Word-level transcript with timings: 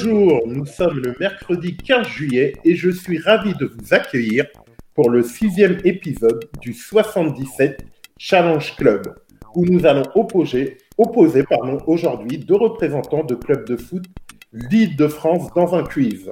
Bonjour, 0.00 0.46
nous 0.46 0.64
sommes 0.64 1.00
le 1.00 1.12
mercredi 1.18 1.76
15 1.76 2.06
juillet 2.06 2.52
et 2.62 2.76
je 2.76 2.88
suis 2.88 3.18
ravi 3.18 3.52
de 3.54 3.66
vous 3.66 3.92
accueillir 3.92 4.46
pour 4.94 5.10
le 5.10 5.24
sixième 5.24 5.78
épisode 5.82 6.48
du 6.60 6.72
77 6.72 7.84
Challenge 8.16 8.76
Club, 8.76 9.12
où 9.56 9.64
nous 9.64 9.86
allons 9.86 10.04
opposer, 10.14 10.78
opposer 10.98 11.42
pardon, 11.42 11.78
aujourd'hui 11.88 12.38
deux 12.38 12.54
représentants 12.54 13.24
de 13.24 13.34
clubs 13.34 13.66
de 13.66 13.76
foot 13.76 14.04
d'Île-de-France 14.52 15.52
dans 15.56 15.74
un 15.74 15.82
quiz. 15.82 16.30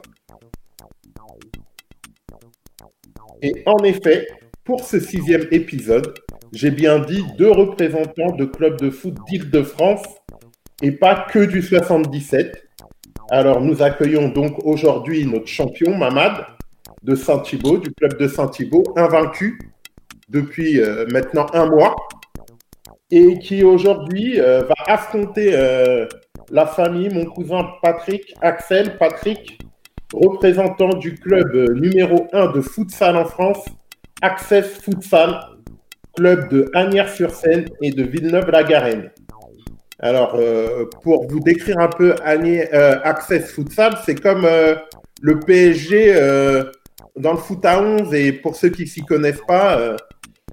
Et 3.43 3.65
en 3.66 3.83
effet, 3.83 4.29
pour 4.62 4.85
ce 4.85 5.01
sixième 5.01 5.48
épisode, 5.51 6.15
j'ai 6.52 6.71
bien 6.71 7.01
dit 7.01 7.24
deux 7.37 7.51
représentants 7.51 8.37
de 8.37 8.45
clubs 8.45 8.80
de 8.80 8.91
foot 8.91 9.16
d'Île-de-France 9.29 10.07
et 10.83 10.93
pas 10.93 11.27
que 11.29 11.45
du 11.45 11.62
77. 11.62 12.66
Alors, 13.29 13.61
nous 13.61 13.83
accueillons 13.83 14.29
donc 14.29 14.65
aujourd'hui 14.65 15.27
notre 15.27 15.48
champion, 15.48 15.97
Mamad, 15.97 16.47
de 17.03 17.16
Saint-Thibault, 17.16 17.79
du 17.79 17.93
club 17.93 18.16
de 18.19 18.29
Saint-Thibault, 18.29 18.85
invaincu 18.97 19.59
depuis 20.29 20.80
euh, 20.80 21.07
maintenant 21.12 21.47
un 21.52 21.66
mois, 21.66 21.97
et 23.11 23.39
qui 23.39 23.65
aujourd'hui 23.65 24.41
euh, 24.41 24.62
va 24.62 24.75
affronter 24.87 25.51
euh, 25.55 26.07
la 26.51 26.66
famille, 26.66 27.09
mon 27.13 27.24
cousin 27.24 27.66
Patrick, 27.82 28.32
Axel, 28.43 28.97
Patrick, 28.97 29.59
représentant 30.13 30.91
du 30.91 31.16
club 31.16 31.52
numéro 31.74 32.29
1 32.32 32.52
de 32.52 32.60
futsal 32.60 33.16
en 33.16 33.24
France, 33.24 33.65
Access 34.23 34.79
Futsal, 34.80 35.41
club 36.16 36.49
de 36.49 36.71
Agnières-sur-Seine 36.74 37.66
et 37.82 37.91
de 37.91 38.04
Villeneuve-la-Garenne. 38.04 39.10
Alors, 39.99 40.35
euh, 40.35 40.85
pour 41.02 41.27
vous 41.27 41.41
décrire 41.41 41.79
un 41.79 41.89
peu 41.89 42.15
euh, 42.27 43.01
Access 43.02 43.51
Futsal, 43.52 43.97
c'est 44.05 44.21
comme 44.21 44.45
euh, 44.45 44.75
le 45.23 45.41
PSG 45.41 46.13
dans 47.16 47.33
le 47.33 47.38
foot 47.38 47.65
à 47.65 47.80
11. 47.80 48.13
Et 48.15 48.33
pour 48.33 48.57
ceux 48.57 48.69
qui 48.69 48.87
s'y 48.87 49.03
connaissent 49.03 49.45
pas, 49.47 49.97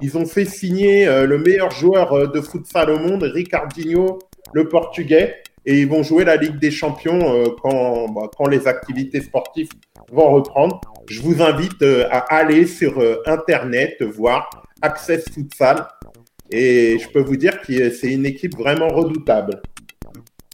ils 0.02 0.18
ont 0.18 0.26
fait 0.26 0.46
signer 0.46 1.06
le 1.06 1.38
meilleur 1.38 1.72
joueur 1.72 2.32
de 2.32 2.42
futsal 2.42 2.90
au 2.90 3.00
monde, 3.00 3.24
Ricardinho, 3.24 4.20
le 4.54 4.70
portugais. 4.70 5.36
Et 5.66 5.82
ils 5.82 5.88
vont 5.88 6.04
jouer 6.04 6.24
la 6.24 6.38
Ligue 6.38 6.60
des 6.60 6.72
Champions 6.72 7.54
quand, 7.62 8.10
bah, 8.10 8.30
quand 8.38 8.48
les 8.48 8.68
activités 8.68 9.22
sportives 9.22 9.70
vont 10.12 10.32
reprendre. 10.32 10.80
Je 11.10 11.22
vous 11.22 11.42
invite 11.42 11.84
à 12.10 12.20
aller 12.34 12.66
sur 12.66 13.02
Internet 13.26 14.02
voir 14.02 14.50
Access 14.82 15.26
Futsal 15.34 15.86
et 16.50 16.98
je 17.00 17.10
peux 17.10 17.22
vous 17.22 17.38
dire 17.38 17.62
que 17.62 17.90
c'est 17.90 18.12
une 18.12 18.26
équipe 18.26 18.58
vraiment 18.58 18.88
redoutable. 18.88 19.62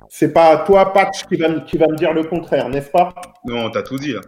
C'est 0.09 0.33
pas 0.33 0.57
toi, 0.65 0.91
Patch, 0.91 1.25
qui 1.27 1.35
va, 1.37 1.59
qui 1.61 1.77
va 1.77 1.87
me 1.87 1.95
dire 1.95 2.13
le 2.13 2.23
contraire, 2.23 2.67
n'est-ce 2.69 2.89
pas? 2.89 3.13
Non, 3.45 3.69
t'as 3.69 3.83
tout 3.83 3.97
dit 3.97 4.13
là. 4.13 4.21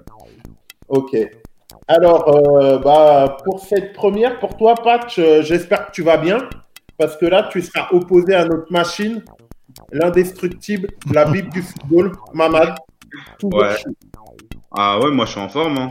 Ok. 0.87 1.17
Alors, 1.87 2.29
euh, 2.29 2.77
bah, 2.77 3.37
pour 3.43 3.59
cette 3.59 3.93
première, 3.93 4.39
pour 4.39 4.55
toi, 4.57 4.75
Patch, 4.75 5.17
euh, 5.19 5.41
j'espère 5.41 5.87
que 5.87 5.91
tu 5.91 6.03
vas 6.03 6.17
bien. 6.17 6.37
Parce 6.97 7.17
que 7.17 7.25
là, 7.25 7.49
tu 7.51 7.61
seras 7.61 7.87
opposé 7.91 8.35
à 8.35 8.45
notre 8.45 8.71
machine, 8.71 9.23
l'indestructible, 9.91 10.89
la 11.11 11.25
Bible 11.25 11.49
du 11.49 11.63
football, 11.63 12.11
Mamad. 12.33 12.75
ouais. 13.43 13.75
Ah 14.71 14.99
ouais, 14.99 15.11
moi 15.11 15.25
je 15.25 15.31
suis 15.31 15.39
en 15.39 15.49
forme. 15.49 15.77
Hein. 15.79 15.89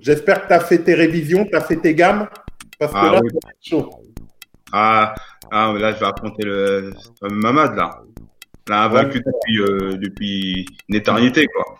J'espère 0.00 0.42
que 0.42 0.48
tu 0.48 0.52
as 0.52 0.60
fait 0.60 0.78
tes 0.78 0.94
révisions, 0.94 1.44
tu 1.46 1.56
as 1.56 1.62
fait 1.62 1.76
tes 1.76 1.94
gammes. 1.94 2.28
Parce 2.78 2.92
que 2.92 2.98
ah 2.98 3.12
là, 3.12 3.20
c'est 3.60 3.70
chaud. 3.70 3.90
Ah, 4.72 5.14
ah, 5.50 5.72
là, 5.76 5.92
je 5.92 6.00
vais 6.00 6.06
affronter 6.06 6.44
le, 6.44 6.92
Mamad, 7.22 7.74
là. 7.76 8.02
Il 8.68 8.72
a 8.72 8.88
vaincu 8.88 9.20
depuis, 9.20 9.60
euh, 9.60 9.96
depuis 9.96 10.64
une 10.88 10.94
éternité, 10.94 11.46
quoi. 11.46 11.76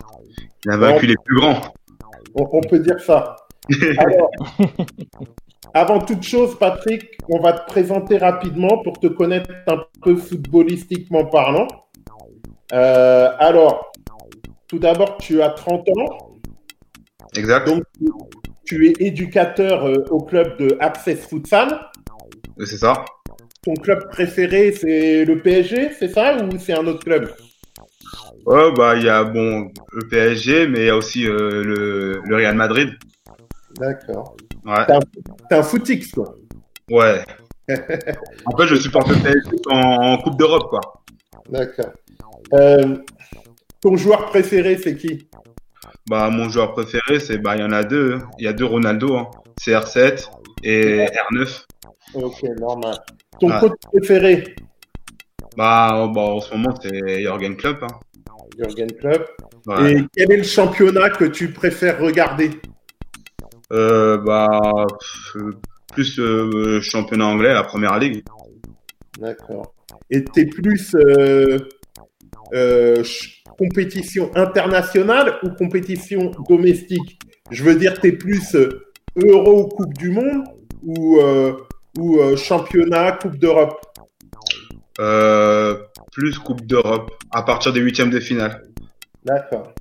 Il 0.65 0.71
a 0.71 0.77
vaincu 0.77 1.07
les 1.07 1.15
plus 1.23 1.37
grands. 1.37 1.61
On, 2.35 2.61
peut 2.61 2.79
dire 2.79 2.99
ça. 2.99 3.35
Alors, 3.97 4.29
avant 5.73 5.99
toute 5.99 6.23
chose, 6.23 6.57
Patrick, 6.57 7.17
on 7.29 7.39
va 7.39 7.53
te 7.53 7.65
présenter 7.71 8.17
rapidement 8.17 8.81
pour 8.83 8.99
te 8.99 9.07
connaître 9.07 9.51
un 9.67 9.83
peu 10.01 10.15
footballistiquement 10.15 11.25
parlant. 11.25 11.67
Euh, 12.73 13.29
alors, 13.39 13.91
tout 14.67 14.79
d'abord, 14.79 15.17
tu 15.17 15.41
as 15.41 15.49
30 15.49 15.87
ans. 15.89 16.31
Exact. 17.35 17.67
Donc, 17.67 17.83
tu 18.65 18.87
es 18.87 18.93
éducateur 18.99 19.85
euh, 19.85 20.05
au 20.09 20.21
club 20.21 20.57
de 20.57 20.77
Access 20.79 21.25
Futsal. 21.27 21.90
C'est 22.65 22.77
ça. 22.77 23.05
Ton 23.63 23.73
club 23.75 24.09
préféré, 24.09 24.71
c'est 24.71 25.25
le 25.25 25.39
PSG, 25.39 25.91
c'est 25.97 26.09
ça 26.09 26.43
ou 26.43 26.57
c'est 26.59 26.73
un 26.73 26.85
autre 26.87 27.03
club? 27.03 27.31
Ouais, 28.45 28.71
bah 28.75 28.95
il 28.95 29.03
y 29.03 29.09
a 29.09 29.23
bon 29.23 29.71
le 29.91 30.07
PSG, 30.07 30.67
mais 30.67 30.79
il 30.79 30.85
y 30.85 30.89
a 30.89 30.97
aussi 30.97 31.27
euh, 31.27 31.63
le, 31.63 32.21
le, 32.25 32.35
Real 32.35 32.55
Madrid. 32.55 32.89
D'accord. 33.77 34.35
Ouais. 34.65 34.85
T'es 34.87 35.55
un, 35.55 35.59
un 35.59 35.63
footix, 35.63 36.11
quoi. 36.11 36.35
Ouais. 36.89 37.23
en 37.69 38.57
fait, 38.57 38.67
je 38.67 38.75
supporte 38.75 39.09
le 39.09 39.15
PSG 39.15 39.49
en, 39.69 40.17
Coupe 40.17 40.37
d'Europe, 40.37 40.69
quoi. 40.69 40.81
D'accord. 41.49 41.91
Euh, 42.53 42.97
ton 43.81 43.95
joueur 43.95 44.25
préféré, 44.25 44.77
c'est 44.77 44.95
qui? 44.95 45.27
Bah 46.09 46.29
mon 46.29 46.49
joueur 46.49 46.73
préféré, 46.73 47.19
c'est 47.19 47.37
bah 47.37 47.55
il 47.55 47.61
y 47.61 47.63
en 47.63 47.71
a 47.71 47.83
deux. 47.83 48.15
Hein. 48.15 48.29
Il 48.39 48.45
y 48.45 48.47
a 48.47 48.53
deux 48.53 48.65
Ronaldo, 48.65 49.15
hein. 49.15 49.27
CR7 49.59 50.29
et 50.63 51.05
R9. 51.05 51.65
Ok, 52.13 52.43
normal. 52.59 52.95
Ton 53.39 53.49
coach 53.59 53.73
préféré 53.91 54.43
bah, 55.57 56.09
bah, 56.13 56.21
en 56.21 56.39
ce 56.39 56.53
moment, 56.53 56.73
c'est 56.81 57.21
Jürgen 57.21 57.55
Klopp. 57.55 57.83
Hein. 57.83 57.99
Jürgen 58.57 58.91
Klopp. 58.93 59.29
Et 59.85 59.97
quel 60.15 60.31
est 60.31 60.37
le 60.37 60.43
championnat 60.43 61.09
que 61.09 61.25
tu 61.25 61.51
préfères 61.51 61.99
regarder 61.99 62.51
euh, 63.71 64.17
bah, 64.17 64.85
Plus 65.93 66.19
euh, 66.19 66.81
championnat 66.81 67.25
anglais, 67.25 67.53
la 67.53 67.63
première 67.63 67.99
ligue. 67.99 68.23
D'accord. 69.19 69.73
Et 70.09 70.23
t'es 70.23 70.45
plus 70.45 70.95
euh, 70.95 71.59
euh, 72.53 73.03
compétition 73.57 74.31
internationale 74.35 75.39
ou 75.43 75.49
compétition 75.49 76.31
domestique? 76.47 77.19
Je 77.49 77.63
veux 77.63 77.75
dire, 77.75 77.99
t'es 77.99 78.13
plus 78.13 78.55
Euro 79.15 79.67
Coupe 79.67 79.93
du 79.97 80.11
Monde 80.11 80.43
ou 80.83 81.19
ou 81.97 82.19
euh, 82.19 82.35
championnat, 82.37 83.13
Coupe 83.13 83.37
d'Europe? 83.37 83.79
Euh, 84.99 85.77
Plus 86.11 86.37
Coupe 86.37 86.65
d'Europe, 86.65 87.11
à 87.31 87.43
partir 87.43 87.73
des 87.73 87.79
huitièmes 87.79 88.09
de 88.09 88.19
finale. 88.19 88.63
D'accord. 89.23 89.73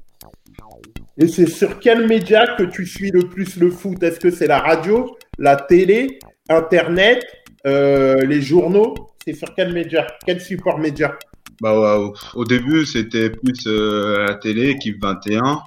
Et 1.18 1.28
c'est 1.28 1.46
sur 1.46 1.78
quel 1.80 2.06
média 2.06 2.56
que 2.56 2.62
tu 2.62 2.86
suis 2.86 3.10
le 3.10 3.20
plus 3.28 3.56
le 3.56 3.70
foot? 3.70 4.02
Est-ce 4.02 4.20
que 4.20 4.30
c'est 4.30 4.46
la 4.46 4.60
radio, 4.60 5.16
la 5.38 5.56
télé, 5.56 6.18
Internet, 6.48 7.24
euh, 7.66 8.14
les 8.24 8.40
journaux? 8.40 8.94
C'est 9.26 9.34
sur 9.34 9.54
quel 9.54 9.72
média 9.72 10.06
Quel 10.24 10.40
support 10.40 10.78
média? 10.78 11.18
Bah, 11.60 11.98
Au 12.34 12.44
début, 12.44 12.86
c'était 12.86 13.28
plus 13.28 13.66
la 13.66 14.34
télé, 14.36 14.70
équipe 14.70 15.02
21. 15.02 15.60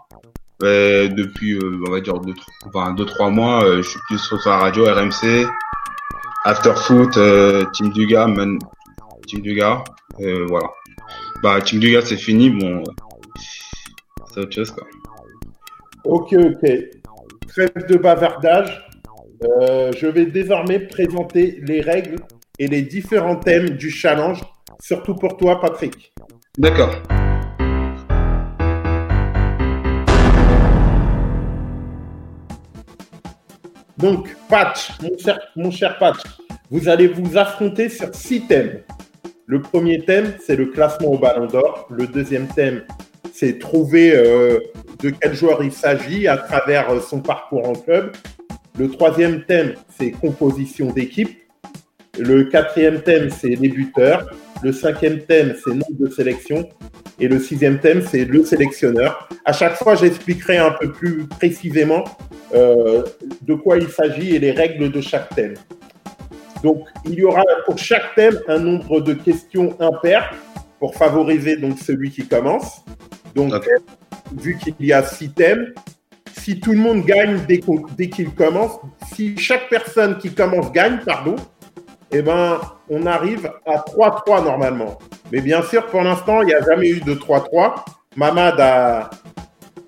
depuis, 0.61 1.59
on 1.87 1.91
va 1.91 2.01
dire, 2.01 2.15
2-3 2.15 3.29
mois, 3.31 3.63
je 3.77 3.81
suis 3.83 3.99
plus 4.07 4.17
sur 4.17 4.39
la 4.45 4.57
radio, 4.57 4.85
RMC, 4.85 5.45
Afterfoot, 6.45 7.17
euh, 7.17 7.65
Team 7.73 7.91
Duga, 7.91 8.27
Man... 8.27 8.59
Team 9.27 9.41
Duga, 9.41 9.83
euh, 10.19 10.45
voilà. 10.49 10.67
Bah, 11.41 11.61
Team 11.61 11.79
Duga, 11.79 12.01
c'est 12.01 12.17
fini, 12.17 12.49
bon, 12.49 12.83
c'est 14.33 14.41
autre 14.41 14.53
chose, 14.53 14.71
quoi. 14.71 14.85
Ok, 16.03 16.33
ok. 16.33 16.69
Trêve 17.47 17.87
de 17.87 17.97
bavardage. 17.97 18.85
Euh, 19.61 19.91
je 19.97 20.07
vais 20.07 20.25
désormais 20.25 20.79
présenter 20.79 21.59
les 21.65 21.81
règles 21.81 22.15
et 22.59 22.67
les 22.67 22.81
différents 22.81 23.35
thèmes 23.37 23.71
du 23.71 23.89
challenge, 23.89 24.41
surtout 24.81 25.15
pour 25.15 25.37
toi, 25.37 25.59
Patrick. 25.59 26.13
D'accord. 26.57 26.91
Donc, 34.03 34.35
Patch, 34.49 34.89
mon 35.55 35.71
cher, 35.71 35.97
Patch, 35.97 36.17
vous 36.69 36.89
allez 36.89 37.07
vous 37.07 37.37
affronter 37.37 37.87
sur 37.87 38.13
six 38.13 38.41
thèmes. 38.41 38.81
Le 39.45 39.61
premier 39.61 40.03
thème, 40.03 40.33
c'est 40.45 40.57
le 40.57 40.65
classement 40.65 41.13
au 41.13 41.17
Ballon 41.17 41.45
d'Or. 41.45 41.87
Le 41.89 42.05
deuxième 42.05 42.49
thème, 42.49 42.83
c'est 43.33 43.59
trouver 43.59 44.13
euh, 44.13 44.59
de 45.01 45.09
quel 45.09 45.33
joueur 45.33 45.63
il 45.63 45.71
s'agit 45.71 46.27
à 46.27 46.35
travers 46.35 46.89
euh, 46.89 46.99
son 46.99 47.21
parcours 47.21 47.65
en 47.65 47.75
club. 47.75 48.11
Le 48.77 48.89
troisième 48.91 49.45
thème, 49.45 49.75
c'est 49.97 50.11
composition 50.11 50.91
d'équipe. 50.91 51.39
Le 52.19 52.43
quatrième 52.43 53.03
thème, 53.03 53.29
c'est 53.29 53.55
les 53.55 53.69
buteurs. 53.69 54.29
Le 54.63 54.73
cinquième 54.73 55.19
thème, 55.19 55.55
c'est 55.63 55.71
nombre 55.71 55.97
de 55.97 56.09
sélection. 56.09 56.67
Et 57.19 57.27
le 57.27 57.39
sixième 57.39 57.79
thème, 57.79 58.01
c'est 58.01 58.25
le 58.25 58.43
sélectionneur. 58.43 59.29
À 59.45 59.53
chaque 59.53 59.75
fois, 59.75 59.95
j'expliquerai 59.95 60.57
un 60.57 60.71
peu 60.71 60.91
plus 60.91 61.25
précisément 61.27 62.03
euh, 62.53 63.03
de 63.41 63.53
quoi 63.53 63.77
il 63.77 63.89
s'agit 63.89 64.35
et 64.35 64.39
les 64.39 64.51
règles 64.51 64.91
de 64.91 65.01
chaque 65.01 65.33
thème. 65.35 65.53
Donc, 66.63 66.85
il 67.05 67.15
y 67.15 67.23
aura 67.23 67.43
pour 67.65 67.77
chaque 67.77 68.15
thème 68.15 68.39
un 68.47 68.59
nombre 68.59 69.01
de 69.01 69.13
questions 69.13 69.75
impaires 69.79 70.33
pour 70.79 70.95
favoriser 70.95 71.57
donc 71.57 71.77
celui 71.79 72.09
qui 72.09 72.27
commence. 72.27 72.83
Donc, 73.35 73.53
vu 74.35 74.57
qu'il 74.57 74.85
y 74.85 74.93
a 74.93 75.03
six 75.03 75.29
thèmes, 75.29 75.73
si 76.31 76.59
tout 76.59 76.71
le 76.71 76.77
monde 76.77 77.05
gagne 77.05 77.39
dès, 77.47 78.09
qu'il 78.09 78.31
commence, 78.31 78.79
si 79.13 79.37
chaque 79.37 79.69
personne 79.69 80.17
qui 80.17 80.33
commence 80.33 80.71
gagne, 80.71 80.99
pardon, 81.05 81.35
eh 82.11 82.21
ben, 82.21 82.59
on 82.89 83.05
arrive 83.05 83.51
à 83.65 83.77
3-3 83.77 84.43
normalement. 84.43 84.99
Mais 85.31 85.41
bien 85.41 85.61
sûr, 85.63 85.87
pour 85.87 86.01
l'instant, 86.01 86.41
il 86.41 86.47
n'y 86.47 86.53
a 86.53 86.61
jamais 86.61 86.89
eu 86.89 86.99
de 86.99 87.13
3-3. 87.13 87.85
Mamad 88.15 88.59
a, 88.59 89.09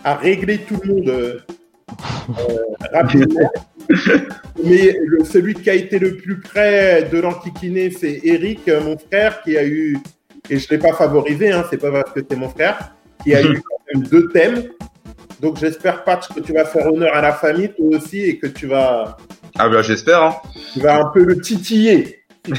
a, 0.03 0.15
réglé 0.15 0.59
tout 0.59 0.79
le 0.83 0.93
monde 0.93 1.09
euh, 1.09 1.39
rapidement. 2.91 3.51
Mais 4.63 4.95
celui 5.25 5.53
qui 5.53 5.69
a 5.69 5.75
été 5.75 5.99
le 5.99 6.17
plus 6.17 6.39
près 6.39 7.03
de 7.11 7.19
l'antiquiné, 7.19 7.91
c'est 7.91 8.21
Eric, 8.23 8.67
mon 8.67 8.97
frère, 8.97 9.41
qui 9.43 9.57
a 9.57 9.65
eu, 9.65 9.97
et 10.49 10.57
je 10.57 10.65
ne 10.65 10.71
l'ai 10.71 10.77
pas 10.79 10.93
favorisé, 10.93 11.51
hein, 11.51 11.65
c'est 11.69 11.77
pas 11.77 11.91
parce 11.91 12.11
que 12.11 12.21
c'est 12.27 12.37
mon 12.37 12.49
frère, 12.49 12.95
qui 13.23 13.35
a 13.35 13.41
eu 13.43 13.61
quand 13.69 13.77
même 13.93 14.03
deux 14.07 14.27
thèmes. 14.29 14.63
Donc 15.41 15.57
j'espère, 15.59 16.03
Patch, 16.03 16.29
que 16.29 16.39
tu 16.39 16.53
vas 16.53 16.65
faire 16.65 16.87
honneur 16.87 17.13
à 17.13 17.21
la 17.21 17.33
famille, 17.33 17.69
toi 17.69 17.97
aussi, 17.97 18.21
et 18.21 18.39
que 18.39 18.47
tu 18.47 18.67
vas. 18.67 19.17
Ah 19.57 19.69
ben 19.69 19.81
j'espère. 19.81 20.23
Hein. 20.23 20.35
Tu 20.73 20.79
vas 20.79 20.99
un 20.99 21.05
peu 21.13 21.23
le 21.23 21.39
titiller. 21.39 22.23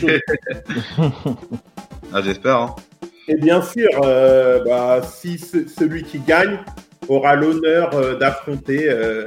ah 2.17 2.23
j'espère. 2.23 2.57
Hein. 2.57 2.75
Et 3.29 3.35
bien 3.37 3.61
sûr, 3.61 3.91
euh, 4.03 4.65
bah, 4.65 5.03
si 5.03 5.39
celui 5.39 6.03
qui 6.03 6.19
gagne 6.19 6.59
aura 7.09 7.37
l'honneur 7.37 7.95
euh, 7.95 8.17
d'affronter 8.17 8.89
euh, 8.89 9.27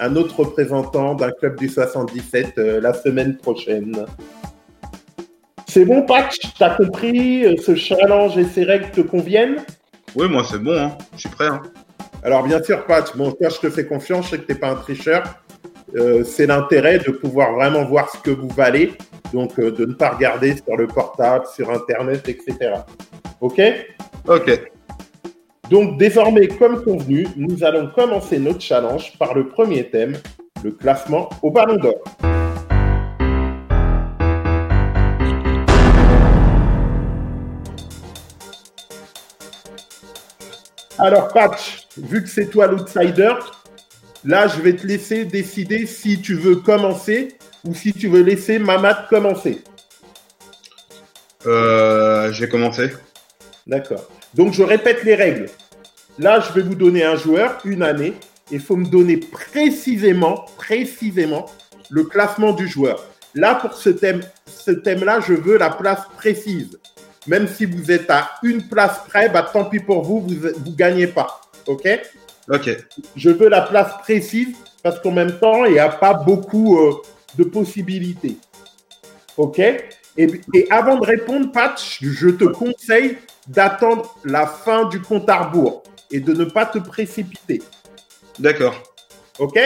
un 0.00 0.16
autre 0.16 0.40
représentant 0.40 1.14
d'un 1.14 1.30
club 1.30 1.58
du 1.58 1.68
77 1.68 2.56
la 2.56 2.94
semaine 2.94 3.36
prochaine. 3.36 4.06
C'est 5.68 5.84
bon, 5.84 6.06
Patch? 6.06 6.38
T'as 6.58 6.74
compris 6.76 7.58
Ce 7.58 7.74
challenge 7.74 8.38
et 8.38 8.44
ces 8.44 8.64
règles 8.64 8.90
te 8.90 9.02
conviennent? 9.02 9.58
Oui, 10.16 10.26
moi 10.28 10.42
c'est 10.50 10.58
bon, 10.58 10.78
hein. 10.78 10.96
je 11.14 11.20
suis 11.20 11.28
prêt. 11.28 11.48
Hein. 11.48 11.60
Alors 12.22 12.44
bien 12.44 12.62
sûr, 12.62 12.86
Patch, 12.86 13.14
bon, 13.14 13.30
toi 13.32 13.50
je 13.50 13.58
te 13.58 13.68
fais 13.68 13.84
confiance, 13.84 14.26
je 14.26 14.30
sais 14.30 14.38
que 14.38 14.46
tu 14.46 14.52
n'es 14.52 14.58
pas 14.58 14.70
un 14.70 14.76
tricheur. 14.76 15.22
C'est 16.24 16.46
l'intérêt 16.46 16.98
de 16.98 17.10
pouvoir 17.10 17.54
vraiment 17.54 17.84
voir 17.84 18.10
ce 18.10 18.18
que 18.18 18.30
vous 18.30 18.48
valez, 18.48 18.92
donc 19.32 19.58
de 19.58 19.84
ne 19.84 19.94
pas 19.94 20.10
regarder 20.10 20.56
sur 20.56 20.76
le 20.76 20.86
portable, 20.86 21.46
sur 21.54 21.70
Internet, 21.70 22.28
etc. 22.28 22.74
OK? 23.40 23.60
OK. 24.28 24.70
Donc 25.70 25.98
désormais, 25.98 26.48
comme 26.48 26.82
convenu, 26.84 27.26
nous 27.36 27.64
allons 27.64 27.88
commencer 27.94 28.38
notre 28.38 28.60
challenge 28.60 29.16
par 29.18 29.34
le 29.34 29.46
premier 29.48 29.88
thème, 29.88 30.16
le 30.62 30.70
classement 30.70 31.28
au 31.42 31.50
ballon 31.50 31.76
d'or. 31.76 32.02
Alors 40.98 41.28
Patch, 41.28 41.88
vu 41.96 42.22
que 42.22 42.28
c'est 42.28 42.46
toi 42.46 42.66
l'outsider, 42.68 43.32
là 44.24 44.48
je 44.48 44.60
vais 44.60 44.74
te 44.74 44.86
laisser 44.86 45.24
décider 45.24 45.86
si 45.86 46.20
tu 46.20 46.34
veux 46.34 46.56
commencer 46.56 47.36
ou 47.64 47.74
si 47.74 47.92
tu 47.92 48.08
veux 48.08 48.22
laisser 48.22 48.58
Mamad 48.58 49.08
commencer. 49.08 49.62
Euh, 51.46 52.32
je 52.32 52.40
vais 52.44 52.48
commencer. 52.48 52.90
D'accord. 53.66 54.08
Donc, 54.34 54.52
je 54.52 54.62
répète 54.62 55.04
les 55.04 55.14
règles. 55.14 55.48
Là, 56.18 56.40
je 56.40 56.52
vais 56.52 56.62
vous 56.62 56.74
donner 56.74 57.04
un 57.04 57.16
joueur, 57.16 57.58
une 57.64 57.82
année. 57.82 58.14
Il 58.50 58.60
faut 58.60 58.76
me 58.76 58.86
donner 58.86 59.16
précisément, 59.16 60.46
précisément, 60.56 61.46
le 61.90 62.04
classement 62.04 62.52
du 62.52 62.68
joueur. 62.68 63.04
Là, 63.34 63.54
pour 63.54 63.74
ce 63.74 63.90
thème, 63.90 64.20
ce 64.46 64.70
thème-là, 64.70 65.20
je 65.26 65.32
veux 65.32 65.56
la 65.56 65.70
place 65.70 66.02
précise. 66.16 66.78
Même 67.26 67.48
si 67.48 67.64
vous 67.64 67.90
êtes 67.90 68.10
à 68.10 68.32
une 68.42 68.68
place 68.68 69.00
près, 69.08 69.28
bah, 69.28 69.48
tant 69.50 69.64
pis 69.64 69.78
pour 69.78 70.02
vous, 70.02 70.20
vous 70.20 70.34
ne 70.34 70.76
gagnez 70.76 71.06
pas. 71.06 71.40
OK? 71.66 71.88
OK. 72.52 72.70
Je 73.16 73.30
veux 73.30 73.48
la 73.48 73.62
place 73.62 73.92
précise 74.02 74.54
parce 74.82 75.00
qu'en 75.00 75.12
même 75.12 75.38
temps, 75.38 75.64
il 75.64 75.72
n'y 75.72 75.78
a 75.78 75.88
pas 75.88 76.14
beaucoup 76.14 76.78
euh, 76.78 76.94
de 77.36 77.44
possibilités. 77.44 78.36
OK? 79.36 79.58
Et, 79.58 80.28
et, 80.52 80.70
avant 80.70 80.98
de 80.98 81.06
répondre, 81.06 81.50
Patch, 81.50 81.98
je 82.02 82.28
te 82.28 82.44
conseille 82.44 83.16
d'attendre 83.48 84.14
la 84.24 84.46
fin 84.46 84.84
du 84.84 85.00
compte 85.00 85.28
à 85.30 85.44
rebours 85.44 85.82
et 86.10 86.20
de 86.20 86.34
ne 86.34 86.44
pas 86.44 86.66
te 86.66 86.78
précipiter. 86.78 87.62
D'accord. 88.38 88.74
OK, 89.38 89.58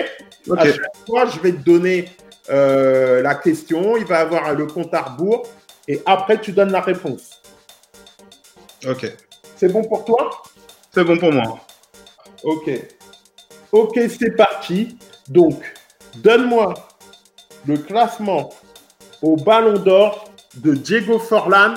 À 0.56 0.64
chaque 0.64 0.96
fois, 1.06 1.26
je 1.26 1.40
vais 1.40 1.52
te 1.52 1.62
donner 1.62 2.08
euh, 2.50 3.20
la 3.22 3.34
question, 3.34 3.96
il 3.96 4.04
va 4.04 4.20
avoir 4.20 4.54
le 4.54 4.66
compte 4.66 4.94
à 4.94 5.02
rebours 5.02 5.48
et 5.88 6.00
après, 6.06 6.40
tu 6.40 6.52
donnes 6.52 6.70
la 6.70 6.80
réponse. 6.80 7.42
OK. 8.86 9.12
C'est 9.56 9.72
bon 9.72 9.82
pour 9.82 10.04
toi? 10.04 10.30
C'est 10.94 11.04
bon 11.04 11.18
pour 11.18 11.32
moi. 11.32 11.65
OK. 12.44 12.70
OK, 13.72 14.00
c'est 14.18 14.36
parti. 14.36 14.96
Donc, 15.28 15.62
donne-moi 16.16 16.74
le 17.66 17.76
classement 17.78 18.50
au 19.22 19.36
Ballon 19.36 19.78
d'Or 19.78 20.30
de 20.56 20.74
Diego 20.74 21.18
Forlan 21.18 21.74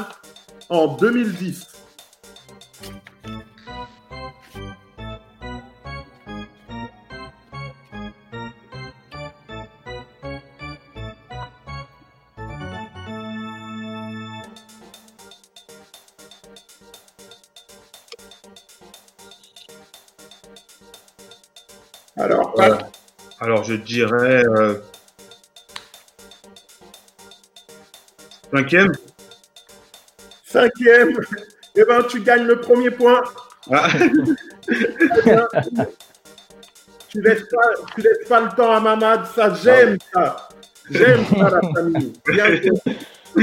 en 0.70 0.88
2010. 0.88 1.66
Je 23.70 23.76
dirais 23.76 24.44
euh, 24.48 24.80
cinquième. 28.52 28.92
Cinquième. 30.44 31.20
Eh 31.76 31.84
ben, 31.84 32.02
tu 32.10 32.22
gagnes 32.22 32.46
le 32.46 32.60
premier 32.60 32.90
point. 32.90 33.22
Ah. 33.72 33.90
tu 37.10 37.22
laisses 37.22 37.44
pas, 37.44 37.68
tu 37.94 38.02
laisses 38.02 38.28
pas 38.28 38.42
le 38.42 38.50
temps 38.56 38.72
à 38.72 38.80
Mamad. 38.80 39.28
Ça, 39.36 39.54
j'aime 39.54 40.00
ça. 40.12 40.50
J'aime 40.90 41.24
ça, 41.28 41.52
la 41.52 41.62
famille. 41.62 42.14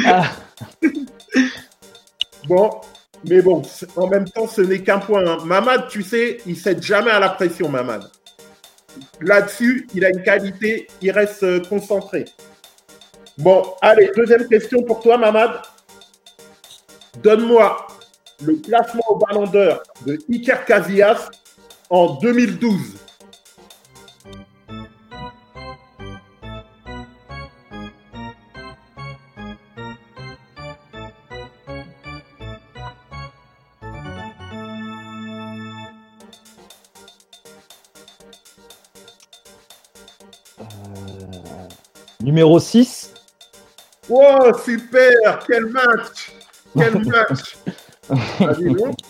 Ah. 0.05 0.33
Bon, 2.49 2.71
mais 3.29 3.43
bon, 3.43 3.61
en 3.97 4.07
même 4.07 4.29
temps, 4.29 4.47
ce 4.47 4.61
n'est 4.61 4.79
qu'un 4.81 5.01
point. 5.01 5.27
Hein. 5.27 5.39
Mamad, 5.45 5.89
tu 5.89 6.05
sais, 6.05 6.39
il 6.47 6.57
cède 6.57 6.81
jamais 6.81 7.11
à 7.11 7.19
la 7.19 7.31
pression, 7.31 7.69
Mamad. 7.69 8.09
Là-dessus, 9.21 9.89
il 9.95 10.05
a 10.05 10.11
une 10.11 10.23
qualité, 10.23 10.87
il 11.01 11.11
reste 11.11 11.43
euh, 11.43 11.61
concentré. 11.61 12.25
Bon, 13.39 13.63
allez, 13.83 14.11
deuxième 14.17 14.49
question 14.49 14.83
pour 14.83 15.01
toi, 15.01 15.19
Mamad. 15.19 15.61
Donne-moi 17.23 17.87
le 18.45 18.57
classement 18.57 19.05
au 19.09 19.17
Ballon 19.17 19.47
d'Or 19.47 19.83
de 20.05 20.19
Iker 20.31 20.65
Casillas 20.65 21.31
en 21.91 22.15
2012. 22.15 22.79
Numéro 42.27 42.59
6. 42.59 43.15
Wow, 44.09 44.53
super 44.59 45.39
Quel 45.47 45.67
match 45.67 46.33
Quel 46.77 47.05
match 47.07 47.57
ah, 48.11 48.53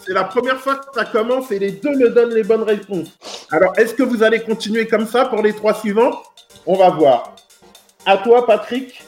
C'est 0.05 0.13
la 0.13 0.25
première 0.25 0.61
fois 0.61 0.77
que 0.77 0.85
ça 0.95 1.07
commence 1.07 1.51
et 1.51 1.59
les 1.59 1.73
deux 1.73 1.97
me 1.97 2.11
donnent 2.11 2.35
les 2.35 2.43
bonnes 2.43 2.65
réponses. 2.65 3.09
Alors, 3.51 3.73
est-ce 3.79 3.95
que 3.95 4.03
vous 4.03 4.23
allez 4.23 4.41
continuer 4.41 4.87
comme 4.87 5.07
ça 5.07 5.25
pour 5.25 5.41
les 5.41 5.55
trois 5.55 5.73
suivants? 5.73 6.23
On 6.67 6.77
va 6.77 6.91
voir. 6.91 7.37
À 8.05 8.19
toi, 8.19 8.45
Patrick. 8.45 9.03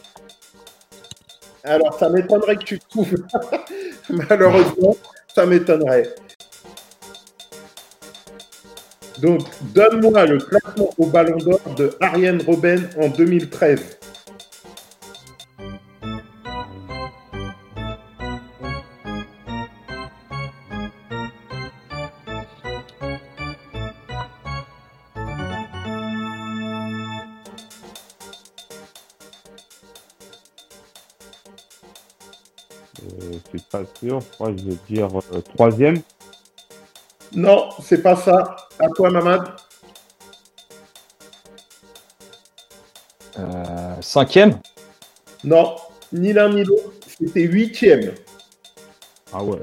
Alors, 1.63 1.99
ça 1.99 2.09
m'étonnerait 2.09 2.57
que 2.57 2.65
tu 2.65 2.79
trouves. 2.79 3.15
Malheureusement, 4.09 4.97
ça 5.35 5.45
m'étonnerait. 5.45 6.15
Donc, 9.21 9.43
donne-moi 9.75 10.25
le 10.25 10.39
classement 10.39 10.95
au 10.97 11.07
Ballon 11.07 11.37
d'Or 11.37 11.61
de 11.77 11.91
Ariane 12.01 12.41
Robben 12.47 12.89
en 12.99 13.09
2013. 13.09 13.98
Sûr. 34.09 34.21
Je 34.41 34.65
vais 34.65 34.77
dire 34.89 35.09
euh, 35.33 35.41
troisième. 35.55 36.01
Non, 37.35 37.71
c'est 37.83 38.03
pas 38.03 38.17
ça. 38.17 38.57
À 38.79 38.89
toi, 38.89 39.11
Mamad. 39.11 39.43
Euh, 43.39 43.95
cinquième 44.01 44.59
Non, 45.45 45.77
ni 46.13 46.33
l'un 46.33 46.49
ni 46.51 46.65
l'autre. 46.65 46.91
C'était 47.07 47.43
huitième. 47.43 48.15
Ah 49.33 49.43
ouais. 49.43 49.63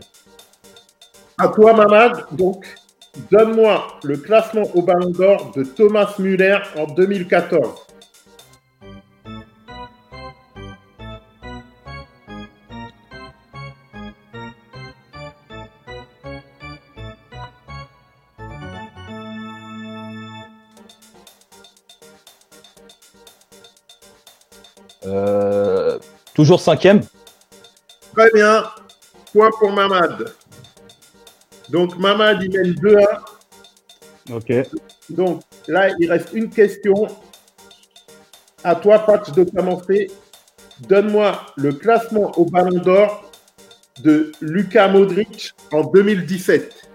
À 1.38 1.48
toi, 1.50 1.74
Mamad. 1.74 2.26
Donc, 2.32 2.66
donne-moi 3.32 3.88
le 4.04 4.18
classement 4.18 4.64
au 4.74 4.82
Ballon 4.82 5.10
d'Or 5.10 5.52
de 5.56 5.64
Thomas 5.64 6.14
Müller 6.20 6.60
en 6.78 6.86
2014. 6.86 7.85
Toujours 26.36 26.62
cinquième 26.62 27.02
Très 28.16 28.30
bien. 28.32 28.64
Point 29.34 29.50
pour 29.60 29.72
Mamad. 29.72 30.34
Donc, 31.70 31.98
Mamad, 31.98 32.44
il 32.44 32.52
mène 32.52 32.74
2 32.74 32.98
1. 34.30 34.36
Ok. 34.36 34.54
Donc, 35.10 35.42
là, 35.68 35.90
il 36.00 36.12
reste 36.12 36.30
une 36.34 36.50
question. 36.50 37.08
À 38.64 38.76
toi, 38.76 39.00
Patch, 39.00 39.32
de 39.32 39.44
commencer. 39.44 40.12
Donne-moi 40.88 41.46
le 41.56 41.74
classement 41.74 42.32
au 42.38 42.46
Ballon 42.46 42.80
d'Or 42.80 43.32
de 44.02 44.32
Luka 44.42 44.88
Modric 44.88 45.54
en 45.72 45.84
2017. 45.84 46.86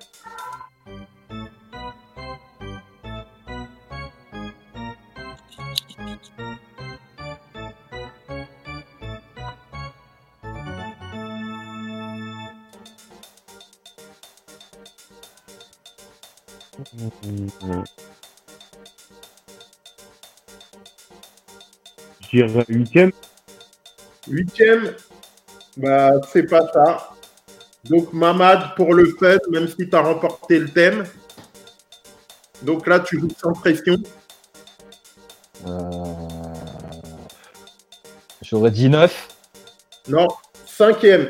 Je 22.21 22.29
dirais 22.31 22.65
huitième. 22.69 23.13
Huitième, 24.29 24.95
bah, 25.77 26.13
c'est 26.33 26.45
pas 26.45 26.71
ça. 26.73 27.11
Donc, 27.85 28.13
Mamad, 28.13 28.75
pour 28.77 28.95
le 28.95 29.15
fait, 29.19 29.43
même 29.51 29.67
si 29.69 29.89
tu 29.89 29.97
as 29.97 30.01
remporté 30.01 30.59
le 30.59 30.69
thème. 30.69 31.05
Donc 32.63 32.87
là, 32.87 33.01
tu 33.01 33.19
joues 33.19 33.31
sans 33.41 33.53
pression. 33.53 33.97
Euh, 35.67 35.81
J'aurais 38.43 38.71
dit 38.71 38.89
neuf. 38.89 39.29
Non, 40.09 40.29
cinquième. 40.67 41.29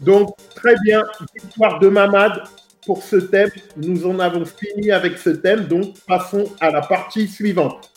Donc, 0.00 0.34
très 0.54 0.74
bien, 0.82 1.02
victoire 1.34 1.78
de 1.78 1.88
Mamad 1.88 2.42
pour 2.86 3.02
ce 3.02 3.16
thème. 3.16 3.50
Nous 3.76 4.06
en 4.06 4.18
avons 4.18 4.44
fini 4.44 4.90
avec 4.90 5.18
ce 5.18 5.30
thème, 5.30 5.66
donc 5.66 5.94
passons 6.06 6.44
à 6.60 6.70
la 6.70 6.82
partie 6.82 7.28
suivante. 7.28 7.90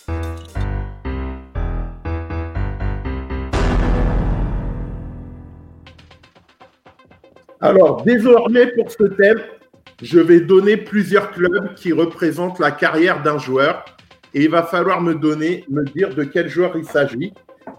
Alors, 7.59 8.03
désormais, 8.03 8.67
pour 8.67 8.91
ce 8.91 9.03
thème, 9.03 9.41
je 10.01 10.19
vais 10.19 10.39
donner 10.39 10.77
plusieurs 10.77 11.31
clubs 11.31 11.73
qui 11.75 11.91
représentent 11.91 12.59
la 12.59 12.71
carrière 12.71 13.23
d'un 13.23 13.39
joueur 13.39 13.83
et 14.33 14.43
il 14.43 14.49
va 14.49 14.63
falloir 14.63 15.01
me 15.01 15.15
donner, 15.15 15.65
me 15.69 15.83
dire 15.83 16.13
de 16.13 16.23
quel 16.23 16.49
joueur 16.49 16.77
il 16.77 16.85
s'agit. 16.85 17.33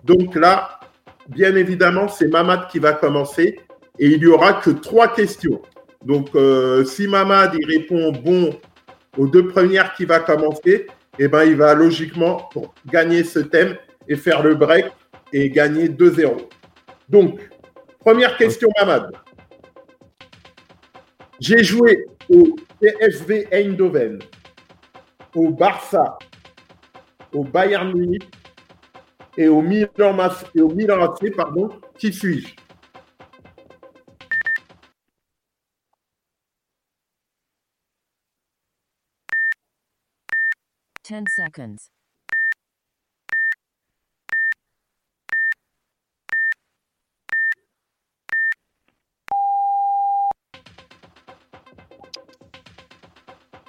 Donc 0.05 0.35
là, 0.35 0.81
bien 1.29 1.55
évidemment, 1.55 2.09
c'est 2.09 2.27
Mamad 2.27 2.67
qui 2.69 2.81
va 2.81 2.93
commencer 2.93 3.61
et 3.99 4.07
il 4.07 4.19
n'y 4.19 4.27
aura 4.27 4.55
que 4.55 4.71
trois 4.71 5.09
questions. 5.15 5.63
Donc, 6.05 6.29
euh, 6.35 6.85
si 6.85 7.09
Mamad 7.09 7.55
il 7.59 7.67
répond 7.67 8.13
bon 8.13 8.51
aux 9.17 9.27
deux 9.27 9.49
premières 9.49 9.95
qui 9.95 10.05
va 10.05 10.21
commencer, 10.21 10.87
eh 11.19 11.29
ben, 11.29 11.45
il 11.45 11.57
va 11.57 11.75
logiquement 11.75 12.49
pour 12.53 12.75
gagner 12.87 13.25
ce 13.25 13.41
thème 13.41 13.77
et 14.07 14.17
faire 14.17 14.43
le 14.43 14.55
break 14.55 14.87
et 15.33 15.51
gagner 15.51 15.89
2-0. 15.89 16.49
Donc, 17.09 17.41
première 17.99 18.37
question, 18.37 18.69
Mamad. 18.79 19.13
J'ai 21.41 21.63
joué 21.63 22.07
au 22.31 22.57
PSV 22.81 23.49
Eindhoven, 23.53 24.21
au 25.35 25.51
Barça, 25.51 26.19
au 27.33 27.45
Bayern 27.45 27.93
Munich 27.93 28.29
et 29.37 29.49
au 29.49 29.63
Milan, 29.63 30.17
et 30.55 30.61
au 30.61 30.69
Milan 30.69 31.03
AC, 31.03 31.35
pardon. 31.35 31.71
Qui 31.97 32.13
suis-je? 32.13 32.55
Ten 41.09 41.25
seconds. 41.27 41.89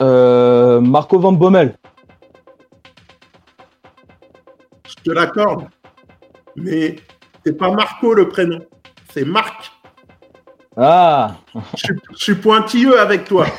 Euh, 0.01 0.81
Marco 0.81 1.17
Van 1.17 1.31
Bommel. 1.31 1.77
Je 4.85 4.95
te 4.95 5.11
l'accorde. 5.11 5.69
Mais 6.57 6.97
c'est 7.45 7.57
pas 7.57 7.71
Marco 7.71 8.15
le 8.15 8.27
prénom, 8.27 8.59
c'est 9.13 9.23
Marc. 9.23 9.71
Ah, 10.75 11.37
je 11.77 11.93
suis 12.15 12.35
pointilleux 12.35 12.99
avec 12.99 13.23
toi. 13.23 13.45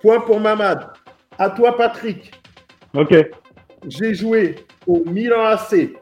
Point 0.00 0.20
pour 0.20 0.40
Mamad. 0.40 0.92
À 1.38 1.50
toi, 1.50 1.76
Patrick. 1.76 2.32
Ok. 2.94 3.14
J'ai 3.86 4.14
joué 4.14 4.64
au 4.86 5.04
Milan 5.04 5.44
AC, 5.44 5.94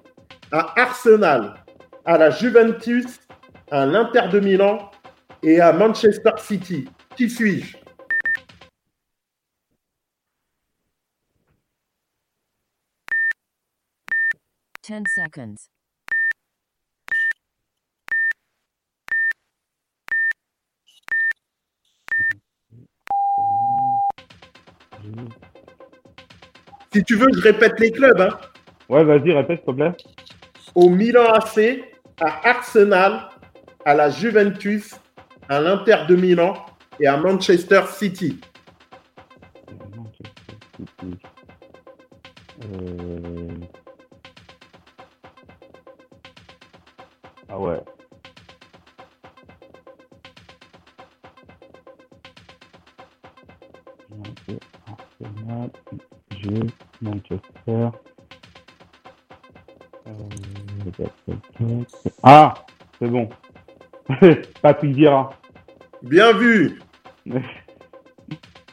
à 0.50 0.80
Arsenal, 0.80 1.54
à 2.04 2.18
la 2.18 2.30
Juventus, 2.30 3.20
à 3.70 3.86
l'Inter 3.86 4.28
de 4.32 4.40
Milan 4.40 4.90
et 5.42 5.60
à 5.60 5.72
Manchester 5.72 6.32
City. 6.38 6.88
Qui 7.16 7.28
suis-je? 7.28 7.76
Ten 14.82 15.04
seconds. 15.06 15.68
Si 26.98 27.04
tu 27.04 27.14
veux, 27.14 27.28
je 27.32 27.40
répète 27.40 27.78
les 27.78 27.92
clubs. 27.92 28.20
hein. 28.20 28.36
Ouais, 28.88 29.04
vas-y, 29.04 29.30
répète, 29.30 29.58
s'il 29.64 29.66
te 29.66 29.70
plaît. 29.70 29.92
Au 30.74 30.88
Milan 30.88 31.26
AC, 31.32 31.80
à 32.20 32.48
Arsenal, 32.48 33.28
à 33.84 33.94
la 33.94 34.10
Juventus, 34.10 34.96
à 35.48 35.60
l'Inter 35.60 35.98
de 36.08 36.16
Milan 36.16 36.54
et 36.98 37.06
à 37.06 37.16
Manchester 37.16 37.82
City. 37.92 38.40
C'est 63.08 63.12
bon. 63.12 63.28
Patrick 64.62 64.94
Vieira. 64.94 65.30
Bien 66.02 66.32
vu. 66.32 66.78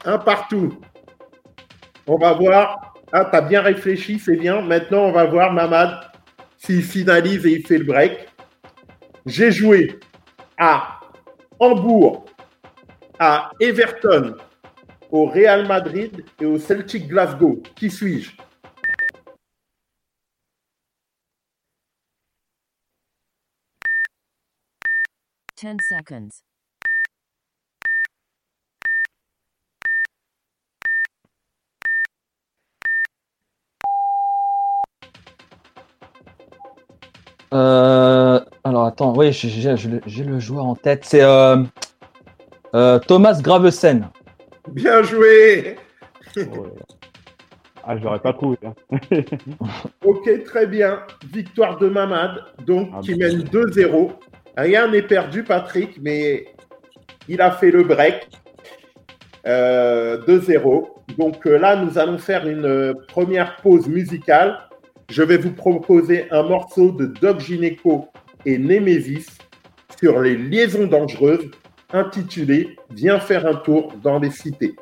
Un 0.06 0.18
partout. 0.18 0.80
On 2.08 2.18
va 2.18 2.34
voir. 2.34 2.94
Ah, 3.12 3.26
t'as 3.26 3.42
bien 3.42 3.62
réfléchi, 3.62 4.20
c'est 4.20 4.36
bien. 4.36 4.62
Maintenant, 4.62 5.06
on 5.06 5.12
va 5.12 5.26
voir 5.26 5.54
Mamad 5.54 6.12
s'il 6.58 6.84
finalise 6.84 7.46
et 7.46 7.54
il 7.54 7.66
fait 7.66 7.78
le 7.78 7.86
break. 7.86 8.28
J'ai 9.26 9.52
joué 9.52 10.00
à 10.58 11.00
Hambourg, 11.60 12.26
à 13.18 13.52
Everton, 13.60 14.36
au 15.12 15.26
Real 15.26 15.68
Madrid 15.68 16.26
et 16.40 16.46
au 16.46 16.60
Celtic 16.60 17.08
Glasgow. 17.08 17.64
Qui 17.76 17.90
suis-je? 17.90 18.32
10 25.74 25.78
seconds. 25.82 26.30
Euh, 37.54 38.40
alors 38.64 38.86
attends, 38.86 39.16
oui, 39.16 39.32
j'ai 39.32 40.24
le 40.24 40.40
joueur 40.40 40.66
en 40.66 40.76
tête. 40.76 41.06
C'est 41.06 41.24
euh, 41.24 41.64
euh, 42.76 43.00
Thomas 43.00 43.40
Gravesen. 43.42 44.10
Bien 44.72 45.02
joué 45.04 45.78
Ah, 47.84 47.98
je 47.98 48.04
l'aurais 48.04 48.20
pas 48.20 48.34
trouvé. 48.34 48.58
Hein. 48.64 48.74
Ok, 50.04 50.44
très 50.44 50.68
bien. 50.68 51.02
Victoire 51.32 51.78
de 51.78 51.88
Mamad, 51.88 52.44
donc 52.66 52.90
ah, 52.94 53.00
qui 53.02 53.16
mène 53.16 53.42
2-0. 53.44 54.12
Rien 54.58 54.90
n'est 54.90 55.02
perdu, 55.02 55.44
Patrick, 55.44 56.00
mais 56.02 56.46
il 57.28 57.42
a 57.42 57.52
fait 57.52 57.72
le 57.72 57.84
break. 57.84 58.30
Euh, 59.48 60.18
2-0. 60.26 60.88
Donc 61.20 61.46
euh, 61.46 61.60
là, 61.60 61.76
nous 61.76 62.00
allons 62.00 62.18
faire 62.18 62.48
une 62.48 62.66
euh, 62.66 62.94
première 63.08 63.58
pause 63.58 63.88
musicale. 63.88 64.58
Je 65.10 65.22
vais 65.22 65.38
vous 65.38 65.52
proposer 65.52 66.26
un 66.32 66.42
morceau 66.42 66.92
de 66.92 67.06
Doc 67.06 67.42
Gineco 67.42 68.08
et 68.44 68.58
Nemesis 68.58 69.28
sur 70.00 70.20
les 70.20 70.36
liaisons 70.36 70.88
dangereuses, 70.88 71.52
intitulé 71.94 72.76
Viens 72.92 73.20
faire 73.20 73.46
un 73.46 73.56
tour 73.56 73.94
dans 74.02 74.18
les 74.18 74.32
cités. 74.32 74.76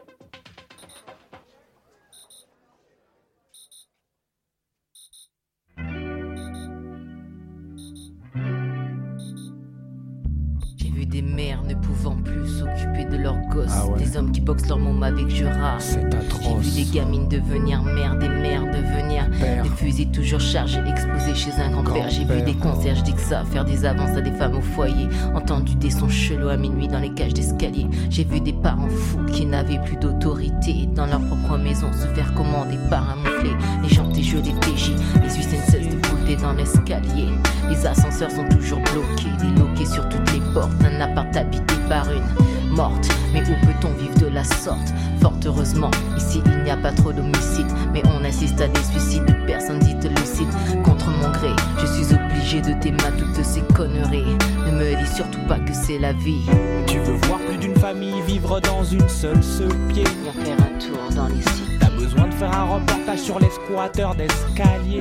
Avec 15.03 15.29
Jura. 15.29 15.79
C'est 15.79 16.03
J'ai 16.41 16.55
vu 16.55 16.86
des 16.86 16.91
gamines 16.91 17.27
devenir 17.27 17.83
mères, 17.83 18.17
des 18.17 18.29
mères 18.29 18.65
devenir 18.65 19.29
Père. 19.39 19.63
des 19.63 19.69
fusils 19.69 20.12
toujours 20.12 20.39
chargés, 20.39 20.81
explosés 20.88 21.36
chez 21.36 21.51
un 21.62 21.72
grand-père. 21.72 22.10
J'ai 22.10 22.25
vu 22.25 22.41
des 22.41 22.53
concierges 22.55 23.03
d'Ixa 23.03 23.43
faire 23.45 23.65
des 23.65 23.86
avances 23.86 24.15
à 24.17 24.22
des 24.22 24.31
femmes 24.31 24.55
au 24.55 24.62
foyer. 24.62 25.07
Entendu 25.36 25.75
des 25.75 25.91
sons 25.91 26.10
chelous 26.10 26.50
à 26.50 26.57
minuit 26.57 26.88
dans 26.88 27.00
les 27.00 27.13
cages 27.13 27.33
d'escalier. 27.33 27.88
J'ai 28.10 28.24
vu 28.24 28.39
des 28.39 28.53
parents 28.53 28.89
fous 28.89 29.24
qui 29.31 29.45
n'avaient 29.45 29.79
plus 29.86 29.98
d'autorité 29.98 30.88
dans 30.95 31.05
leur 31.05 31.22
propre 31.22 31.57
maison 31.57 31.91
se 31.93 32.07
faire 32.13 32.33
commander 32.33 32.77
par 32.89 33.10
un 33.10 33.15
mouflet. 33.15 33.55
Les 33.83 33.89
gens 33.89 34.07
des 34.10 34.24
jeux 34.24 34.41
des 34.41 34.51
PJ, 34.51 34.91
les 35.22 35.29
Suisses 35.29 35.48
ne 35.51 35.72
cessent 35.72 35.95
de 35.95 36.02
bouter 36.24 36.36
dans 36.36 36.53
l'escalier. 36.53 37.30
Les 37.70 37.86
ascenseurs 37.86 38.32
sont 38.32 38.48
toujours 38.50 38.80
bloqués, 38.80 39.30
déloqués 39.39 39.86
sur 39.86 40.08
toutes 40.10 40.32
les 40.34 40.42
portes. 40.53 40.72
Un 40.84 41.01
appart 41.01 41.36
habité 41.36 41.75
par 41.89 42.06
une 42.12 42.75
morte. 42.75 43.08
Mais 43.34 43.42
où 43.42 43.65
peut-on 43.65 43.94
vivre 43.94 44.18
de 44.20 44.27
la 44.27 44.44
sorte? 44.44 44.94
Fort 45.22 45.34
heureusement, 45.46 45.92
ici 46.18 46.42
il 46.46 46.63
n'y 46.63 46.70
a 46.70 46.77
pas 46.77 46.92
trop 46.92 47.12
d'homicides. 47.12 47.72
Mais 47.94 48.01
on 48.06 48.24
assiste 48.24 48.60
à 48.62 48.68
des 48.68 48.84
suicides 48.84 49.25
de 49.25 49.34
personnes 49.46 49.80
dites 49.80 50.08
lucides. 50.20 50.84
Contre 50.84 51.10
mon 51.10 51.30
gré, 51.32 51.50
je 51.80 51.86
suis 51.86 52.13
obligé 52.13 52.62
de 52.62 52.80
t'aimer 52.80 52.98
toutes 53.18 53.44
ces 53.44 53.62
conneries. 53.74 54.38
Ne 54.65 54.72
me 54.72 54.96
dis 54.96 55.15
surtout 55.15 55.42
pas 55.48 55.60
que 55.60 55.74
c'est 55.74 56.00
la 56.00 56.14
vie. 56.14 56.46
Tu 56.88 57.00
veux 57.00 57.18
voir 57.27 57.40
plus 57.40 57.57
d'une 57.57 57.75
famille 57.75 58.22
vivre 58.27 58.59
dans 58.62 58.83
une 58.83 59.09
seule 59.09 59.44
ce 59.44 59.64
pied? 59.92 60.03
Viens 60.24 60.44
faire 60.44 60.57
un 60.59 60.79
tour 60.79 61.16
dans 61.16 61.27
les 61.27 61.42
sites. 61.42 61.79
T'as 61.79 61.90
besoin 61.90 62.27
de 62.27 62.33
faire 62.33 62.53
un 62.53 62.75
reportage 62.75 63.20
sur 63.20 63.40
les 63.40 63.50
squatteurs 63.50 64.16
d'escalier. 64.16 65.00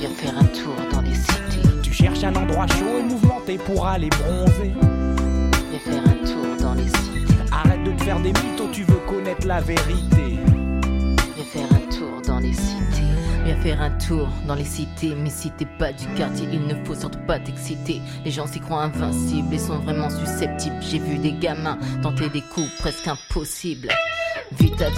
Viens 0.00 0.08
faire 0.14 0.38
un 0.38 0.46
tour 0.46 0.74
dans 0.90 1.02
les 1.02 1.14
cités. 1.14 1.68
Tu 1.82 1.92
cherches 1.92 2.24
un 2.24 2.34
endroit 2.34 2.66
chaud 2.68 2.98
et 3.00 3.02
mouvementé 3.02 3.58
pour 3.58 3.86
aller 3.86 4.08
bronzer. 4.08 4.72
Viens 5.70 5.78
faire 5.78 6.02
un 6.02 6.24
tour 6.24 6.56
dans 6.58 6.72
les 6.72 6.86
cités. 6.86 7.34
Arrête 7.52 7.84
de 7.84 7.92
te 7.92 8.04
faire 8.04 8.18
des 8.18 8.32
mythos, 8.32 8.70
tu 8.72 8.84
veux 8.84 9.00
connaître 9.06 9.46
la 9.46 9.60
vérité. 9.60 10.38
Viens 11.36 11.44
faire 11.44 11.68
un 11.74 11.90
tour 11.94 12.22
dans 12.26 12.38
les 12.38 12.54
cités. 12.54 13.02
Viens 13.44 13.56
faire 13.56 13.82
un 13.82 13.90
tour 13.90 14.26
dans 14.48 14.54
les 14.54 14.64
cités. 14.64 15.14
Mais 15.14 15.28
si 15.28 15.50
t'es 15.50 15.68
pas 15.78 15.92
du 15.92 16.06
quartier, 16.16 16.48
il 16.50 16.66
ne 16.66 16.82
faut 16.82 16.94
surtout 16.94 17.20
pas 17.26 17.38
t'exciter. 17.38 18.00
Les 18.24 18.30
gens 18.30 18.46
s'y 18.46 18.60
croient 18.60 18.84
invincibles 18.84 19.52
et 19.52 19.58
sont 19.58 19.80
vraiment 19.80 20.08
susceptibles. 20.08 20.76
J'ai 20.80 20.98
vu 20.98 21.18
des 21.18 21.32
gamins 21.32 21.76
tenter 22.02 22.30
des 22.30 22.40
coups 22.40 22.70
presque 22.78 23.06
impossibles. 23.06 23.88
Vis 24.58 24.72
ta 24.72 24.88
vie, 24.90 24.96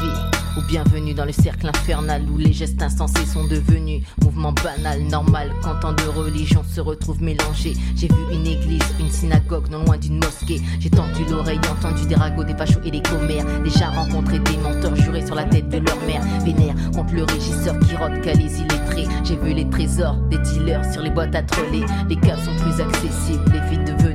ou 0.57 0.63
bienvenue 0.63 1.13
dans 1.13 1.27
le 1.27 1.33
cercle 1.33 1.69
infernal 1.69 2.23
où 2.33 2.39
les 2.39 2.55
gestes 2.55 2.81
insensés 2.81 3.27
sont 3.27 3.45
devenus 3.45 4.03
mouvement 4.23 4.53
banal, 4.53 5.03
normal, 5.03 5.53
quand 5.63 5.75
tant 5.81 5.93
de 5.93 6.05
religions 6.05 6.65
se 6.65 6.81
retrouvent 6.81 7.23
mélangées. 7.23 7.75
J'ai 7.95 8.09
vu 8.09 8.15
une 8.33 8.47
église, 8.47 8.83
une 8.99 9.11
synagogue, 9.11 9.69
non 9.69 9.85
loin 9.85 9.99
d'une 9.99 10.17
mosquée. 10.17 10.63
J'ai 10.81 10.89
tendu 10.89 11.25
l'oreille, 11.29 11.61
entendu 11.71 12.07
des 12.07 12.15
ragots, 12.15 12.45
des 12.45 12.55
fachos 12.55 12.81
et 12.83 12.91
des 12.91 13.03
commères. 13.03 13.45
Déjà 13.63 13.91
rencontré 13.91 14.39
des 14.39 14.57
menteurs 14.57 14.97
jurés 14.97 15.27
sur 15.27 15.35
la 15.35 15.45
tête 15.45 15.69
de 15.69 15.79
leur 15.79 16.01
mère. 16.07 16.23
Vénère 16.45 16.75
contre 16.95 17.15
le 17.15 17.25
régisseur 17.25 17.79
qui 17.81 17.95
rote 17.95 18.23
qu'à 18.23 18.33
les 18.33 18.59
illettrés. 18.59 19.07
J'ai 19.23 19.37
vu 19.37 19.53
les 19.53 19.69
trésors 19.69 20.17
des 20.31 20.39
dealers 20.39 20.91
sur 20.91 21.03
les 21.03 21.11
boîtes 21.11 21.35
à 21.35 21.43
troller. 21.43 21.85
Les 22.09 22.17
caves 22.17 22.43
sont 22.43 22.57
plus 22.65 22.81
accessibles, 22.81 23.53
les 23.53 23.69
filles 23.69 23.85
devenues 23.85 24.12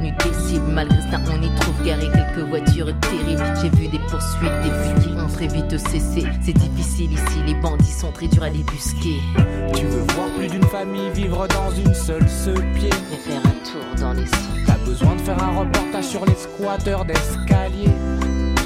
Malgré 0.60 1.02
ça, 1.02 1.20
on 1.32 1.42
y 1.42 1.50
trouve 1.56 1.84
garé 1.86 2.08
quelques 2.14 2.48
voitures 2.48 2.94
terribles. 3.00 3.44
J'ai 3.62 3.70
vu 3.70 3.88
des 3.88 4.00
poursuites, 4.00 4.62
des 4.64 4.70
fuites 4.70 5.08
qui 5.08 5.20
ont 5.20 5.28
très 5.28 5.48
vite 5.48 5.78
cessé. 5.78 6.26
C'est 6.42 6.54
difficile 6.54 7.14
ici, 7.14 7.44
les 7.46 7.56
bandits 7.56 7.92
sont 7.92 8.12
très 8.12 8.28
durs 8.28 8.44
à 8.44 8.50
débusquer. 8.50 9.20
Tu 9.74 9.86
veux 9.86 10.04
voir 10.14 10.28
plus 10.38 10.48
d'une 10.48 10.64
famille 10.66 11.10
vivre 11.12 11.48
dans 11.48 11.72
une 11.72 11.94
seule 11.94 12.28
ce 12.30 12.52
pied. 12.52 12.90
Viens 12.90 13.20
faire 13.20 13.42
un 13.46 13.72
tour 13.72 14.00
dans 14.00 14.14
les 14.14 14.26
sites. 14.26 14.66
T'as 14.66 14.78
besoin 14.86 15.16
de 15.16 15.22
faire 15.22 15.44
un 15.44 15.60
reportage 15.60 16.06
sur 16.06 16.26
les 16.26 16.36
squatteurs 16.36 17.06
d'escalier. 17.06 17.90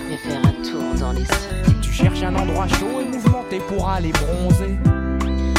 Viens 0.08 0.17
faire 0.17 0.41
un 0.43 0.63
tour 0.63 0.99
dans 0.99 1.13
les 1.13 1.25
sites. 1.25 1.82
Tu 1.82 1.91
cherches 1.91 2.23
un 2.23 2.36
endroit 2.36 2.67
chaud 2.67 3.01
et 3.01 3.06
mouvementé 3.06 3.60
pour 3.67 3.89
aller 3.89 4.12
bronzer. 4.12 4.77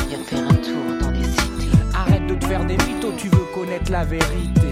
Viens 0.09 0.19
faire 0.27 0.45
un 0.45 0.55
tour 0.55 0.99
dans 1.01 1.11
les 1.11 1.25
cités. 1.25 1.71
Arrête 1.95 2.27
de 2.27 2.35
te 2.35 2.45
faire 2.47 2.65
des 2.65 2.77
mythos, 2.77 3.13
tu 3.17 3.29
veux 3.29 3.47
connaître 3.55 3.91
la 3.91 4.05
vérité. 4.05 4.72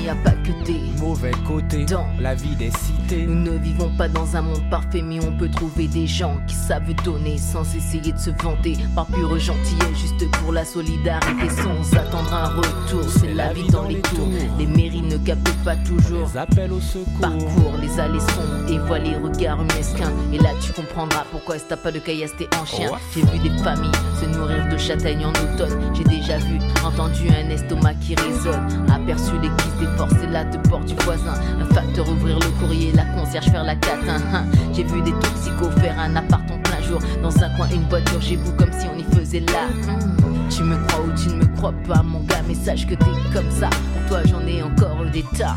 N'y 0.00 0.08
a 0.08 0.14
pas 0.14 0.30
que 0.30 0.64
des 0.64 0.80
Mauvais 0.98 1.32
côté 1.46 1.84
Dans 1.84 2.06
la 2.18 2.34
vie 2.34 2.56
des 2.56 2.70
cités. 2.70 3.26
Nous 3.26 3.34
ne 3.34 3.58
vivons 3.58 3.90
pas 3.98 4.08
dans 4.08 4.34
un 4.34 4.40
monde 4.40 4.62
parfait, 4.70 5.02
mais 5.02 5.18
on 5.22 5.36
peut 5.36 5.50
trouver 5.50 5.88
des 5.88 6.06
gens 6.06 6.38
qui 6.46 6.54
savent 6.54 6.94
donner 7.04 7.36
sans 7.36 7.62
essayer 7.74 8.12
de 8.12 8.18
se 8.18 8.30
vanter. 8.30 8.78
Par 8.94 9.06
pure 9.06 9.38
gentillesse, 9.38 9.98
juste 9.98 10.30
pour 10.38 10.52
la 10.52 10.64
solidarité, 10.64 11.50
sans 11.50 11.96
attendre 11.98 12.32
un 12.32 12.48
retour. 12.48 13.04
C'est 13.08 13.34
la 13.34 13.52
vie 13.52 13.68
dans 13.68 13.86
les 13.88 14.00
tours. 14.00 14.28
Les 14.58 14.66
mairies 14.66 15.02
ne 15.02 15.18
captent 15.18 15.64
pas 15.64 15.76
toujours. 15.76 16.28
Les 16.32 16.38
appels 16.38 16.72
au 16.72 16.80
secours. 16.80 17.20
Parcours 17.20 17.74
les 17.80 18.00
allées 18.00 18.20
sombres 18.20 18.70
et 18.70 18.78
vois 18.78 18.98
les 18.98 19.16
regards 19.16 19.64
mesquins. 19.64 20.12
Et 20.32 20.38
là, 20.38 20.50
tu 20.62 20.72
comprendras 20.72 21.24
pourquoi 21.30 21.56
est-ce 21.56 21.64
t'as 21.64 21.76
pas 21.76 21.92
de 21.92 21.98
caillasse, 21.98 22.34
t'es 22.38 22.48
en 22.56 22.64
chien. 22.64 22.90
Ouais. 22.90 22.98
J'ai 23.14 23.20
vu 23.22 23.38
des 23.38 23.62
familles 23.62 23.90
se 24.20 24.26
nourrir 24.26 24.68
de 24.68 24.76
châtaignes 24.76 25.26
en 25.26 25.30
automne. 25.30 25.78
J'ai 25.94 26.04
déjà 26.04 26.38
vu, 26.38 26.58
entendu 26.84 27.28
un 27.30 27.50
estomac 27.50 27.94
qui 27.94 28.14
résonne. 28.14 28.66
Aperçu 28.92 29.32
les 29.42 29.48
kisses 29.48 29.88
déforcés 29.90 30.26
là 30.30 30.44
de 30.44 30.56
bord 30.68 30.80
du 30.80 30.94
voisin. 31.04 31.34
Un 31.60 31.74
facteur 31.74 32.08
ouvrir 32.08 32.38
le 32.38 32.48
courrier, 32.60 32.92
la 32.92 33.04
concierge 33.04 33.46
faire 33.46 33.64
la 33.64 33.74
catin. 33.76 34.18
hein. 34.32 34.44
J'ai 34.72 34.84
vu 34.84 35.00
des 35.02 35.12
toxicos 35.12 35.70
faire 35.80 35.98
un 35.98 36.16
appart 36.16 36.42
en 36.50 36.58
plein 36.58 36.80
jour. 36.82 37.00
Dans 37.22 37.36
un 37.42 37.50
coin, 37.56 37.68
une 37.72 37.88
voiture, 37.88 38.20
j'ai 38.20 38.36
vu 38.36 38.50
comme 38.56 38.72
si 38.72 38.86
on 38.94 38.98
y 38.98 39.04
faisait 39.16 39.40
là. 39.40 39.68
Hmm. 39.86 40.48
Tu 40.48 40.62
me 40.62 40.76
crois 40.86 41.04
ou 41.04 41.12
tu 41.20 41.28
ne 41.28 41.34
me 41.36 41.56
crois 41.56 41.74
pas, 41.86 42.02
mon 42.02 42.20
gars, 42.24 42.42
mais 42.46 42.54
sache 42.54 42.86
que 42.86 42.94
t'es 42.94 43.04
comme 43.32 43.50
ça. 43.50 43.70
Pour 43.70 44.06
toi, 44.08 44.20
j'en 44.26 44.46
ai 44.46 44.62
encore 44.62 45.04
des 45.12 45.24
tas. 45.36 45.56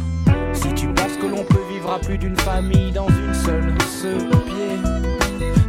Si 0.53 0.73
tu 0.73 0.87
penses 0.87 1.17
que 1.19 1.25
l'on 1.25 1.43
peut 1.43 1.63
vivre 1.71 1.91
à 1.91 1.99
plus 1.99 2.17
d'une 2.17 2.37
famille 2.37 2.91
dans 2.91 3.07
une 3.07 3.33
seule 3.33 3.73
ce 4.01 4.07
pied. 4.45 4.77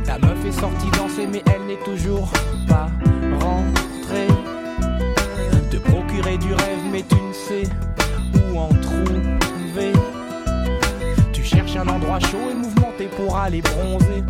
Ta 0.05 0.18
meuf 0.18 0.44
est 0.46 0.53
sortie 0.53 0.90
danser 0.96 1.27
mais 1.31 1.42
elle 1.46 1.66
n'est 1.66 1.83
toujours 1.85 2.31
pas 2.68 2.88
rentrée. 3.40 4.29
Te 5.70 5.77
procurer 5.79 6.37
du 6.37 6.53
rêve 6.53 6.85
mais 6.92 7.03
tu 7.09 7.14
ne 7.16 7.33
sais 7.33 7.68
trouver. 8.68 9.92
Tu 11.33 11.42
cherches 11.42 11.77
un 11.77 11.88
endroit 11.88 12.20
chaud 12.20 12.50
et 12.50 12.55
mouvementé 12.55 13.09
pour 13.16 13.37
aller 13.37 13.62
bronzer. 13.62 14.22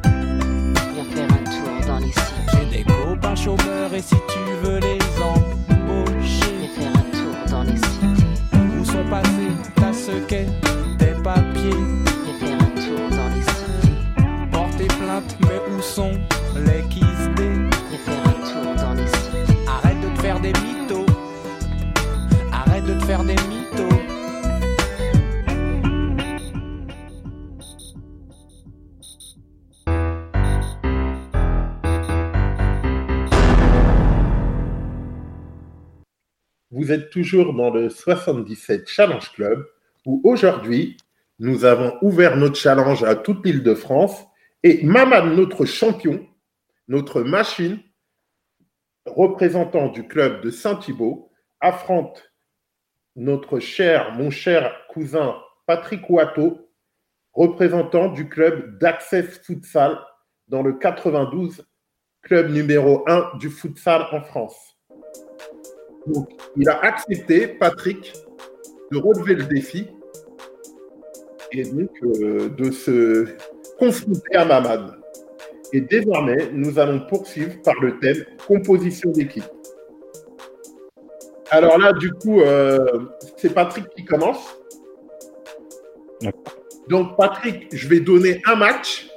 Viens 0.95 1.05
faire 1.15 1.29
un 1.31 1.45
tour 1.45 1.87
dans 1.87 1.99
les 1.99 2.13
cités. 2.13 2.23
J'ai 2.53 2.79
des 2.79 2.85
copains 2.85 3.37
chômeurs 3.37 3.95
et 3.95 4.03
si 4.03 4.15
tu 4.15 4.39
veux 4.63 4.79
les 4.81 5.04
Vous 36.85 36.93
êtes 36.93 37.09
toujours 37.09 37.55
dans 37.55 37.71
le 37.71 37.89
77 37.89 38.87
Challenge 38.87 39.33
Club 39.33 39.67
où 40.05 40.21
aujourd'hui, 40.23 40.99
nous 41.39 41.65
avons 41.65 41.97
ouvert 42.03 42.37
notre 42.37 42.57
challenge 42.57 43.03
à 43.05 43.15
toute 43.15 43.43
l'île 43.47 43.63
de 43.63 43.75
France 43.75 44.23
et 44.63 44.85
Mamad, 44.85 45.25
notre 45.35 45.65
champion, 45.65 46.29
notre 46.89 47.23
machine, 47.23 47.81
représentant 49.07 49.89
du 49.89 50.07
club 50.07 50.43
de 50.43 50.51
Saint-Thibault, 50.51 51.33
affronte 51.59 52.31
notre 53.17 53.61
cher, 53.61 54.13
mon 54.13 54.29
cher 54.29 54.71
cousin 54.91 55.37
Patrick 55.65 56.03
Ouatto, 56.11 56.69
représentant 57.33 58.09
du 58.09 58.29
club 58.29 58.77
d'Access 58.79 59.39
Futsal 59.39 59.99
dans 60.49 60.63
le 60.63 60.75
92, 60.75 61.67
club 62.21 62.51
numéro 62.51 63.09
1 63.09 63.39
du 63.39 63.49
futsal 63.49 64.07
en 64.13 64.21
France. 64.21 64.74
Donc, 66.07 66.29
il 66.57 66.69
a 66.69 66.79
accepté, 66.81 67.49
Patrick, 67.49 68.13
de 68.91 68.99
relever 68.99 69.35
le 69.35 69.45
défi 69.45 69.89
et 71.53 71.65
donc 71.65 71.91
euh, 72.03 72.49
de 72.49 72.71
se 72.71 73.27
confronter 73.79 74.37
à 74.37 74.45
Mamad. 74.45 74.99
Et 75.73 75.81
désormais, 75.81 76.51
nous 76.53 76.79
allons 76.79 77.01
poursuivre 77.07 77.61
par 77.63 77.75
le 77.81 77.99
thème 77.99 78.25
composition 78.47 79.11
d'équipe. 79.11 79.45
Alors 81.51 81.79
là, 81.79 81.93
du 81.93 82.13
coup, 82.13 82.41
euh, 82.41 83.07
c'est 83.37 83.53
Patrick 83.53 83.89
qui 83.97 84.05
commence. 84.05 84.57
Donc, 86.89 87.17
Patrick, 87.17 87.69
je 87.73 87.89
vais 87.89 88.01
donner 88.01 88.41
un 88.47 88.57
match. 88.57 89.09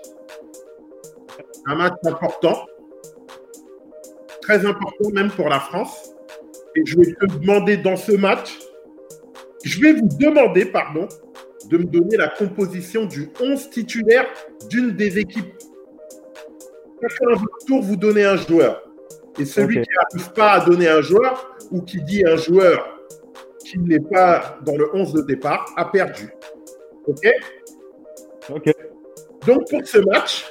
Un 1.65 1.75
match 1.75 1.93
important. 2.05 2.65
Très 4.41 4.65
important 4.65 5.09
même 5.11 5.29
pour 5.31 5.49
la 5.49 5.59
France. 5.59 6.13
Et 6.77 6.85
je 6.85 6.95
vais 6.95 7.11
te 7.11 7.25
demander 7.25 7.77
dans 7.77 7.95
ce 7.95 8.11
match, 8.11 8.59
je 9.63 9.81
vais 9.81 9.93
vous 9.93 10.07
demander, 10.19 10.65
pardon, 10.65 11.07
de 11.71 11.77
me 11.79 11.85
donner 11.85 12.17
la 12.17 12.27
composition 12.27 13.05
du 13.05 13.29
11 13.41 13.71
titulaire 13.71 14.27
d'une 14.69 14.91
des 14.91 15.17
équipes. 15.17 15.55
Chacun 17.01 17.33
à 17.33 17.39
votre 17.39 17.65
tour, 17.65 17.81
vous 17.81 17.95
donnez 17.95 18.25
un 18.25 18.37
joueur. 18.37 18.83
Et 19.39 19.45
celui 19.45 19.81
qui 19.81 19.89
n'arrive 19.89 20.33
pas 20.33 20.51
à 20.51 20.65
donner 20.65 20.87
un 20.87 21.01
joueur 21.01 21.57
ou 21.71 21.81
qui 21.81 21.99
dit 22.03 22.23
un 22.27 22.37
joueur 22.37 22.99
qui 23.65 23.79
n'est 23.79 23.99
pas 23.99 24.59
dans 24.63 24.77
le 24.77 24.95
11 24.95 25.13
de 25.13 25.21
départ 25.23 25.73
a 25.77 25.85
perdu. 25.85 26.29
OK? 27.07 27.27
Ok. 28.49 28.71
Donc 29.47 29.67
pour 29.67 29.85
ce 29.85 29.97
match, 29.97 30.45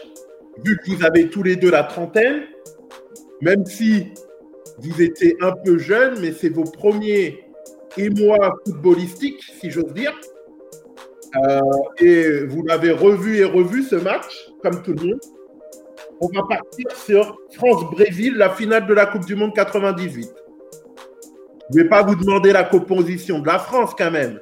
vu 0.65 0.77
que 0.77 0.91
vous 0.91 1.05
avez 1.05 1.29
tous 1.29 1.45
les 1.45 1.55
deux 1.55 1.71
la 1.71 1.85
trentaine, 1.85 2.43
même 3.41 3.65
si 3.65 4.13
vous 4.79 5.03
étiez 5.03 5.37
un 5.41 5.53
peu 5.53 5.79
jeune, 5.79 6.21
mais 6.21 6.33
c'est 6.33 6.49
vos 6.49 6.65
premiers 6.65 7.45
émois 7.97 8.57
footballistiques, 8.65 9.43
si 9.61 9.71
j'ose 9.71 9.93
dire, 9.95 10.13
euh, 11.37 11.61
et 11.99 12.45
vous 12.45 12.65
l'avez 12.65 12.91
revu 12.91 13.39
et 13.39 13.45
revu 13.45 13.83
ce 13.83 13.97
match, 13.97 14.51
comme 14.63 14.83
tout 14.83 14.93
le 14.93 15.09
monde, 15.09 15.21
on 16.21 16.29
va 16.29 16.43
partir 16.43 16.91
sur 16.93 17.39
France-Brésil, 17.53 18.35
la 18.37 18.51
finale 18.51 18.87
de 18.87 18.95
la 18.95 19.07
Coupe 19.07 19.27
du 19.27 19.35
Monde 19.35 19.55
98. 19.55 20.33
Je 21.71 21.79
ne 21.79 21.83
vais 21.83 21.89
pas 21.89 22.03
vous 22.03 22.15
demander 22.15 22.53
la 22.53 22.65
composition 22.65 23.41
de 23.41 23.47
la 23.47 23.59
France 23.59 23.95
quand 23.97 24.11
même. 24.11 24.41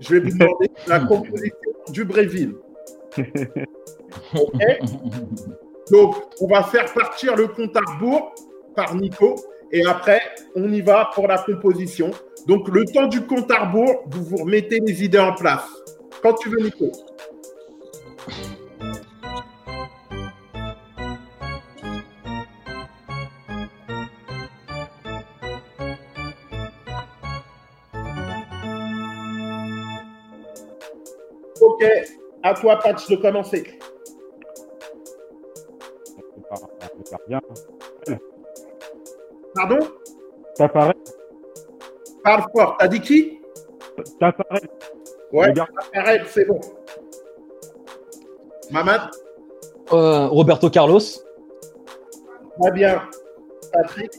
Je 0.00 0.14
vais 0.14 0.20
vous 0.20 0.36
demander 0.36 0.70
la 0.86 1.00
composition 1.00 1.56
du 1.90 2.04
Brésil. 2.04 2.54
Donc, 5.90 6.16
on 6.40 6.46
va 6.46 6.62
faire 6.64 6.92
partir 6.92 7.36
le 7.36 7.48
compte 7.48 7.76
à 7.76 7.80
rebours 7.92 8.34
par 8.74 8.94
Nico 8.94 9.36
et 9.72 9.84
après, 9.86 10.20
on 10.54 10.72
y 10.72 10.80
va 10.80 11.10
pour 11.14 11.26
la 11.26 11.38
composition. 11.38 12.10
Donc, 12.46 12.68
le 12.68 12.84
temps 12.84 13.06
du 13.06 13.22
compte 13.26 13.50
à 13.50 13.64
rebours, 13.64 14.04
vous 14.06 14.24
vous 14.24 14.36
remettez 14.36 14.80
les 14.80 15.04
idées 15.04 15.18
en 15.18 15.34
place. 15.34 15.64
Quand 16.22 16.34
tu 16.34 16.48
veux, 16.48 16.60
Nico. 16.60 16.90
Ok, 31.60 31.84
à 32.42 32.54
toi, 32.54 32.78
Patch, 32.78 33.08
de 33.08 33.16
commencer. 33.16 33.78
Bien. 37.28 37.40
Pardon? 39.54 39.78
Ça 40.54 40.68
paraît. 40.68 40.94
Parle 42.22 42.44
fort. 42.54 42.76
T'as 42.78 42.88
dit 42.88 43.00
qui? 43.00 43.40
Ça 44.20 44.32
paraît. 44.32 44.62
Ouais, 45.32 45.52
arrête, 45.94 46.22
c'est 46.28 46.44
bon. 46.46 46.60
Mamad, 48.70 49.00
Euh, 49.92 50.26
Roberto 50.28 50.70
Carlos. 50.70 51.00
très 52.60 52.70
bien. 52.72 53.02
Patrick, 53.72 54.12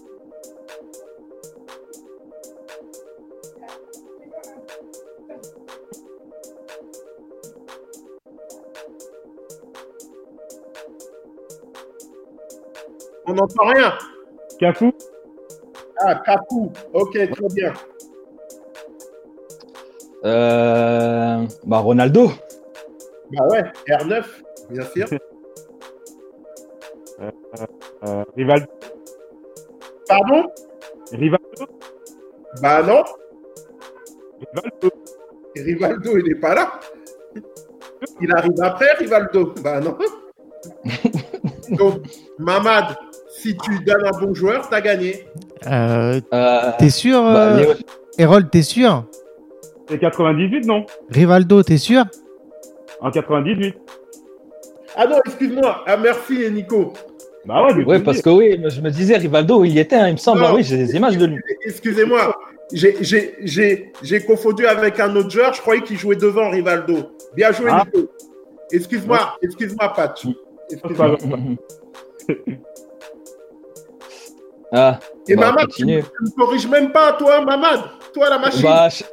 on 13.27 13.33
n'entend 13.33 13.65
rien. 13.65 13.93
Cafou? 14.59 14.93
Ah, 15.99 16.15
Capou. 16.25 16.71
Ok, 16.93 17.13
très 17.13 17.47
bien. 17.53 17.73
Euh, 20.25 21.45
bah, 21.65 21.77
Ronaldo. 21.77 22.31
Bah 23.31 23.47
ouais, 23.49 23.63
R9, 23.87 24.23
bien 24.69 24.83
sûr. 24.85 25.07
Euh, 28.03 28.23
Rivaldo. 28.35 28.67
Pardon? 30.07 30.49
Rivaldo? 31.13 31.65
Bah 32.61 32.83
non, 32.83 33.03
Rivaldo. 34.39 34.91
Rivaldo, 35.55 36.17
il 36.17 36.25
n'est 36.27 36.39
pas 36.39 36.55
là. 36.55 36.79
Il 38.21 38.31
arrive 38.35 38.61
après, 38.61 38.91
Rivaldo. 38.99 39.53
Bah 39.63 39.79
non. 39.79 39.97
Donc, 41.77 42.01
Mamad, 42.37 42.95
si 43.37 43.55
tu 43.57 43.79
donnes 43.83 44.05
un 44.05 44.17
bon 44.19 44.33
joueur, 44.33 44.67
t'as 44.69 44.81
gagné. 44.81 45.25
Euh, 45.67 46.19
Euh, 46.33 46.71
t'es 46.79 46.89
sûr, 46.89 47.21
bah, 47.21 47.57
euh, 47.57 47.73
Hérold, 48.17 48.49
t'es 48.49 48.61
sûr? 48.61 49.05
C'est 49.89 49.99
98, 49.99 50.65
non 50.65 50.85
Rivaldo, 51.09 51.61
t'es 51.63 51.77
sûr? 51.77 52.03
En 53.01 53.11
98. 53.11 53.75
Ah 54.95 55.05
non, 55.07 55.17
excuse-moi. 55.25 55.83
Ah, 55.85 55.97
merci, 55.97 56.49
Nico. 56.51 56.93
Bah 57.45 57.63
ouais, 57.67 57.83
Ouais, 57.83 57.99
parce 57.99 58.21
que 58.21 58.29
oui, 58.29 58.59
je 58.67 58.81
me 58.81 58.89
disais 58.89 59.17
Rivaldo, 59.17 59.63
il 59.65 59.73
y 59.73 59.79
était, 59.79 59.95
hein, 59.97 60.07
il 60.07 60.13
me 60.13 60.17
semble. 60.17 60.39
Non. 60.41 60.47
Ah 60.49 60.53
oui, 60.55 60.63
j'ai 60.63 60.77
des 60.77 60.95
images 60.95 61.17
de 61.17 61.25
lui. 61.27 61.37
Excusez-moi. 61.65 62.33
J'ai- 62.73 62.97
J'ai 63.01 63.35
j'ai- 63.43 63.91
j'ai 64.01 64.21
confondu 64.21 64.65
avec 64.65 64.99
un 64.99 65.15
autre 65.15 65.29
joueur. 65.29 65.53
Je 65.53 65.61
croyais 65.61 65.81
qu'il 65.83 65.97
jouait 65.99 66.15
devant 66.15 66.49
Rivaldo. 66.49 67.11
Bien 67.35 67.51
joué, 67.51 67.67
Ah. 67.69 67.83
Nico. 67.93 68.07
Excuse-moi, 68.71 69.37
excuse-moi, 69.43 69.93
pas 69.93 70.15
Excuse-moi. 70.71 71.17
Ah, 74.71 74.99
Et 75.27 75.35
bah, 75.35 75.51
Mamad, 75.51 75.67
tu 75.69 75.85
ne 75.85 75.97
me 75.97 76.35
corriges 76.37 76.67
même 76.67 76.91
pas, 76.91 77.13
toi, 77.13 77.41
Mamad. 77.41 77.81
Toi, 78.13 78.29
la 78.29 78.39
machine. 78.39 78.61
Bah, 78.63 78.89
je- 78.89 79.03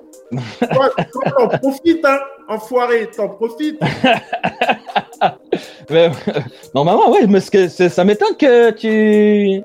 Toi, 0.67 0.91
t'en 1.37 1.49
profites, 1.59 2.05
hein. 2.05 2.19
Enfoiré, 2.49 3.09
t'en 3.15 3.29
profites. 3.29 3.81
mais, 5.91 6.11
normalement, 6.75 7.11
ouais, 7.13 7.27
mais 7.27 7.41
que- 7.41 7.69
ça 7.69 8.05
m'étonne 8.05 8.37
que 8.37 8.71
tu. 8.71 9.63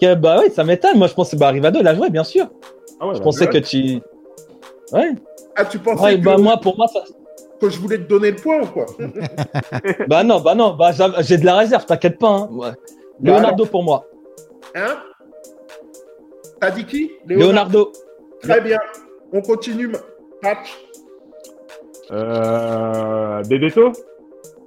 Que, 0.00 0.14
bah 0.14 0.40
oui, 0.42 0.50
ça 0.50 0.64
m'étonne. 0.64 0.96
Moi, 0.98 1.08
je 1.08 1.14
pensais, 1.14 1.36
bah, 1.36 1.48
Rivado, 1.50 1.80
il 1.80 1.86
a 1.88 1.94
joué, 1.94 2.10
bien 2.10 2.24
sûr. 2.24 2.48
Ah 2.98 3.06
ouais, 3.08 3.14
Je 3.14 3.18
bah, 3.18 3.24
pensais 3.24 3.46
que 3.48 3.58
tu. 3.58 4.00
Ouais, 4.92 5.12
Ah, 5.56 5.64
tu 5.64 5.78
pensais 5.78 6.02
ouais 6.02 6.18
que, 6.18 6.24
bah, 6.24 6.36
moi, 6.38 6.56
pour 6.56 6.76
moi, 6.76 6.86
ça. 6.88 7.00
que 7.60 7.68
je 7.68 7.78
voulais 7.78 7.98
te 7.98 8.08
donner 8.08 8.30
le 8.30 8.36
point 8.36 8.60
ou 8.62 8.66
quoi 8.66 8.86
Bah, 10.08 10.24
non, 10.24 10.40
bah, 10.40 10.54
non, 10.54 10.74
bah, 10.74 10.90
j'ai- 11.20 11.38
de 11.38 11.44
la 11.44 11.56
réserve, 11.56 11.84
t'inquiète 11.86 12.18
pas. 12.18 12.48
Hein. 12.50 12.74
Leonardo 13.22 13.66
pour 13.66 13.82
moi. 13.82 14.06
Hein? 14.74 14.96
T'as 16.60 16.70
dit 16.70 16.84
qui? 16.84 17.10
Leonardo. 17.26 17.92
Très 18.42 18.60
bien. 18.60 18.78
On 19.32 19.40
continue, 19.40 19.90
Patch. 20.42 20.78
Euh, 22.10 23.42
Bebeto 23.44 23.92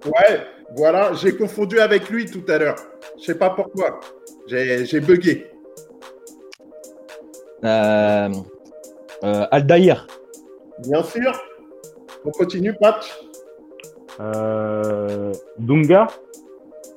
Ouais, 0.05 0.41
voilà, 0.75 1.13
j'ai 1.13 1.35
confondu 1.35 1.79
avec 1.79 2.09
lui 2.09 2.25
tout 2.25 2.43
à 2.47 2.57
l'heure. 2.57 2.75
Je 3.19 3.25
sais 3.25 3.35
pas 3.37 3.49
pourquoi. 3.51 3.99
J'ai 4.47 4.85
j'ai 4.85 4.99
bugué. 4.99 5.47
Euh, 7.63 8.29
euh, 9.23 9.45
Aldaïr. 9.51 10.07
Bien 10.79 11.03
sûr. 11.03 11.31
On 12.25 12.31
continue, 12.31 12.73
Patch. 12.73 13.17
euh, 14.19 15.31
Dunga? 15.57 16.07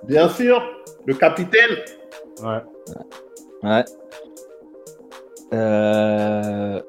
Bien 0.04 0.28
sûr. 0.28 0.62
Le 1.06 1.14
capitaine. 1.14 1.76
Ouais. 2.42 2.62
Ouais. 3.62 3.84
Euh, 5.52 6.80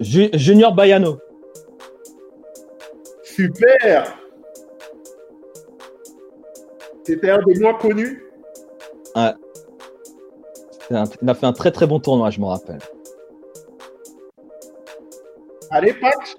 Ju- 0.00 0.30
Junior 0.32 0.74
Bayano. 0.74 1.18
Super. 3.22 4.18
C'était 7.04 7.30
un 7.30 7.42
des 7.42 7.58
moins 7.60 7.74
connus. 7.74 8.22
Un- 9.14 9.34
il 10.90 11.28
a 11.28 11.34
fait 11.34 11.46
un 11.46 11.52
très 11.52 11.70
très 11.70 11.86
bon 11.86 12.00
tournoi, 12.00 12.30
je 12.30 12.40
me 12.40 12.46
rappelle. 12.46 12.78
Allez, 15.70 15.92
Patch. 15.94 16.34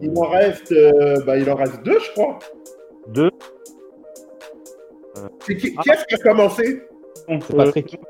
Il 0.00 0.10
en 0.18 0.28
reste, 0.28 0.72
euh, 0.72 1.22
bah, 1.24 1.36
il 1.38 1.48
en 1.48 1.54
reste 1.54 1.80
deux, 1.84 1.98
je 2.00 2.10
crois. 2.12 2.38
Deux. 3.08 3.30
C'est 5.46 5.56
qui, 5.56 5.74
qui 5.76 5.90
est-ce 5.90 6.04
qui 6.06 6.14
a 6.16 6.18
commencé? 6.18 6.82
C'est 7.28 7.56
Patrick. 7.56 8.00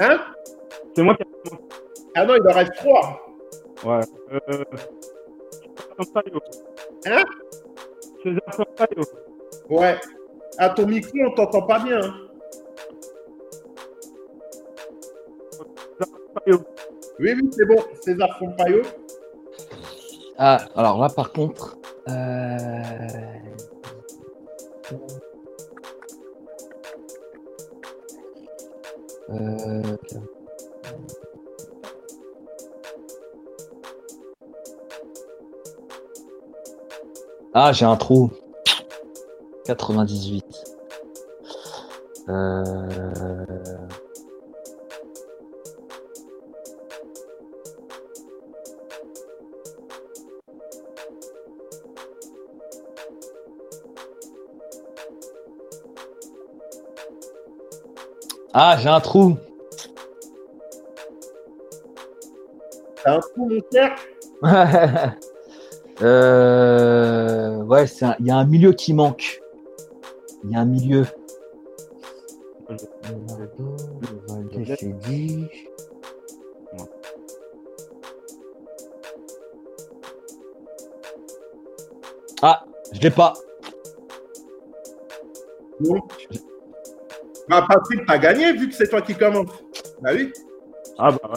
Hein 0.00 0.18
C'est 0.96 1.02
moi 1.02 1.14
qui 1.14 1.24
Ah 2.14 2.24
non, 2.24 2.34
il 2.36 2.48
en 2.50 2.54
reste 2.54 2.74
trois. 2.76 3.20
Ouais. 3.84 4.00
Euh... 4.32 4.64
Hein 7.06 7.22
César 8.22 8.54
Sampaio. 8.54 9.02
Ouais. 9.68 9.98
À 10.58 10.70
ton 10.70 10.86
micro, 10.86 11.18
on 11.26 11.30
t'entend 11.34 11.62
pas 11.62 11.78
bien. 11.80 12.00
hein. 12.00 12.14
Oui, 16.46 16.56
oui, 17.34 17.50
c'est 17.52 17.66
bon. 17.66 17.76
César 18.00 18.28
Sampaio. 18.38 18.82
Ah, 20.38 20.58
alors 20.74 21.00
là 21.00 21.08
par 21.08 21.32
contre. 21.32 21.76
euh, 22.08 22.98
euh, 29.32 29.82
Ah, 37.54 37.72
j'ai 37.72 37.84
un 37.84 37.96
trou. 37.96 38.30
98. 39.66 40.44
Euh... 42.28 43.61
Ah, 58.54 58.76
j'ai 58.78 58.88
un 58.88 59.00
trou. 59.00 59.36
T'as 63.02 63.16
un 63.16 63.20
trou, 63.20 63.48
mon 63.48 63.60
cher 63.72 63.96
Euh, 66.00 67.62
ouais, 67.62 67.84
il 68.18 68.26
y 68.26 68.30
a 68.30 68.36
un 68.36 68.44
milieu 68.44 68.72
qui 68.72 68.92
manque. 68.92 69.40
Il 70.42 70.50
y 70.50 70.56
a 70.56 70.60
un 70.60 70.64
milieu. 70.64 71.06
Ronaldo, 72.66 73.76
Valdes, 74.26 74.74
c'est 74.78 74.98
dit. 74.98 75.48
Ah, 82.40 82.64
je 82.92 83.00
l'ai 83.00 83.10
pas. 83.10 83.34
Bah, 87.48 87.66
Patrick, 87.68 88.06
t'as 88.06 88.18
gagné 88.18 88.52
vu 88.52 88.68
que 88.68 88.74
c'est 88.74 88.88
toi 88.88 89.02
qui 89.02 89.14
commence. 89.14 89.50
Bah 90.00 90.10
oui. 90.14 90.32
Ah 90.98 91.10
bah 91.10 91.30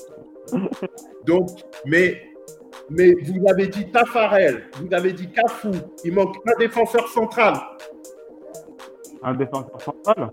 ouais. 0.53 0.59
Donc, 1.25 1.49
mais, 1.85 2.21
mais 2.89 3.13
vous 3.13 3.47
avez 3.49 3.67
dit 3.67 3.89
Tafarel, 3.91 4.65
vous 4.79 4.93
avez 4.93 5.11
dit 5.13 5.27
Cafou, 5.31 5.71
il 6.03 6.13
manque 6.13 6.35
un 6.47 6.57
défenseur 6.59 7.07
central. 7.07 7.55
Un 9.23 9.33
défenseur 9.33 9.81
central. 9.81 10.29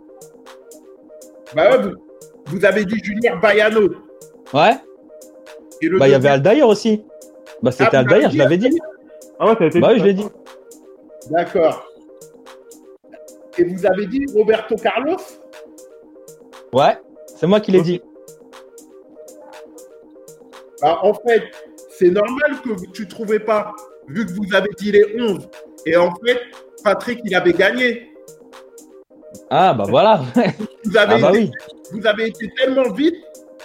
Bah 1.55 1.71
ouais, 1.71 1.83
vous, 1.83 1.93
vous 2.47 2.65
avez 2.65 2.85
dit 2.85 2.99
Junior 3.03 3.39
Bayano. 3.41 3.89
Ouais. 4.53 4.77
Et 5.81 5.89
le 5.89 5.99
Bah, 5.99 6.09
il 6.09 6.13
y 6.13 6.15
avait 6.15 6.29
Aldair 6.29 6.69
aussi. 6.69 7.05
Bah, 7.63 7.71
c'était 7.71 7.97
Ah, 7.97 8.01
Aldair, 8.01 8.31
je 8.31 8.37
l'avais 8.39 8.59
dit. 8.59 8.79
Ah 9.39 9.47
ouais, 9.47 9.57
a 9.63 9.67
été 9.67 9.81
Bah 9.81 9.89
oui, 9.93 9.99
je 10.01 10.05
l'ai 10.05 10.15
dit. 10.15 10.27
D'accord. 11.31 11.89
Et 13.59 13.65
vous 13.65 13.87
avez 13.87 14.07
dit 14.07 14.27
Roberto 14.35 14.75
Carlos? 14.77 15.17
Ouais, 16.73 16.97
c'est 17.27 17.47
moi 17.47 17.61
qui 17.61 17.71
l'ai 17.71 17.83
dit. 17.83 18.01
Bah, 20.81 20.99
En 21.03 21.15
fait, 21.15 21.43
c'est 21.91 22.11
normal 22.11 22.61
que 22.65 22.71
tu 22.93 23.03
ne 23.03 23.09
trouvais 23.09 23.39
pas, 23.39 23.73
vu 24.09 24.25
que 24.27 24.33
vous 24.33 24.55
avez 24.55 24.71
dit 24.79 24.91
les 24.93 25.17
11. 25.21 25.49
Et 25.87 25.97
en 25.97 26.11
fait, 26.25 26.41
Patrick, 26.83 27.21
il 27.25 27.35
avait 27.35 27.53
gagné. 27.53 28.09
Ah, 29.51 29.75
bah 29.75 29.85
voilà. 29.89 30.23
Vous 30.85 30.97
avez, 30.97 31.15
Ah, 31.15 31.19
bah 31.19 31.29
été, 31.31 31.39
oui. 31.39 31.51
vous 31.93 32.07
avez 32.07 32.27
été 32.29 32.51
tellement 32.57 32.91
vite. 32.93 33.15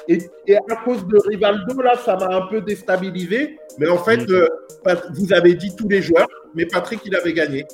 Et, 0.08 0.20
et 0.46 0.56
à 0.58 0.76
cause 0.86 1.06
de 1.08 1.17
Rivaldo, 1.28 1.82
là, 1.82 1.96
ça 1.98 2.15
m'a 2.15 2.28
un 2.36 2.48
peu 2.48 2.62
déstabilisé. 2.62 3.58
Mais 3.78 3.88
en 3.89 3.98
fait, 3.98 4.17
Mhm. 4.17 4.32
euh, 4.32 4.96
vous 5.15 5.34
avez 5.34 5.56
dit 5.56 5.74
tous 5.76 5.88
les 5.89 6.02
joueurs. 6.02 6.28
Mais 6.56 6.65
Patrick, 6.65 7.02
il 7.06 7.15
avait 7.15 7.34
gagné. 7.34 7.65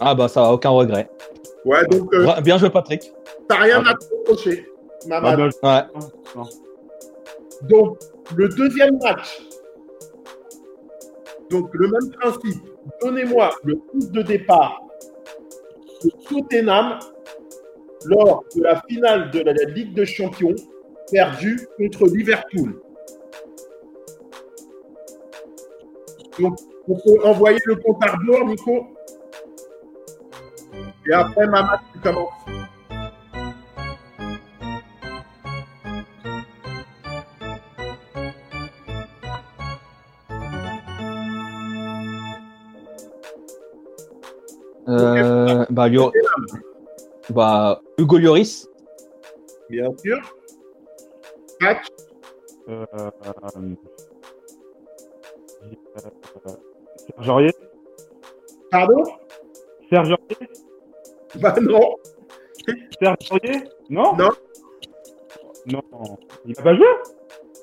Ah, 0.00 0.14
bah, 0.14 0.28
ça 0.28 0.50
aucun 0.52 0.70
regret. 0.70 1.08
Ouais, 1.64 1.86
donc, 1.86 2.12
euh, 2.14 2.40
Bien 2.40 2.58
joué, 2.58 2.70
Patrick. 2.70 3.12
t'as 3.48 3.56
rien 3.56 3.82
Ah. 3.86 3.90
à 3.90 3.94
te 3.94 4.04
reprocher, 4.14 4.66
Ah 5.10 5.20
Mamad. 5.20 5.52
bah, 5.62 5.88
Ouais. 5.94 6.42
Donc, 7.62 7.98
le 8.36 8.48
deuxième 8.48 8.98
match. 8.98 9.42
Donc, 11.50 11.68
le 11.74 11.88
même 11.88 12.10
principe. 12.18 12.62
Donnez-moi 13.00 13.50
le 13.64 13.76
coup 13.76 14.00
de 14.00 14.22
départ 14.22 14.80
de 16.02 16.10
Tottenham 16.28 16.98
lors 18.06 18.42
de 18.56 18.62
la 18.62 18.82
finale 18.88 19.30
de 19.30 19.40
la 19.40 19.52
Ligue 19.52 19.94
des 19.94 20.06
Champions 20.06 20.54
perdue 21.12 21.68
contre 21.76 22.06
Liverpool. 22.06 22.80
Donc, 26.40 26.56
on 26.88 26.94
peut 26.96 27.24
envoyer 27.24 27.58
le 27.66 27.76
compte 27.76 28.02
à 28.02 28.12
rebours, 28.12 28.46
Nico? 28.48 28.86
Et 31.08 31.12
après, 31.12 31.46
Mamad, 31.46 31.80
tu 31.92 31.98
commences. 32.00 32.32
Euh, 44.88 45.64
bah, 45.70 45.88
Lio- 45.88 46.12
bah, 47.30 47.80
Hugo 47.98 48.18
Lloris. 48.18 48.68
Bien 49.70 49.88
sûr. 50.02 50.18
Match. 51.60 51.86
euh, 52.68 52.84
euh, 52.96 53.10
euh, 56.46 56.50
Serge 57.16 57.28
Aurier. 57.28 57.52
Pardon? 58.70 59.04
Serge 59.88 60.12
Aurier. 60.12 60.48
Bah 61.40 61.54
non. 61.60 61.96
Serge 63.00 63.16
Aurier. 63.30 63.64
Non 63.90 64.14
Non. 64.16 64.30
Non. 65.66 65.82
Il 66.44 66.58
a 66.58 66.62
pas 66.62 66.74
joué 66.74 66.86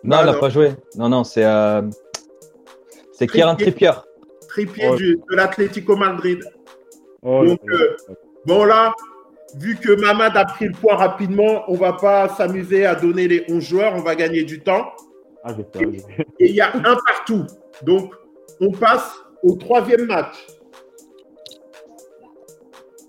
Non, 0.03 0.17
Ah, 0.17 0.21
il 0.21 0.25
n'a 0.25 0.33
pas 0.33 0.49
joué. 0.49 0.71
Non, 0.95 1.09
non, 1.09 1.23
c'est 1.23 1.43
euh... 1.45 1.81
c'est 3.11 3.27
Kieran 3.27 3.55
Trippier. 3.55 3.91
Trippier. 4.47 4.89
Ouais. 4.89 4.97
du- 4.97 5.15
de 5.29 5.35
l'Atlético 5.35 5.95
Madrid. 5.95 6.39
Oh, 7.21 7.45
Donc, 7.45 7.59
là, 7.67 7.77
là. 7.77 7.83
euh, 8.09 8.13
Bon 8.45 8.63
là, 8.63 8.93
vu 9.55 9.75
que 9.75 9.91
Mamad 9.99 10.35
a 10.37 10.45
pris 10.45 10.65
le 10.67 10.71
point 10.73 10.95
rapidement, 10.95 11.63
on 11.67 11.75
va 11.75 11.93
pas 11.93 12.29
s'amuser 12.29 12.85
à 12.85 12.95
donner 12.95 13.27
les 13.27 13.45
11 13.49 13.61
joueurs, 13.63 13.93
on 13.95 14.01
va 14.01 14.15
gagner 14.15 14.43
du 14.43 14.61
temps. 14.61 14.85
Ah, 15.43 15.51
Et 16.39 16.49
il 16.49 16.55
y 16.55 16.61
a 16.61 16.73
un 16.75 16.81
partout. 17.05 17.45
Donc, 17.83 18.13
on 18.61 18.71
passe 18.71 19.13
au 19.43 19.55
troisième 19.55 20.05
match. 20.05 20.47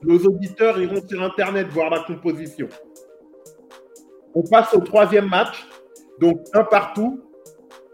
Nos 0.02 0.18
auditeurs 0.18 0.80
iront 0.80 1.06
sur 1.06 1.22
Internet 1.22 1.68
voir 1.68 1.90
la 1.90 2.00
composition. 2.00 2.68
On 4.34 4.42
passe 4.42 4.72
au 4.74 4.80
troisième 4.80 5.28
match. 5.28 5.66
Donc, 6.20 6.40
un 6.54 6.64
partout. 6.64 7.20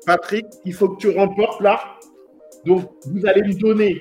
Patrick, 0.05 0.47
il 0.65 0.73
faut 0.73 0.91
que 0.91 0.99
tu 0.99 1.11
remportes 1.11 1.61
là. 1.61 1.81
Donc, 2.65 2.91
vous 3.07 3.27
allez 3.27 3.43
me 3.43 3.59
donner 3.59 4.01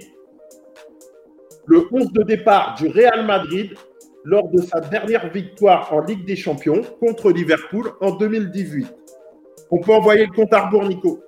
le 1.65 1.87
11 1.91 2.11
de 2.11 2.23
départ 2.23 2.75
du 2.77 2.87
Real 2.87 3.25
Madrid 3.25 3.75
lors 4.23 4.49
de 4.49 4.61
sa 4.61 4.81
dernière 4.81 5.31
victoire 5.31 5.91
en 5.93 6.01
Ligue 6.01 6.25
des 6.25 6.35
Champions 6.35 6.81
contre 6.99 7.31
Liverpool 7.31 7.91
en 8.01 8.11
2018. 8.11 8.87
On 9.71 9.79
peut 9.79 9.93
envoyer 9.93 10.25
le 10.25 10.31
compte 10.31 10.53
à 10.53 10.67
rebours, 10.67 10.85
Nico. 10.85 11.19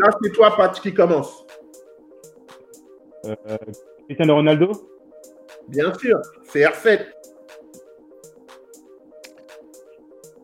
Là, 0.00 0.08
c'est 0.22 0.32
toi, 0.32 0.56
Pat, 0.56 0.80
qui 0.80 0.94
commence. 0.94 1.44
Euh, 3.26 3.36
Cristiano 4.06 4.36
Ronaldo? 4.36 4.72
Bien 5.68 5.92
sûr, 5.92 6.18
c'est 6.44 6.60
R7. 6.60 7.04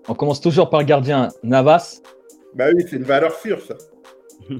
On 0.08 0.14
commence 0.14 0.42
toujours 0.42 0.68
par 0.68 0.80
le 0.80 0.86
gardien 0.86 1.28
Navas. 1.42 2.02
Bah 2.54 2.66
oui, 2.74 2.84
c'est 2.86 2.96
une 2.96 3.04
valeur 3.04 3.34
sûre, 3.34 3.62
ça. 3.62 3.76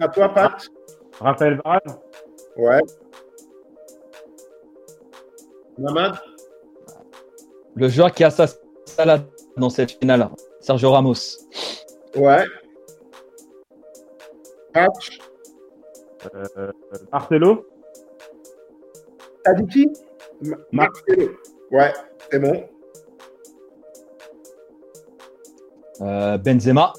à 0.00 0.08
toi, 0.08 0.28
Pat 0.34 0.68
Raphaël 1.20 1.60
Varane? 1.64 2.00
Ouais. 2.56 2.80
Mamad? 5.78 6.18
Le 7.76 7.88
joueur 7.88 8.10
qui 8.12 8.24
a 8.24 8.30
sa 8.30 8.46
salade 8.84 9.28
dans 9.56 9.70
cette 9.70 9.92
finale, 9.92 10.28
Sergio 10.60 10.90
Ramos. 10.90 11.14
Ouais. 12.16 12.44
Pat 14.72 14.88
euh, 16.34 16.72
Marcelo 17.12 17.66
T'as 19.44 19.54
dit 19.54 19.66
qui 19.66 19.86
Ma- 20.42 20.56
Mar- 20.72 20.88
Marcelo. 21.06 21.30
Ouais, 21.70 21.92
c'est 22.30 22.38
bon. 22.38 22.68
Euh, 26.00 26.38
Benzema. 26.38 26.92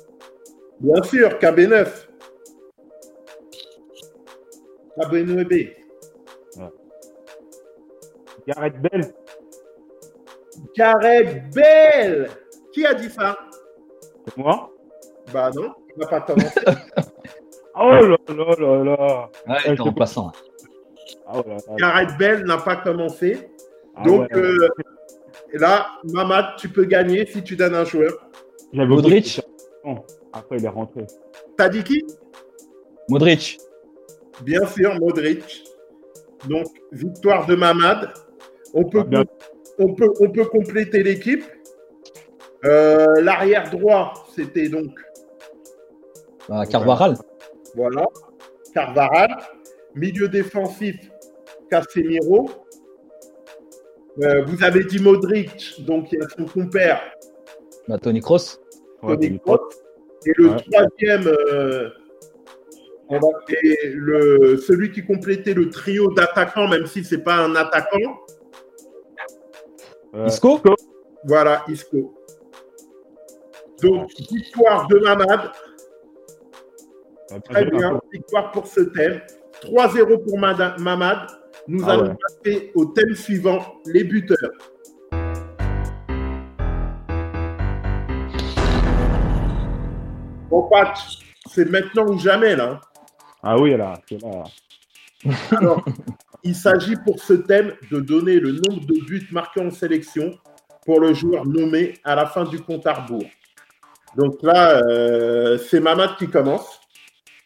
Bien 0.80 1.02
sûr, 1.04 1.30
KB9. 1.40 2.08
KB9B. 4.98 5.76
Gareth 8.48 8.82
Bell 8.82 9.14
Gareth 10.76 11.54
Bell 11.54 12.30
Qui 12.74 12.86
a 12.86 12.94
dit 12.96 13.10
ça? 13.10 13.38
C'est 14.26 14.38
moi 14.38 14.72
Bah 15.34 15.50
non, 15.56 15.74
il 15.96 16.00
va 16.04 16.08
pas 16.08 16.22
commencer. 16.22 16.60
Oh 17.82 17.92
là 17.92 18.02
là 18.02 18.18
là 18.28 18.84
là 18.84 19.30
Ouais, 19.48 19.56
il 19.64 19.68
Ouais, 19.70 19.74
était 19.74 19.82
remplaçant. 19.82 20.32
Ah 21.26 21.38
ouais, 21.38 21.44
là, 21.48 21.56
là. 21.56 21.76
Gareth 21.78 22.18
Bell 22.18 22.44
n'a 22.44 22.58
pas 22.58 22.76
commencé. 22.76 23.50
Ah 23.96 24.04
Donc 24.04 24.22
ouais. 24.32 24.36
euh, 24.38 24.68
là, 25.54 25.88
Mamad, 26.04 26.58
tu 26.58 26.68
peux 26.68 26.84
gagner 26.84 27.26
si 27.26 27.42
tu 27.42 27.56
donnes 27.56 27.76
un 27.76 27.86
joueur. 27.86 28.12
J'avais 28.74 28.88
Modric. 28.88 29.40
Après, 30.34 30.58
il 30.58 30.66
est 30.66 30.68
rentré. 30.70 31.06
T'as 31.58 31.70
dit 31.70 31.84
qui? 31.84 32.06
Modric. 33.08 33.60
Bien 34.42 34.66
sûr, 34.66 35.00
Modric. 35.00 35.64
Donc, 36.50 36.68
victoire 36.92 37.46
de 37.46 37.56
Mamad. 37.56 38.12
On 38.74 38.84
peut, 38.84 39.06
Ah, 39.16 39.24
on 39.78 39.94
peut, 39.94 40.12
on 40.20 40.30
peut 40.32 40.46
compléter 40.46 41.02
l'équipe. 41.02 41.46
Euh, 42.66 43.22
L'arrière 43.22 43.70
droit, 43.70 44.14
c'était 44.36 44.68
donc, 44.68 45.00
Bah, 46.50 46.66
Carvaral. 46.66 47.16
voilà, 47.76 48.06
Carvaral. 48.74 49.38
Milieu 49.96 50.28
défensif, 50.28 50.96
Casemiro. 51.70 52.50
Euh, 54.24 54.44
vous 54.46 54.64
avez 54.64 54.84
dit 54.84 55.00
Modric, 55.02 55.84
donc 55.86 56.12
il 56.12 56.20
y 56.20 56.22
a 56.24 56.28
son 56.30 56.46
compère, 56.46 57.02
Bah, 57.88 57.98
Tony. 58.00 58.20
Ouais, 58.22 59.16
Toni 59.16 59.40
Kroos. 59.40 59.58
Et 60.26 60.32
le 60.38 60.50
Ouais. 60.50 60.58
troisième, 60.72 61.28
euh, 61.28 61.90
on 63.10 63.20
va- 63.20 63.28
et 63.64 63.90
le, 63.94 64.58
celui 64.58 64.92
qui 64.92 65.06
complétait 65.06 65.54
le 65.54 65.70
trio 65.70 66.12
d'attaquants, 66.14 66.68
même 66.68 66.86
si 66.88 67.04
c'est 67.04 67.24
pas 67.24 67.36
un 67.36 67.56
attaquant, 67.56 68.20
Euh, 70.16 70.26
Isco 70.26 70.60
voilà, 71.26 71.64
Isco. 71.68 72.16
Donc, 73.84 74.10
victoire 74.32 74.88
de 74.88 74.98
Mamad. 74.98 75.52
Euh, 77.32 77.40
Très 77.50 77.66
bien, 77.66 78.00
victoire 78.12 78.52
pour 78.52 78.68
ce 78.68 78.82
thème. 78.82 79.22
3-0 79.64 80.24
pour 80.24 80.40
Mamad. 80.40 81.28
Nous 81.68 81.84
Ah 81.86 81.92
allons 81.92 82.10
ouais. 82.10 82.16
passer 82.44 82.72
au 82.76 82.86
thème 82.86 83.14
suivant, 83.14 83.76
les 83.86 84.04
buteurs. 84.04 84.38
Bon, 90.50 90.68
Pat, 90.70 90.98
c'est 91.52 91.70
maintenant 91.70 92.08
ou 92.08 92.18
jamais, 92.18 92.56
là. 92.56 92.82
Ah 93.44 93.58
oui, 93.58 93.78
là, 93.78 94.00
c'est 94.08 94.22
là. 94.22 94.44
Alors, 95.58 95.84
il 96.44 96.56
s'agit 96.56 96.96
pour 96.96 97.20
ce 97.20 97.34
thème 97.34 97.74
de 97.92 98.00
donner 98.00 98.40
le 98.40 98.54
nombre 98.54 98.86
de 98.86 99.06
buts 99.06 99.28
marqués 99.32 99.62
en 99.62 99.70
sélection 99.72 100.38
pour 100.86 101.00
le 101.02 101.14
joueur 101.14 101.46
nommé 101.46 101.94
à 102.04 102.16
la 102.16 102.26
fin 102.26 102.46
du 102.46 102.60
compte 102.60 102.88
à 102.88 102.94
rebours. 102.94 103.30
Donc 104.16 104.42
là, 104.42 104.82
euh, 104.90 105.58
c'est 105.58 105.80
Mamad 105.80 106.16
qui 106.18 106.28
commence. 106.28 106.79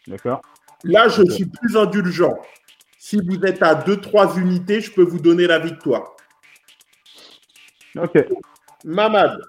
D'accord 0.08 0.42
Là, 0.84 1.08
je 1.08 1.24
suis 1.32 1.46
plus 1.46 1.78
indulgent. 1.78 2.34
Si 2.98 3.18
vous 3.18 3.40
êtes 3.46 3.62
à 3.64 3.76
2-3 3.76 4.38
unités, 4.40 4.82
je 4.82 4.92
peux 4.92 5.04
vous 5.04 5.20
donner 5.20 5.48
la 5.48 5.60
victoire. 5.60 6.16
Ok. 7.98 8.26
Mamad, 8.84 9.40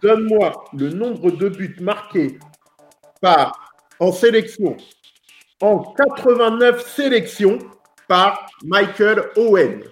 donne-moi 0.00 0.64
le 0.72 0.90
nombre 0.90 1.30
de 1.30 1.48
buts 1.48 1.76
marqués 1.80 2.38
par, 3.20 3.74
en 3.98 4.12
sélection 4.12 4.76
en 5.60 5.94
89 5.94 6.86
sélections 6.86 7.58
par 8.08 8.46
Michael 8.64 9.30
Owen. 9.36 9.82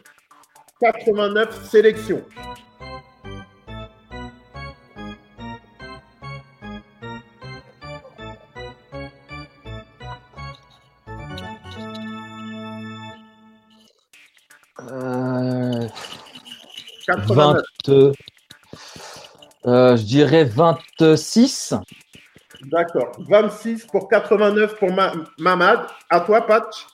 89 0.81 1.69
sélections. 1.69 2.23
89. 17.17 17.63
20, 17.87 18.13
euh, 19.67 19.97
je 19.97 20.03
dirais 20.03 20.45
26. 20.45 21.75
D'accord. 22.63 23.13
26 23.19 23.87
pour 23.87 24.09
89 24.09 24.77
pour 24.79 24.93
Ma- 24.93 25.13
Mamad. 25.39 25.87
À 26.11 26.21
toi, 26.21 26.47
Patch. 26.47 26.87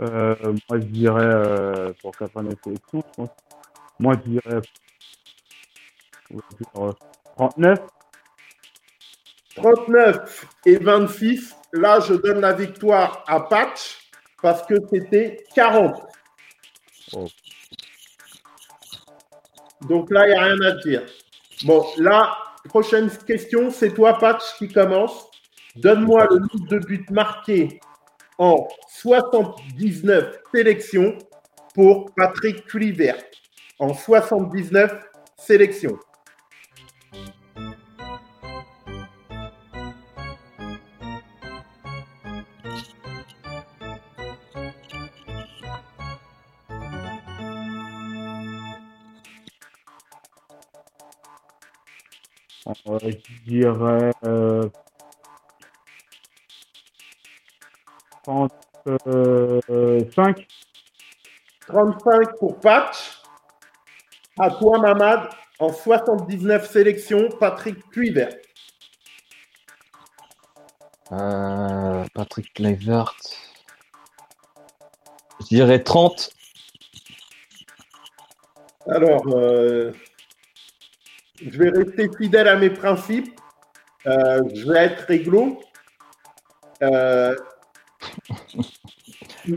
Euh, 0.00 0.34
moi, 0.68 0.78
je 0.80 0.86
dirais, 0.86 1.22
euh, 1.22 1.92
pour 2.00 2.16
89 2.16 2.54
sélections, 2.64 3.02
je 3.06 3.14
pense. 3.16 3.28
Moi, 3.98 4.14
je 4.14 4.30
dirais. 4.30 4.60
on 6.32 6.36
va 6.36 6.42
dire, 6.58 6.88
euh, 6.88 6.92
39. 7.36 7.78
39 9.56 10.46
et 10.64 10.76
26. 10.76 11.56
Là, 11.72 12.00
je 12.00 12.14
donne 12.14 12.40
la 12.40 12.52
victoire 12.52 13.24
à 13.26 13.40
Patch 13.40 13.98
parce 14.42 14.62
que 14.62 14.74
c'était 14.90 15.44
40. 15.54 16.02
Oh. 17.12 17.26
Donc 19.88 20.10
là, 20.10 20.26
il 20.26 20.32
n'y 20.32 20.38
a 20.38 20.42
rien 20.42 20.60
à 20.62 20.72
dire. 20.82 21.02
Bon, 21.64 21.84
là, 21.98 22.36
prochaine 22.68 23.10
question, 23.26 23.70
c'est 23.70 23.90
toi, 23.90 24.18
Patch, 24.18 24.42
qui 24.58 24.68
commence. 24.68 25.26
Donne-moi 25.76 26.26
le 26.30 26.38
nombre 26.38 26.68
de 26.68 26.78
buts 26.78 27.06
marqués 27.10 27.80
en 28.38 28.66
79 28.88 30.38
sélections 30.52 31.16
pour 31.74 32.12
Patrick 32.14 32.66
Kluivert. 32.66 33.22
En 33.78 33.94
79 33.94 34.92
sélections. 35.36 35.98
Je 52.66 53.16
dirais. 53.46 54.12
Euh, 54.24 54.68
35. 58.22 60.46
35 61.66 62.38
pour 62.38 62.60
Patch. 62.60 63.22
À 64.38 64.50
toi, 64.50 64.78
Mamad, 64.78 65.28
en 65.58 65.72
79 65.72 66.70
sélections, 66.70 67.28
Patrick 67.38 67.76
Kluivert. 67.90 68.34
Euh, 71.12 72.04
Patrick 72.14 72.52
Kluivert. 72.54 73.14
Je 75.40 75.46
dirais 75.46 75.82
30. 75.82 76.30
Alors, 78.88 79.26
euh, 79.28 79.92
je 81.42 81.58
vais 81.58 81.70
rester 81.70 82.08
fidèle 82.18 82.48
à 82.48 82.56
mes 82.56 82.70
principes. 82.70 83.38
Euh, 84.06 84.40
je 84.54 84.70
vais 84.70 84.78
être 84.78 85.04
réglo. 85.06 85.60
Euh, 86.82 87.36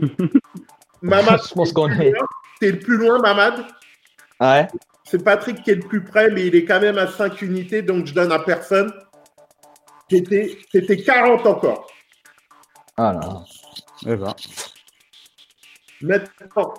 Mamad, 1.02 1.40
Je 1.48 1.54
pense 1.54 1.72
qu'on 1.72 1.90
est. 1.90 2.12
t'es 2.60 2.72
le 2.72 2.78
plus 2.78 2.96
loin, 2.96 3.18
Mamad. 3.18 3.64
Ah 4.40 4.60
ouais 4.60 4.68
C'est 5.04 5.22
Patrick 5.22 5.62
qui 5.62 5.70
est 5.70 5.76
le 5.76 5.86
plus 5.86 6.02
près, 6.04 6.30
mais 6.30 6.46
il 6.46 6.54
est 6.54 6.64
quand 6.64 6.80
même 6.80 6.98
à 6.98 7.06
5 7.06 7.40
unités, 7.42 7.82
donc 7.82 8.06
je 8.06 8.14
donne 8.14 8.32
à 8.32 8.38
personne. 8.38 8.92
C'était 10.10 10.58
c'était 10.70 10.96
40 10.98 11.46
encore. 11.46 11.86
Ah 12.96 13.12
là. 13.12 13.44
Eh 14.06 14.16
ben. 14.16 14.34
Maintenant, 16.02 16.74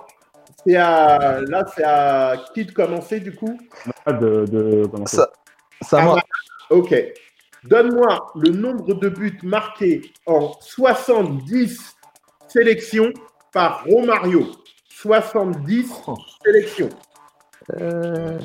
C'est 0.66 0.76
à, 0.76 1.42
là, 1.42 1.66
c'est 1.76 1.84
à 1.84 2.38
qui 2.54 2.66
de 2.66 2.72
commencer 2.72 3.20
du 3.20 3.34
coup? 3.36 3.58
De, 4.08 4.46
de 4.46 4.86
comment 4.88 5.06
Ça, 5.06 5.30
ça 5.82 6.02
moi. 6.02 6.22
Ok. 6.70 6.96
Donne-moi 7.66 8.32
le 8.36 8.52
nombre 8.52 8.94
de 8.96 9.10
buts 9.10 9.40
marqués 9.44 10.12
en 10.26 10.54
70 10.60 11.96
sélections 12.48 13.12
par 13.52 13.84
Romario. 13.86 14.48
70 14.90 15.92
Oh. 16.08 16.16
sélections. 16.44 16.90
Euh, 17.80 18.40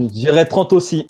Je 0.00 0.06
dirais 0.06 0.46
30 0.46 0.72
aussi. 0.72 1.06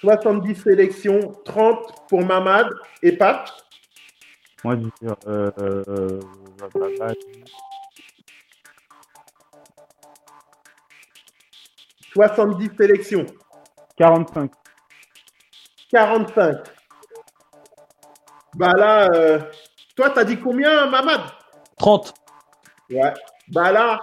70 0.00 0.54
sélections, 0.54 1.34
30 1.44 2.08
pour 2.08 2.24
Mamad 2.24 2.68
et 3.02 3.12
Pat. 3.12 3.50
Moi, 4.64 4.76
je 4.76 5.06
dirais. 5.06 5.16
Euh, 5.26 5.50
euh, 5.58 6.20
blablabla. 6.58 7.14
70 12.12 12.70
sélections, 12.76 13.26
45. 13.96 14.50
45. 15.90 16.56
Bah 18.54 18.72
là, 18.76 19.08
euh, 19.14 19.40
toi, 19.96 20.10
t'as 20.10 20.24
dit 20.24 20.38
combien, 20.38 20.86
Mamad? 20.86 21.20
30. 21.78 22.14
Ouais. 22.90 23.14
Bah 23.48 23.70
là, 23.70 24.00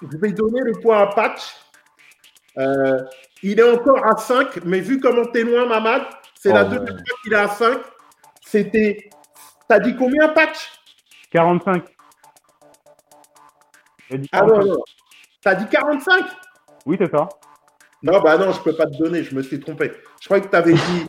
je 0.00 0.16
vais 0.16 0.32
donner 0.32 0.60
le 0.62 0.72
point 0.80 1.02
à 1.02 1.06
Patch. 1.06 1.61
Euh, 2.58 2.98
il 3.42 3.58
est 3.58 3.70
encore 3.72 4.04
à 4.06 4.16
5, 4.16 4.64
mais 4.64 4.80
vu 4.80 5.00
comment 5.00 5.24
t'es 5.26 5.42
loin, 5.42 5.66
Mamad, 5.66 6.02
c'est 6.38 6.50
Oh 6.50 6.54
la 6.54 6.64
ouais. 6.64 6.70
deuxième 6.78 6.86
fois 6.98 7.16
qu'il 7.22 7.32
est 7.32 7.36
à 7.36 7.48
5. 7.48 7.78
C'était. 8.44 9.10
T'as 9.68 9.78
dit 9.78 9.96
combien, 9.96 10.28
Patch? 10.28 10.70
45. 11.30 11.84
J'ai 14.10 14.18
dit 14.18 14.28
Ah 14.32 14.42
non, 14.42 14.48
45. 14.54 14.68
non. 14.68 14.82
T'as 15.42 15.54
dit 15.54 15.66
45 15.66 16.24
Oui, 16.86 16.96
c'est 17.00 17.10
ça. 17.10 17.28
Non, 18.02 18.20
bah 18.20 18.36
non, 18.36 18.50
je 18.52 18.60
peux 18.60 18.74
pas 18.74 18.86
te 18.86 18.96
donner, 18.98 19.22
je 19.22 19.34
me 19.34 19.42
suis 19.42 19.60
trompé. 19.60 19.92
Je 20.20 20.26
croyais 20.26 20.42
que 20.44 20.48
t'avais 20.50 20.72
dit. 20.74 21.06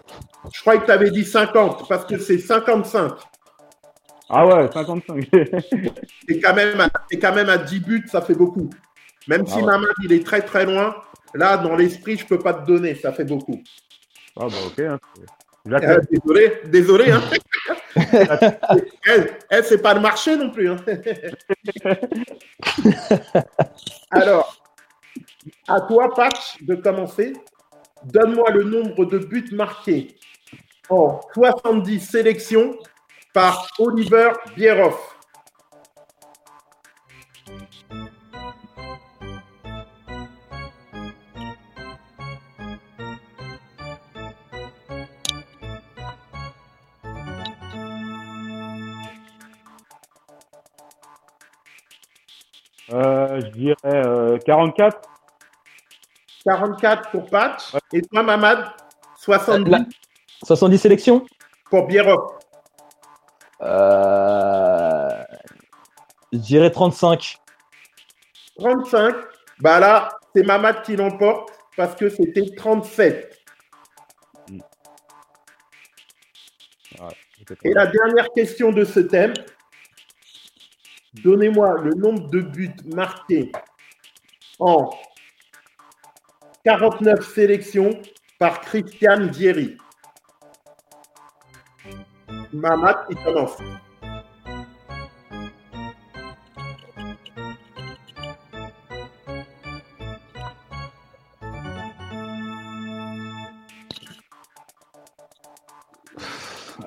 Je 0.54 0.62
croyais 0.62 0.80
que 0.80 0.86
t'avais 0.86 1.10
dit 1.10 1.26
50, 1.26 1.88
parce 1.90 2.06
que 2.06 2.18
c'est 2.20 2.38
55. 2.38 3.14
Ah 4.30 4.46
ouais, 4.46 4.70
55. 4.72 5.30
T'es 5.30 6.40
quand, 6.44 6.54
même 6.54 6.80
à- 6.80 6.90
t'es 7.10 7.20
quand 7.20 7.34
même 7.34 7.50
à 7.50 7.58
10 7.58 7.80
buts, 7.80 8.06
ça 8.12 8.22
fait 8.22 8.36
beaucoup. 8.36 8.70
Même 9.28 9.46
si 9.48 9.54
Ah 9.56 9.58
ouais. 9.58 9.64
Mamad, 9.66 9.90
il 10.04 10.14
est 10.14 10.26
très 10.26 10.42
très 10.42 10.66
loin, 10.66 10.96
là, 11.34 11.58
dans 11.58 11.76
l'esprit, 11.76 12.18
je 12.18 12.26
peux 12.26 12.40
pas 12.40 12.54
te 12.54 12.66
donner, 12.66 12.96
ça 12.96 13.12
fait 13.14 13.26
beaucoup. 13.26 13.62
ah 14.40 14.48
bah 14.48 14.56
ok. 14.68 14.80
Hein. 14.80 15.00
Euh, 15.20 15.26
J'accepte. 15.70 16.12
désolé, 16.12 16.62
désolé. 16.66 17.12
Hein. 17.12 17.22
elle, 19.06 19.38
elle 19.50 19.64
c'est 19.64 19.82
pas 19.82 19.94
le 19.94 20.02
marché 20.02 20.36
non 20.36 20.50
plus. 20.50 20.70
hein. 20.70 20.76
Alors, 24.12 24.58
à 25.68 25.82
toi, 25.82 26.14
Patch, 26.14 26.62
de 26.64 26.76
commencer. 26.76 27.34
Donne-moi 28.06 28.52
le 28.52 28.64
nombre 28.64 29.06
de 29.06 29.18
buts 29.20 29.50
marqués 29.54 30.18
en 30.90 31.22
70 31.34 32.00
sélections 32.02 32.78
par 33.34 33.66
Oliver 33.80 34.32
Bierhoff. 34.58 35.18
Je 53.54 53.60
dirais 53.60 53.76
euh, 54.06 54.38
44. 54.46 55.02
44 56.46 57.12
pour 57.12 57.26
Patch. 57.30 57.74
Et 57.94 58.02
toi, 58.02 58.24
Mamad 58.24 58.66
70 59.18 59.70
La- 59.72 59.80
70 60.44 60.78
sélections? 60.78 61.26
Pour 61.70 61.88
Bierhoff. 61.88 62.34
euh... 63.62 65.10
Je 66.34 66.38
dirais 66.40 66.70
35. 66.72 67.38
35. 68.58 69.16
Bah 69.60 69.80
là, 69.80 70.10
c'est 70.36 70.44
Mamad 70.44 70.82
qui 70.82 70.96
l'emporte 70.96 71.50
parce 71.78 71.96
que 71.96 72.10
c'était 72.10 72.44
37. 72.58 73.40
Et 77.64 77.74
la 77.74 77.88
dernière 77.88 78.28
question 78.36 78.72
de 78.72 78.84
ce 78.84 79.00
thème. 79.02 79.34
Donnez-moi 81.22 81.82
le 81.82 81.94
nombre 81.94 82.30
de 82.30 82.42
buts 82.42 82.76
marqués 82.96 83.52
en 84.60 84.90
49 86.66 87.34
sélections 87.34 88.02
par 88.40 88.62
Christian 88.62 89.28
Vieri. 89.28 89.78
Mamad, 92.52 92.98
il 93.10 93.18
commence. 93.18 93.58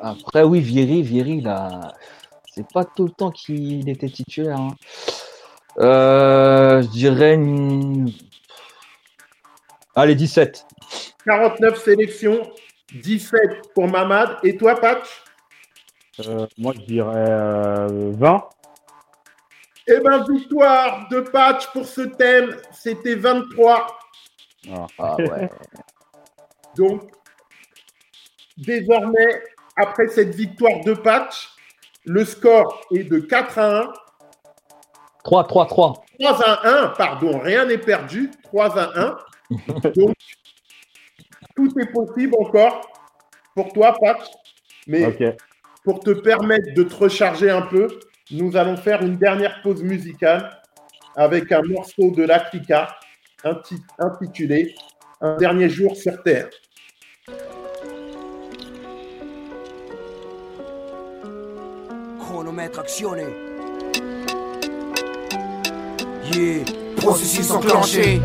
Après, 0.02 0.42
oui, 0.42 0.60
Vieri, 0.60 1.02
Vieri, 1.02 1.40
là, 1.40 1.94
c'est 2.56 2.66
pas 2.72 2.84
tout 2.84 3.04
le 3.04 3.10
temps 3.10 3.30
qu'il 3.30 3.86
était 3.88 4.08
titulaire. 4.08 4.58
hein. 4.58 4.76
Euh, 5.78 6.80
je 6.82 6.88
dirais. 6.88 7.34
une- 7.34 8.10
Allez, 9.94 10.14
17. 10.14 10.66
49 11.26 11.82
sélections, 11.82 12.50
17 12.94 13.72
pour 13.74 13.86
Mamad. 13.88 14.38
Et 14.42 14.56
toi, 14.56 14.74
Patch 14.80 15.22
Euh, 16.26 16.46
moi, 16.56 16.72
je 16.74 16.80
dirais 16.86 17.26
euh, 17.28 18.12
20. 18.14 18.48
Eh 19.86 20.00
ben, 20.00 20.24
victoire 20.26 21.06
de 21.10 21.20
Patch 21.20 21.66
pour 21.72 21.84
ce 21.84 22.00
thème, 22.00 22.56
c'était 22.72 23.14
23. 23.16 23.86
Voilà. 24.66 24.86
Ah 24.98 25.16
ouais. 25.18 25.50
Donc, 26.74 27.02
désormais, 28.56 29.42
après 29.76 30.08
cette 30.08 30.34
victoire 30.34 30.80
de 30.84 30.94
Patch, 30.94 31.50
le 32.06 32.24
score 32.24 32.80
est 32.94 33.04
de 33.04 33.18
4 33.18 33.58
à 33.58 33.80
1. 33.82 33.92
3, 35.24 35.44
3, 35.44 35.66
3. 35.66 36.04
3 36.20 36.42
à 36.44 36.68
1, 36.84 36.88
pardon, 36.90 37.38
rien 37.40 37.64
n'est 37.66 37.78
perdu. 37.78 38.30
3 38.44 38.78
à 38.78 38.98
1. 38.98 39.16
Donc, 39.96 40.14
tout 41.56 41.68
est 41.80 41.92
possible 41.92 42.34
encore 42.40 42.80
pour 43.54 43.72
toi, 43.72 43.94
Patch. 44.00 44.24
Mais 44.86 45.04
pour 45.84 46.00
te 46.00 46.10
permettre 46.10 46.74
de 46.74 46.82
te 46.84 46.94
recharger 46.94 47.50
un 47.50 47.62
peu, 47.62 47.88
nous 48.30 48.56
allons 48.56 48.76
faire 48.76 49.02
une 49.02 49.16
dernière 49.16 49.60
pause 49.62 49.82
musicale 49.82 50.60
avec 51.16 51.50
un 51.52 51.62
morceau 51.62 52.10
de 52.10 52.22
l'Africa 52.24 52.94
inti- 53.44 53.80
intitulé 53.98 54.74
Un 55.20 55.36
dernier 55.36 55.68
jour 55.68 55.96
sur 55.96 56.22
Terre. 56.22 56.48
Chronomètre 62.46 62.78
actionné. 62.78 63.24
Yeah, 66.32 66.64
processus 66.96 67.50
enclenché. 67.50 68.20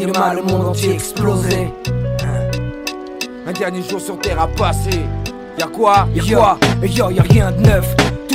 Demain 0.00 0.34
le 0.34 0.42
monde 0.42 0.66
entier 0.66 0.94
explosait 0.94 1.72
hein, 2.24 2.50
Un 3.46 3.52
dernier 3.52 3.82
jour 3.88 4.00
sur 4.00 4.18
Terre 4.18 4.40
à 4.40 4.48
passer. 4.48 5.02
Y'a 5.56 5.68
quoi? 5.68 6.08
Y'a 6.16 6.34
quoi? 6.34 6.58
Y'a 6.82 7.22
rien 7.22 7.52
de 7.52 7.60
neuf. 7.60 7.94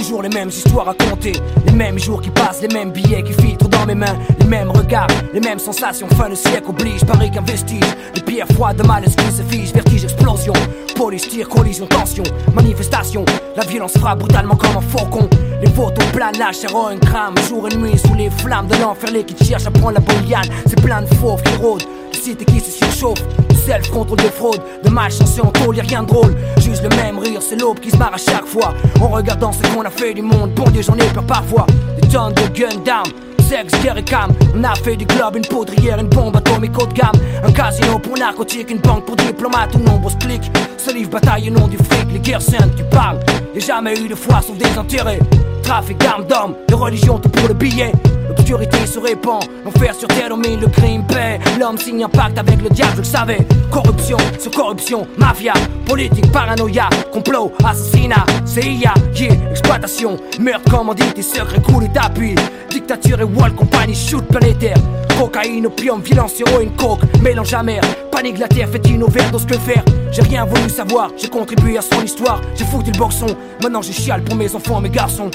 Les 0.10 0.30
mêmes 0.30 0.48
histoires 0.48 0.88
à 0.88 0.94
compter. 0.94 1.34
Les 1.66 1.74
mêmes 1.74 2.00
jours 2.00 2.22
qui 2.22 2.30
passent, 2.30 2.62
les 2.62 2.74
mêmes 2.74 2.92
billets 2.92 3.22
qui 3.24 3.34
filtrent 3.34 3.68
dans 3.68 3.86
mes 3.86 3.94
mains. 3.94 4.18
Les 4.40 4.46
mêmes 4.46 4.72
regards, 4.72 5.08
les 5.34 5.42
mêmes 5.42 5.60
sensations. 5.60 6.08
Fin 6.18 6.30
de 6.30 6.36
siècle 6.36 6.70
oblige, 6.70 7.04
pareil 7.04 7.30
qu'un 7.30 7.42
vestige. 7.42 7.84
Les 8.16 8.22
pierres 8.22 8.48
froides 8.54 8.78
de 8.78 8.88
mal 8.88 9.04
qui 9.04 9.12
se 9.12 9.44
fige. 9.44 9.74
Vertige, 9.74 10.06
explosion. 10.06 10.54
Police, 10.96 11.28
tir, 11.28 11.50
collision, 11.50 11.88
tension. 11.88 12.24
Manifestation. 12.56 13.26
La 13.58 13.66
violence 13.66 13.98
frappe 13.98 14.20
brutalement 14.20 14.56
comme 14.56 14.78
un 14.78 14.82
faucon. 14.82 15.30
Les 15.62 15.70
photos 15.72 16.06
planent, 16.14 16.40
la 16.40 16.54
chair 16.54 16.74
un 16.74 16.98
crame. 16.98 17.36
Jour 17.48 17.68
et 17.70 17.76
nuit 17.76 17.98
sous 17.98 18.16
les 18.16 18.30
flammes 18.30 18.68
de 18.68 18.78
l'enfer, 18.78 19.12
les 19.12 19.26
qui 19.26 19.46
cherchent 19.46 19.68
à 19.68 19.72
prendre 19.72 19.96
la 19.96 20.00
bouillane. 20.00 20.48
C'est 20.68 20.82
plein 20.82 21.02
de 21.02 21.14
fauves 21.16 21.44
qui 21.44 21.56
rôdent. 21.58 21.84
Les 22.14 22.20
cités 22.20 22.46
qui 22.46 22.62
se 22.62 22.72
surchauffent. 22.72 23.47
Self, 23.68 23.92
contrôle 23.92 24.20
de 24.20 24.30
fraude, 24.30 24.62
de 24.82 24.90
malchance 24.90 25.38
en 25.44 25.52
tôle, 25.52 25.76
y'a 25.76 25.84
rien 25.84 26.02
de 26.02 26.08
drôle. 26.08 26.34
Juste 26.58 26.84
le 26.84 26.96
même 26.96 27.20
rire, 27.20 27.42
c'est 27.42 27.58
l'aube 27.58 27.82
qui 27.82 27.92
se 27.92 27.98
marre 27.98 28.14
à 28.14 28.18
chaque 28.18 28.46
fois. 28.46 28.74
En 29.02 29.10
regardant 29.10 29.52
ce 29.52 29.62
qu'on 29.74 29.82
a 29.82 29.90
fait 29.90 30.14
du 30.14 30.22
monde, 30.22 30.54
bon 30.54 30.70
Dieu, 30.70 30.82
j'en 30.82 30.96
ai 30.96 31.06
peur 31.10 31.26
parfois. 31.26 31.66
Des 32.00 32.08
tonnes 32.08 32.34
de 32.34 32.48
gun 32.58 32.70
down, 32.86 33.04
sexe, 33.42 33.74
guerre 33.84 33.98
et 33.98 34.06
cam. 34.06 34.32
On 34.56 34.64
a 34.64 34.74
fait 34.74 34.96
du 34.96 35.06
globe, 35.06 35.36
une 35.36 35.46
poudrière, 35.46 36.00
une 36.00 36.08
bombe 36.08 36.38
atomique 36.38 36.82
haut 36.82 36.86
de 36.86 36.94
gamme. 36.94 37.12
Un 37.44 37.52
casino 37.52 38.00
pour 38.00 38.18
narcotique, 38.18 38.72
une 38.72 38.80
banque 38.80 39.06
pour 39.06 39.18
diplomates 39.18 39.76
ou 39.76 39.80
nombreux 39.80 40.14
clics. 40.18 40.50
Ce 40.78 40.94
livre 40.94 41.10
bataille 41.10 41.50
au 41.50 41.60
nom 41.60 41.68
du 41.68 41.76
fric, 41.76 42.08
les 42.14 42.20
guerres 42.20 42.42
saintes, 42.42 42.74
tu 42.78 42.86
parles. 42.86 43.20
Y'a 43.54 43.60
jamais 43.60 44.00
eu 44.00 44.08
de 44.08 44.16
foi 44.16 44.40
sauf 44.42 44.58
des 44.58 44.78
intérêts. 44.78 45.20
Trafic 45.68 45.98
d'armes 45.98 46.26
d'hommes, 46.26 46.56
de 46.70 46.76
religion, 46.76 47.20
tout 47.20 47.28
pour 47.28 47.50
le 47.50 47.54
billet. 47.54 47.92
L'obscurité 48.30 48.88
se 48.88 49.00
répand, 49.00 49.44
l'enfer 49.66 49.94
sur 49.94 50.08
terre 50.08 50.30
domine 50.30 50.62
le 50.62 50.68
crime 50.68 51.06
paix. 51.06 51.40
L'homme 51.60 51.78
signe 51.78 52.06
un 52.06 52.08
pacte 52.08 52.38
avec 52.38 52.62
le 52.62 52.70
diable, 52.70 52.94
je 52.94 53.00
le 53.00 53.04
savais. 53.04 53.46
Corruption 53.70 54.18
sur 54.40 54.52
corruption, 54.52 55.06
mafia, 55.18 55.52
politique, 55.86 56.32
paranoïa, 56.32 56.88
complot, 57.12 57.52
assassinat, 57.66 58.26
CIA, 58.46 58.94
yeah, 59.14 59.34
exploitation, 59.52 60.16
meurtre, 60.40 60.72
commandite 60.72 61.20
et 61.20 61.22
secret 61.22 61.62
coulé 61.62 61.90
d'appui. 61.90 62.36
Dictature 62.70 63.20
et 63.20 63.26
wall 63.26 63.54
compagnie, 63.54 63.94
shoot 63.94 64.26
planétaire. 64.26 64.78
Cocaïne, 65.18 65.66
opium, 65.66 66.02
violence, 66.02 66.40
héroïne, 66.40 66.72
coke, 66.78 67.02
mélange 67.22 67.54
amer. 67.54 67.82
Panique, 68.12 68.38
la 68.38 68.48
terre, 68.48 68.70
fait 68.70 68.88
une 68.88 69.04
overdose, 69.04 69.46
que 69.46 69.58
faire? 69.58 69.84
J'ai 70.12 70.22
rien 70.22 70.46
voulu 70.46 70.70
savoir, 70.70 71.10
j'ai 71.18 71.28
contribué 71.28 71.78
à 71.78 71.82
son 71.82 72.02
histoire. 72.02 72.40
J'ai 72.56 72.66
foutu 72.66 72.92
le 72.92 72.98
boxon, 72.98 73.28
maintenant 73.62 73.82
je 73.82 73.92
chiale 73.92 74.24
pour 74.24 74.36
mes 74.36 74.54
enfants, 74.56 74.80
mes 74.80 74.90
garçons. 74.90 75.30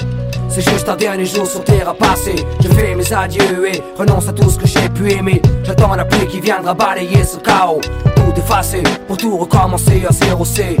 C'est 0.49 0.67
juste 0.69 0.87
un 0.87 0.95
dernier 0.95 1.25
jour 1.25 1.45
sur 1.45 1.63
terre 1.63 1.89
à 1.89 1.93
passer. 1.93 2.35
Je 2.61 2.67
fais 2.69 2.95
mes 2.95 3.11
adieux 3.11 3.67
et 3.67 3.81
renonce 3.97 4.27
à 4.27 4.33
tout 4.33 4.49
ce 4.49 4.57
que 4.57 4.67
j'ai 4.67 4.89
pu 4.89 5.11
aimer. 5.11 5.41
J'attends 5.63 5.95
la 5.95 6.05
pluie 6.05 6.27
qui 6.27 6.39
viendra 6.39 6.73
balayer 6.73 7.23
ce 7.23 7.37
chaos. 7.37 7.81
Tout 8.15 8.33
effacer 8.37 8.83
pour 9.07 9.17
tout 9.17 9.37
recommencer 9.37 10.03
à 10.07 10.13
zéro 10.13 10.45
C. 10.45 10.77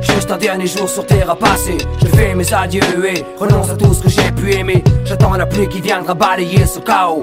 Juste 0.00 0.30
un 0.30 0.38
dernier 0.38 0.66
jour 0.66 0.88
sur 0.88 1.06
terre 1.06 1.30
à 1.30 1.36
passer. 1.36 1.78
Je 2.02 2.06
fais 2.08 2.34
mes 2.34 2.52
adieux 2.52 2.82
et 3.06 3.24
renonce 3.38 3.70
à 3.70 3.76
tout 3.76 3.92
ce 3.94 4.02
que 4.02 4.08
j'ai 4.08 4.30
pu 4.32 4.52
aimer. 4.54 4.82
J'attends 5.04 5.34
la 5.34 5.46
pluie 5.46 5.68
qui 5.68 5.80
viendra 5.80 6.14
balayer 6.14 6.66
ce 6.66 6.78
chaos. 6.80 7.22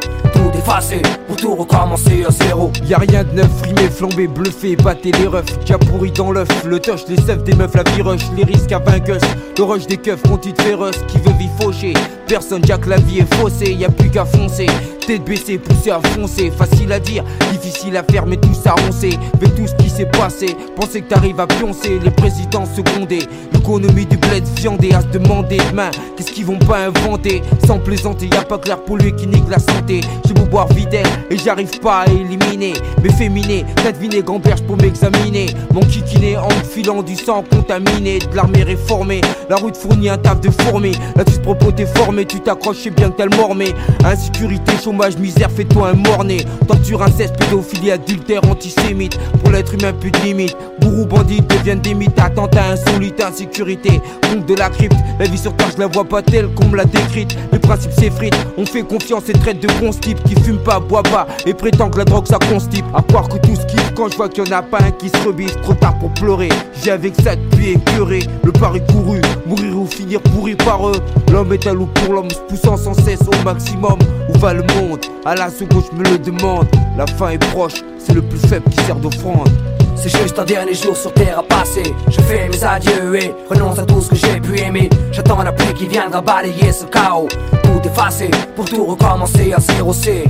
Pour 1.28 1.36
tout 1.36 1.56
recommencer 1.56 2.24
à 2.26 2.32
zéro. 2.32 2.72
Y'a 2.86 2.98
rien 2.98 3.24
de 3.24 3.32
neuf, 3.32 3.50
frimé, 3.60 3.90
flambé, 3.90 4.28
bluffé, 4.28 4.76
batté 4.76 5.12
les 5.12 5.28
refs. 5.28 5.60
Déjà 5.60 5.78
pourri 5.78 6.12
dans 6.12 6.32
l'œuf, 6.32 6.48
le 6.66 6.80
touch, 6.80 7.02
les 7.08 7.18
seufs 7.18 7.44
des 7.44 7.54
meufs, 7.54 7.74
la 7.76 7.84
viroche, 7.84 8.22
les 8.38 8.44
risques 8.44 8.72
à 8.72 8.80
vainqueuse. 8.80 9.22
Le 9.58 9.64
rush 9.64 9.88
des 9.88 9.98
keufs, 9.98 10.22
continue 10.24 10.56
féroce, 10.60 11.00
qui 11.08 11.18
veut 11.18 11.34
vivre 11.38 11.54
fauché. 11.60 11.94
Personne, 12.32 12.64
Jack, 12.64 12.86
la 12.86 12.96
vie 12.96 13.20
est 13.20 13.34
faussée, 13.36 13.74
y 13.74 13.84
a 13.84 13.90
plus 13.90 14.10
qu'à 14.10 14.24
foncer. 14.24 14.66
Tête 15.06 15.26
baissée, 15.26 15.58
poussée 15.58 15.92
à 15.92 16.00
foncer, 16.00 16.50
facile 16.50 16.90
à 16.94 17.00
dire, 17.00 17.26
difficile 17.52 17.98
à 17.98 18.04
faire, 18.04 18.26
mais 18.26 18.38
tout 18.38 18.54
ça 18.54 18.74
roncé. 18.86 19.20
Avec 19.34 19.54
tout 19.54 19.68
ce 19.68 19.76
qui 19.84 19.90
s'est 19.90 20.06
passé, 20.06 20.56
penser 20.78 21.02
que 21.02 21.10
t'arrives 21.10 21.42
à 21.42 21.48
pioncer, 21.48 22.00
les 22.02 22.12
présidents 22.12 22.64
secondés. 22.66 23.28
L'économie 23.52 24.06
du 24.06 24.16
bled 24.16 24.46
viandé 24.56 24.94
à 24.94 25.02
se 25.02 25.08
demander 25.08 25.58
demain, 25.70 25.92
qu'est-ce 26.16 26.32
qu'ils 26.32 26.46
vont 26.46 26.60
pas 26.60 26.86
inventer? 26.86 27.42
Sans 27.68 27.80
plaisanter, 27.80 28.28
y 28.28 28.38
a 28.38 28.44
pas 28.44 28.60
clair 28.60 28.82
pour 28.82 28.96
lui 28.96 29.14
qui 29.14 29.28
nique 29.28 29.50
la 29.50 29.60
santé. 29.60 30.00
J'ai 30.26 30.34
beau 30.34 30.46
boire 30.46 30.72
videl 30.72 31.06
et 31.30 31.38
j'arrive 31.38 31.82
pas 31.82 32.04
à 32.04 32.06
éliminer. 32.08 32.76
Féminés, 33.18 33.66
tête 33.84 33.98
vinaigre 33.98 34.34
en 34.34 34.40
berge 34.40 34.62
pour 34.64 34.78
m'examiner. 34.78 35.48
Mon 35.74 35.82
kikiné 35.82 36.38
en 36.38 36.50
filant 36.50 37.04
du 37.04 37.16
sang 37.16 37.44
contaminé, 37.52 38.18
de 38.18 38.36
l'armée 38.36 38.64
réformée. 38.64 39.22
La 39.48 39.58
route 39.58 39.78
fournit 39.78 40.10
un 40.10 40.18
taf 40.18 40.42
de 40.42 40.50
fourmi. 40.50 40.94
Là 41.16 41.24
tu 41.24 41.34
te 41.34 41.42
propos 41.42 41.72
t'es 41.72 41.86
tu 42.26 42.40
t'accroches, 42.40 42.88
bien 42.90 43.10
que 43.10 43.18
t'as 43.18 43.26
le 43.26 43.36
mormé. 43.36 43.74
Insécurité, 44.04 44.74
chômage, 44.84 45.18
misère, 45.18 45.50
fais-toi 45.52 45.90
un 45.90 45.94
morné. 45.94 46.46
Torture, 46.68 47.04
inceste, 47.04 47.38
pédophilie, 47.38 47.92
adultère, 47.92 48.42
antisémite. 48.50 49.18
Pour 49.44 49.52
l'être 49.52 49.74
humain, 49.74 49.94
plus 49.94 50.12
de 50.12 50.18
limite. 50.20 50.58
Bourreau, 50.80 51.06
bandit 51.06 51.42
deviennent 51.42 51.82
des 51.82 51.94
mythes. 51.94 52.20
Attentat 52.20 52.72
insolite, 52.72 53.22
insécurité. 53.22 54.02
Compte 54.30 54.46
de 54.46 54.56
la 54.56 54.70
crypte. 54.70 54.98
La 55.20 55.26
vie 55.26 55.38
sur 55.38 55.56
terre, 55.56 55.70
je 55.74 55.80
la 55.80 55.88
vois 55.88 56.06
pas 56.06 56.22
telle 56.22 56.50
qu'on 56.54 56.68
me 56.68 56.78
l'a 56.78 56.86
décrite. 56.86 57.38
Le 57.52 57.60
principe 57.60 57.92
s'effrite. 57.92 58.36
On 58.58 58.66
fait 58.66 58.84
confiance 58.84 59.30
et 59.30 59.34
traite 59.34 59.60
de 59.60 59.68
bons 59.80 59.92
qui 60.02 60.16
fument 60.42 60.64
pas, 60.64 60.80
boit 60.80 61.04
pas 61.04 61.28
et 61.46 61.54
prétend 61.54 61.90
que 61.90 62.00
la 62.00 62.06
drogue 62.06 62.28
ça 62.28 62.38
constipe. 62.50 62.86
À 62.94 63.02
croire 63.02 63.28
que 63.28 63.38
tout 63.38 63.56
ce 63.56 63.66
kiffe 63.66 63.94
quand 63.96 64.10
je 64.10 64.18
vois 64.18 64.30
qu'il 64.30 64.46
y 64.46 64.54
en 64.54 64.58
a 64.58 64.62
pas 64.62 64.80
un 64.82 64.92
qui 64.92 65.10
se 65.10 65.18
rebise. 65.26 65.56
Trop 65.62 65.74
tard 65.74 65.98
pour 66.00 66.12
pleurer. 66.14 66.50
J'ai 66.84 66.92
avec 66.92 67.16
ça 67.22 67.36
depuis 67.36 67.72
écœuré. 67.72 68.20
Le 68.44 68.52
pari 68.52 68.82
couru. 68.92 69.22
Mourir 69.46 69.78
ou 69.78 69.86
finir 69.86 70.22
pourri 70.22 70.56
par 70.56 70.88
eux. 70.88 71.00
L'homme 71.32 71.54
est 71.54 71.68
un 71.68 71.74
loup 71.74 71.88
pour 71.88 72.11
l'homme, 72.12 72.30
se 72.30 72.40
poussant 72.40 72.78
sans 72.78 72.94
cesse 72.94 73.22
au 73.22 73.44
maximum. 73.44 73.98
Où 74.30 74.38
va 74.40 74.54
le 74.54 74.64
monde? 74.76 75.00
À 75.26 75.36
la 75.36 75.50
seconde, 75.50 75.84
je 75.92 75.98
me 75.98 76.04
le 76.04 76.18
demande. 76.18 76.68
La 76.98 77.06
fin 77.08 77.30
est 77.30 77.46
proche, 77.52 77.84
c'est 77.98 78.14
le 78.14 78.22
plus 78.22 78.40
faible 78.40 78.70
qui 78.70 78.84
sert 78.86 78.96
d'offrande. 78.96 79.50
C'est 79.96 80.10
juste 80.18 80.40
un 80.40 80.46
dernier 80.46 80.74
jour 80.74 80.98
sur 80.98 81.14
terre 81.14 81.40
à 81.40 81.44
passer. 81.44 81.84
Je 82.08 82.20
fais 82.22 82.50
mes 82.50 82.64
adieux 82.64 83.16
et 83.16 83.36
renonce 83.50 83.78
à 83.78 83.84
tout 83.84 84.02
ce 84.02 84.10
que 84.10 84.16
j'ai 84.16 84.40
pu 84.40 84.60
aimer. 84.60 84.90
J'attends 85.12 85.44
la 85.44 85.52
pluie 85.52 85.74
qui 85.76 85.88
viendra 85.88 86.22
balayer 86.22 86.72
ce 86.72 86.86
chaos. 86.86 87.28
Tout 87.64 87.88
effacer 87.88 88.32
pour 88.56 88.66
tout 88.66 88.84
recommencer 88.84 89.54
à 89.54 89.60
zéro 89.60 89.94
C. 89.94 90.24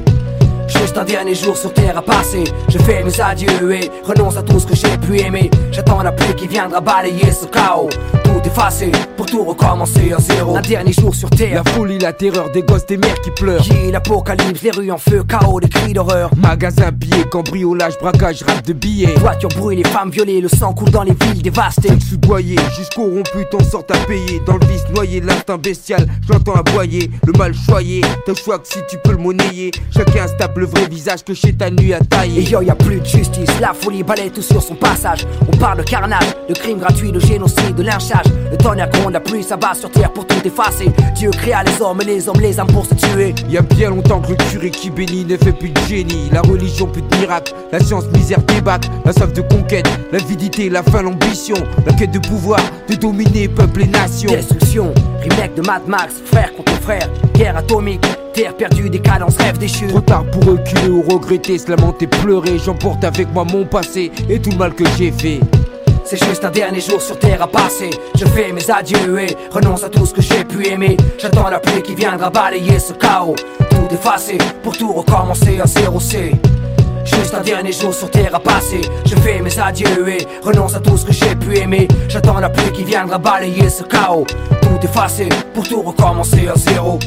Juste 0.68 0.98
un 0.98 1.06
dernier 1.06 1.36
jour 1.36 1.56
sur 1.56 1.74
terre 1.74 1.98
à 1.98 2.02
passer. 2.02 2.44
Je 2.68 2.78
fais 2.80 3.02
mes 3.04 3.22
adieux 3.22 3.72
et 3.74 3.90
renonce 4.04 4.36
à 4.36 4.44
tout 4.44 4.60
ce 4.60 4.66
que 4.66 4.76
j'ai 4.76 4.98
pu 4.98 5.20
aimer. 5.22 5.50
J'attends 5.72 6.04
la 6.04 6.12
pluie 6.12 6.36
qui 6.36 6.48
viendra 6.48 6.82
balayer 6.82 7.32
ce 7.32 7.46
chaos. 7.46 7.90
Tout 8.26 8.41
effacer 8.52 8.91
pour 9.16 9.26
tout 9.26 9.43
recommencer 9.43 10.14
à 10.14 10.20
zéro. 10.20 10.56
Un 10.56 10.62
dernier 10.62 10.93
jour 10.93 11.16
sur 11.16 11.30
terre. 11.30 11.64
La 11.64 11.72
folie, 11.72 11.97
la 11.99 12.14
terreur 12.14 12.49
des 12.52 12.62
gosses, 12.62 12.86
des 12.86 12.97
mères 12.97 13.20
qui 13.22 13.32
pleurent. 13.32 13.62
Qui 13.62 13.91
l'apocalypse, 13.91 14.62
les 14.62 14.72
rues 14.72 14.91
en 14.91 14.97
feu, 14.97 15.24
chaos, 15.28 15.60
des 15.60 15.70
cris 15.70 15.93
d'horreur. 15.93 16.32
Magasin 16.38 16.91
billets, 16.91 17.24
cambriolage, 17.30 17.97
braquage, 17.99 18.43
rap 18.43 18.66
de 18.66 18.74
billets. 18.74 19.14
Voitures 19.18 19.49
brûlées, 19.49 19.84
femmes 19.84 20.10
violées, 20.10 20.41
le 20.41 20.49
sang 20.49 20.74
coule 20.74 20.89
dans 20.89 21.04
les 21.04 21.14
villes 21.14 21.41
dévastées. 21.41 21.89
Je 22.10 22.16
boyé, 22.16 22.56
jusqu'au 22.78 23.04
rompu, 23.04 23.45
t'en 23.49 23.64
sortes 23.64 23.91
à 23.91 23.97
payer. 24.06 24.41
Dans 24.45 24.58
le 24.58 24.66
vice 24.68 24.84
noyé, 24.93 25.22
l'instinct 25.22 25.58
bestial, 25.58 26.06
j'entends 26.28 26.56
aboyer. 26.56 27.10
Le 27.26 27.34
mal 27.34 27.54
choyé, 27.54 28.02
t'as 28.26 28.36
choix 28.36 28.60
que 28.60 28.68
si 28.68 28.80
tu 28.89 28.97
peux 29.04 29.12
le 29.12 29.18
monnayer. 29.18 29.72
Chacun 29.95 30.28
se 30.28 30.34
tape 30.34 30.58
le 30.58 30.66
vrai 30.66 30.88
visage 30.89 31.24
que 31.24 31.34
chez 31.34 31.54
ta 31.54 31.70
nuit 31.70 31.93
à 31.93 31.99
Et 31.99 32.06
tailler. 32.06 32.43
yo, 32.43 32.62
y 32.62 32.70
a 32.70 32.76
plus 32.76 32.99
de 32.99 33.06
justice, 33.06 33.60
la 33.60 33.74
folie 33.74 34.04
balaye 34.04 34.32
tout 34.32 34.41
sur 34.41 34.62
son 34.62 34.76
passage. 34.76 35.26
On 35.47 35.56
parle 35.58 35.80
de 35.80 35.84
carnage, 35.84 36.36
de 36.49 36.54
crimes 36.54 36.80
gratuits, 36.80 37.12
de 37.12 37.20
génocide, 37.20 37.76
de 37.76 37.84
lynchage. 37.84 38.26
Le 38.50 38.58
tonnerre 38.58 38.89
gronde, 38.89 39.14
la 39.14 39.20
pluie 39.20 39.44
s'abat 39.44 39.74
sur 39.74 39.89
terre 39.92 40.12
pour 40.12 40.26
tout 40.26 40.42
effacer. 40.46 40.89
Dieu 41.16 41.30
créa 41.32 41.64
les 41.64 41.82
hommes 41.82 42.02
et 42.02 42.06
les 42.06 42.28
hommes 42.28 42.39
les 42.39 42.60
âmes 42.60 42.68
pour 42.68 42.86
se 42.86 42.96
tuer. 42.96 43.36
Y 43.50 43.58
a 43.58 43.62
bien 43.62 43.89
longtemps 43.89 44.22
que 44.22 44.32
le 44.32 44.36
curé 44.36 44.72
qui 44.72 44.89
bénit 44.89 45.26
ne 45.26 45.38
fait 45.38 45.52
plus 45.52 45.70
de 45.70 45.80
génie. 45.82 46.30
La 46.32 46.42
religion, 46.42 46.88
plus 46.88 47.02
de 47.02 47.18
miracle. 47.18 47.54
La 47.72 47.80
science, 47.80 48.06
misère, 48.14 48.42
débatte. 48.44 48.89
La 49.06 49.14
soif 49.14 49.32
de 49.34 49.42
conquête, 49.42 49.89
l'avidité, 50.12 50.70
la 50.70 50.84
faim, 50.84 51.04
l'ambition. 51.04 51.56
La 51.86 51.94
quête 51.94 52.12
de 52.12 52.20
pouvoir, 52.20 52.60
de 52.89 52.96
dominer 52.96 53.48
peuple 53.48 53.84
et 53.84 53.88
nation. 53.88 54.30
Destruction, 54.30 54.94
remake 55.22 55.56
de 55.56 55.62
Mad 55.62 55.88
Max, 55.88 56.16
frère 56.26 56.54
contre 56.56 56.74
frère. 56.82 57.08
Guerre 57.36 57.58
atomique, 57.58 58.06
terre 58.34 58.56
perdue, 58.56 58.89
décadence, 58.89 59.38
rêve 59.38 59.58
déchu. 59.58 59.88
Trop 59.88 60.02
tard 60.02 60.26
pour 60.32 60.44
reculer 60.46 60.89
ou 60.89 61.02
regretter, 61.02 61.58
se 61.58 61.70
lamenter, 61.70 62.08
pleurer. 62.08 62.58
J'emporte 62.64 63.04
avec 63.04 63.32
moi 63.34 63.46
mon 63.46 63.66
passé 63.66 64.12
et 64.30 64.39
tout 64.39 64.52
le 64.52 64.58
mal 64.58 64.74
que 64.74 64.84
j'ai 64.98 65.12
fait. 65.12 65.39
C'est 66.04 66.24
juste 66.26 66.43
un 66.43 66.52
dernier 66.52 66.82
jour 66.82 67.02
sur 67.02 67.18
terre 67.18 67.41
à 67.41 67.47
passer. 67.47 67.89
Je 68.16 68.26
fais 68.26 68.52
mes 68.52 68.70
adieux 68.70 69.28
renonce 69.52 69.84
à 69.84 69.89
tout 69.89 70.06
ce 70.06 70.14
que 70.14 70.22
j'ai 70.22 70.43
pu 70.43 70.68
aimer. 70.68 70.97
J'attends 71.18 71.49
la 71.49 71.60
pluie 71.60 71.82
qui 71.82 71.95
viendra 71.95 72.30
balayer 72.30 72.80
ce 72.80 72.93
chaos. 72.93 73.36
Tout 73.70 73.93
effacer 73.93 74.38
pour 74.64 74.78
tout 74.78 74.91
recommencer 74.91 75.60
à 75.62 75.68
zéro 75.68 75.99
C. 75.99 76.32
Juste 77.06 77.34
un 77.34 77.41
dernier 77.41 77.72
jour 77.72 77.93
sur 77.93 78.10
terre 78.10 78.36
à 78.36 78.39
passer. 78.39 78.82
Je 79.06 79.16
fais 79.16 79.41
mes 79.41 79.58
adieux 79.58 79.88
renonce 80.43 80.76
à 80.76 80.80
tout 80.80 80.97
ce 80.97 81.06
que 81.06 81.14
j'ai 81.14 81.36
pu 81.36 81.58
aimer. 81.58 81.88
J'attends 82.08 82.39
la 82.39 82.49
pluie 82.49 82.72
qui 82.72 82.84
viendra 82.84 83.18
balayer 83.18 83.70
ce 83.70 83.84
chaos. 83.84 84.26
Tout 84.62 84.80
effacer 84.84 85.30
pour 85.54 85.68
tout 85.68 85.82
recommencer 85.82 86.47
à 86.47 86.56
zéro. 86.56 86.99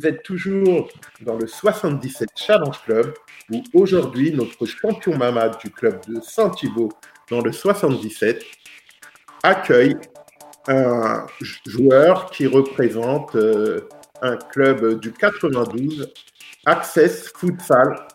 Vous 0.00 0.06
êtes 0.06 0.22
toujours 0.22 0.88
dans 1.20 1.36
le 1.36 1.46
77 1.46 2.30
Challenge 2.34 2.80
Club, 2.86 3.12
où 3.52 3.62
aujourd'hui, 3.74 4.32
notre 4.32 4.64
champion 4.64 5.14
mamade 5.14 5.58
du 5.62 5.70
club 5.70 6.00
de 6.08 6.22
Saint-Thibault 6.22 6.88
dans 7.30 7.42
le 7.42 7.52
77 7.52 8.42
accueille 9.42 9.94
un 10.68 11.26
joueur 11.66 12.30
qui 12.30 12.46
représente 12.46 13.36
euh, 13.36 13.88
un 14.22 14.36
club 14.38 15.00
du 15.00 15.12
92, 15.12 16.10
Access 16.64 17.30
Futsal 17.36 18.08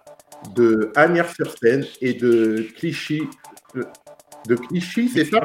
de 0.56 0.92
Agnières-sur-Seine 0.96 1.86
et 2.02 2.16
de 2.16 2.66
Clichy. 2.78 3.22
de- 3.76 3.86
De 4.48 4.56
Clichy, 4.56 5.08
c'est 5.10 5.26
ça? 5.26 5.40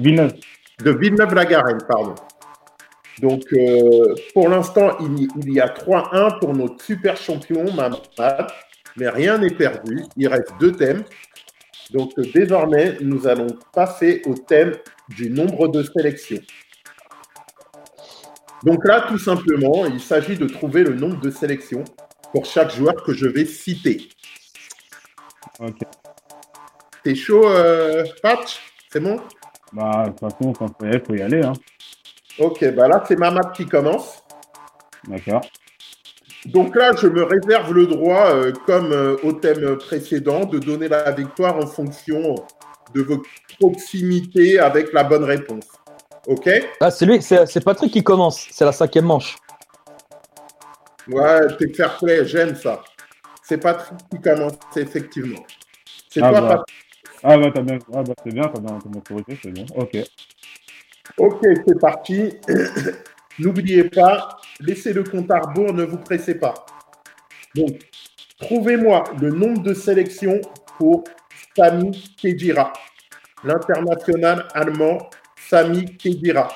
Villeneuve. 0.00 0.34
De 0.82 0.90
Villeneuve-la-Garenne, 0.90 1.78
pardon. 1.88 2.14
Donc, 3.20 3.42
euh, 3.52 4.14
pour 4.34 4.48
l'instant, 4.48 4.96
il, 5.00 5.22
y- 5.24 5.28
il 5.46 5.52
y 5.54 5.60
a 5.60 5.68
3-1 5.68 6.38
pour 6.38 6.54
notre 6.54 6.82
super 6.84 7.16
champion, 7.16 7.64
Mamad, 7.72 8.00
mais 8.96 9.08
rien 9.08 9.38
n'est 9.38 9.54
perdu. 9.54 10.04
Il 10.16 10.28
reste 10.28 10.52
deux 10.58 10.72
thèmes. 10.72 11.04
Donc, 11.90 12.12
euh, 12.18 12.22
désormais, 12.34 12.96
nous 13.00 13.26
allons 13.26 13.48
passer 13.72 14.22
au 14.26 14.34
thème 14.34 14.72
du 15.08 15.30
nombre 15.30 15.68
de 15.68 15.82
sélections. 15.82 16.40
Donc 18.64 18.86
là, 18.86 19.06
tout 19.08 19.18
simplement, 19.18 19.86
il 19.86 20.00
s'agit 20.00 20.36
de 20.36 20.46
trouver 20.46 20.84
le 20.84 20.94
nombre 20.94 21.20
de 21.20 21.30
sélections 21.30 21.84
pour 22.32 22.44
chaque 22.44 22.70
joueur 22.74 22.94
que 23.04 23.12
je 23.12 23.26
vais 23.26 23.44
citer. 23.46 24.08
Ok. 25.58 25.78
T'es 27.02 27.14
chaud, 27.14 27.48
euh, 27.48 28.04
Patch? 28.22 28.60
C'est 28.92 29.00
bon? 29.00 29.20
Bah, 29.72 30.04
de 30.06 30.10
toute 30.10 30.20
façon, 30.20 30.52
quand 30.52 30.68
faut 30.78 30.84
y 30.84 30.88
aller, 30.88 31.00
faut 31.06 31.14
y 31.14 31.22
aller. 31.22 31.42
Hein. 31.42 31.52
Ok, 32.40 32.64
bah 32.74 32.88
là, 32.88 33.04
c'est 33.06 33.18
Mamad 33.18 33.52
qui 33.52 33.66
commence. 33.66 34.22
D'accord. 35.06 35.42
Donc 36.46 36.74
là, 36.74 36.92
je 36.96 37.06
me 37.06 37.22
réserve 37.22 37.74
le 37.74 37.86
droit, 37.86 38.30
euh, 38.30 38.52
comme 38.66 38.92
euh, 38.92 39.16
au 39.22 39.32
thème 39.32 39.76
précédent, 39.76 40.46
de 40.46 40.58
donner 40.58 40.88
la 40.88 41.10
victoire 41.10 41.56
en 41.56 41.66
fonction 41.66 42.34
de 42.94 43.02
vos 43.02 43.22
proximités 43.58 44.58
avec 44.58 44.92
la 44.94 45.04
bonne 45.04 45.24
réponse. 45.24 45.66
Ok? 46.26 46.48
Ah, 46.80 46.90
c'est 46.90 47.04
lui, 47.04 47.20
c'est 47.20 47.44
c'est 47.46 47.62
Patrick 47.62 47.92
qui 47.92 48.02
commence. 48.02 48.46
C'est 48.50 48.64
la 48.64 48.72
cinquième 48.72 49.04
manche. 49.04 49.36
Ouais, 51.08 51.40
t'es 51.58 51.72
fair 51.74 51.98
play, 51.98 52.24
j'aime 52.26 52.54
ça. 52.56 52.82
C'est 53.42 53.58
Patrick 53.58 53.98
qui 54.10 54.20
commence, 54.20 54.54
effectivement. 54.76 55.44
C'est 56.08 56.22
Ah 56.22 56.30
toi, 56.30 56.40
bah. 56.40 56.48
Patrick. 56.48 56.76
Ah 57.22 57.36
bah, 57.36 57.50
t'as 57.54 57.60
bien, 57.60 57.78
ah 57.92 58.02
bah 58.02 58.14
c'est 58.24 58.32
bien, 58.32 58.44
t'as 58.44 58.60
bien, 58.60 58.78
t'as 58.82 58.88
bien 58.88 59.00
corrigé, 59.06 59.38
c'est 59.42 59.50
bon. 59.50 59.66
Ok. 59.76 59.98
Ok, 61.18 61.40
c'est 61.66 61.80
parti. 61.80 62.32
N'oubliez 63.38 63.84
pas, 63.84 64.38
laissez 64.60 64.92
le 64.92 65.02
compte 65.04 65.30
à 65.30 65.40
rebours, 65.40 65.72
ne 65.72 65.84
vous 65.84 65.98
pressez 65.98 66.38
pas. 66.38 66.54
Donc, 67.54 67.90
trouvez-moi 68.38 69.04
le 69.20 69.30
nombre 69.30 69.62
de 69.62 69.72
sélections 69.72 70.40
pour 70.78 71.04
Sami 71.56 72.14
Khedira, 72.16 72.72
l'international 73.44 74.46
allemand 74.54 75.10
Sami 75.36 75.96
Khedira. 75.96 76.48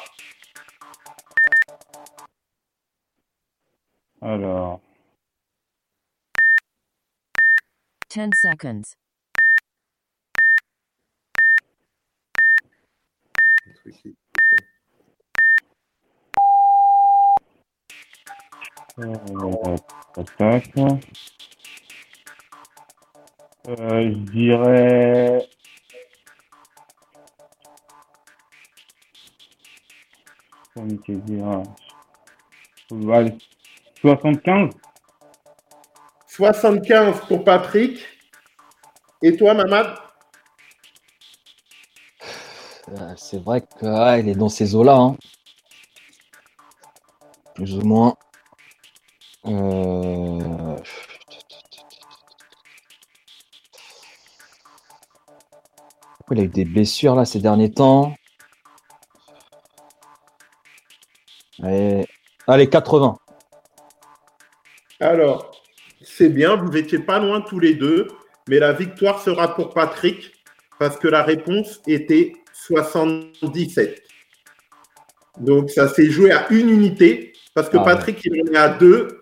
Alors, 4.20 4.80
10 8.11 8.30
seconds. 8.34 8.96
Tac. 20.38 20.70
Euh, 23.66 24.11
je 24.12 24.18
dirais. 24.30 25.49
Comme 30.74 31.01
tu 31.01 31.16
dis, 31.16 31.40
hein. 31.40 31.62
Ouais, 32.90 33.36
75 34.01 34.70
75 36.28 37.20
pour 37.28 37.45
Patrick. 37.45 38.01
Et 39.22 39.36
toi, 39.36 39.55
Mamad 39.55 39.97
Euh, 42.90 43.14
C'est 43.16 43.42
vrai 43.42 43.62
que 43.62 43.86
ouais, 43.86 44.20
il 44.20 44.28
est 44.28 44.34
dans 44.34 44.49
ces 44.51 44.74
eaux-là. 44.74 44.97
hein. 44.97 45.16
Plus 47.55 47.76
ou 47.76 47.80
moins. 47.82 48.16
Euh, 49.47 50.76
Il 56.34 56.40
a 56.40 56.42
eu 56.42 56.49
des 56.49 56.64
blessures 56.64 57.14
là 57.14 57.24
ces 57.24 57.38
derniers 57.38 57.70
temps. 57.70 58.12
Allez, 61.62 62.09
Allez 62.49 62.68
80. 62.68 63.16
Alors, 64.99 65.53
c'est 66.03 66.30
bien, 66.30 66.57
vous 66.57 66.70
n'étiez 66.70 66.99
pas 66.99 67.20
loin 67.20 67.40
tous 67.40 67.61
les 67.61 67.74
deux, 67.74 68.09
mais 68.49 68.59
la 68.59 68.72
victoire 68.72 69.20
sera 69.20 69.55
pour 69.55 69.72
Patrick 69.74 70.32
parce 70.80 70.97
que 70.97 71.07
la 71.07 71.22
réponse 71.22 71.80
était 71.86 72.32
77. 72.53 74.03
Donc, 75.38 75.70
ça 75.70 75.86
s'est 75.86 76.11
joué 76.11 76.32
à 76.32 76.51
une 76.51 76.68
unité 76.68 77.32
parce 77.55 77.68
que 77.68 77.76
Ah 77.76 77.84
Patrick, 77.84 78.20
il 78.24 78.42
en 78.42 78.53
est 78.53 78.57
à 78.57 78.70
deux, 78.70 79.20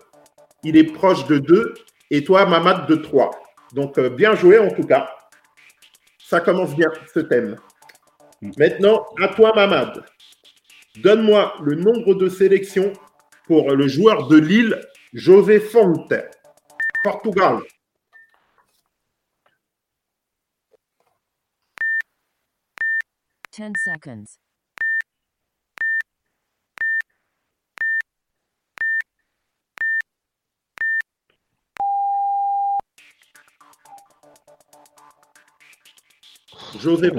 il 0.63 0.77
est 0.77 0.91
proche 0.91 1.25
de 1.27 1.37
deux, 1.37 1.73
et 2.09 2.23
toi, 2.23 2.45
Mamad, 2.45 2.87
de 2.87 2.95
trois. 2.95 3.31
Donc, 3.73 3.97
euh, 3.97 4.09
bien 4.09 4.35
joué 4.35 4.59
en 4.59 4.69
tout 4.69 4.85
cas. 4.85 5.09
Ça 6.19 6.39
commence 6.39 6.75
bien, 6.75 6.91
ce 7.13 7.19
thème. 7.19 7.57
Maintenant, 8.57 9.05
à 9.21 9.29
toi, 9.29 9.53
Mamad. 9.55 10.03
Donne-moi 10.97 11.55
le 11.63 11.75
nombre 11.75 12.13
de 12.13 12.29
sélections 12.29 12.93
pour 13.47 13.71
le 13.71 13.87
joueur 13.87 14.27
de 14.27 14.37
Lille, 14.37 14.79
José 15.13 15.59
Fonte, 15.59 16.13
Portugal. 17.03 17.59
Ten 23.51 23.73
seconds. 23.75 24.39
José 36.83 37.07
il 37.07 37.15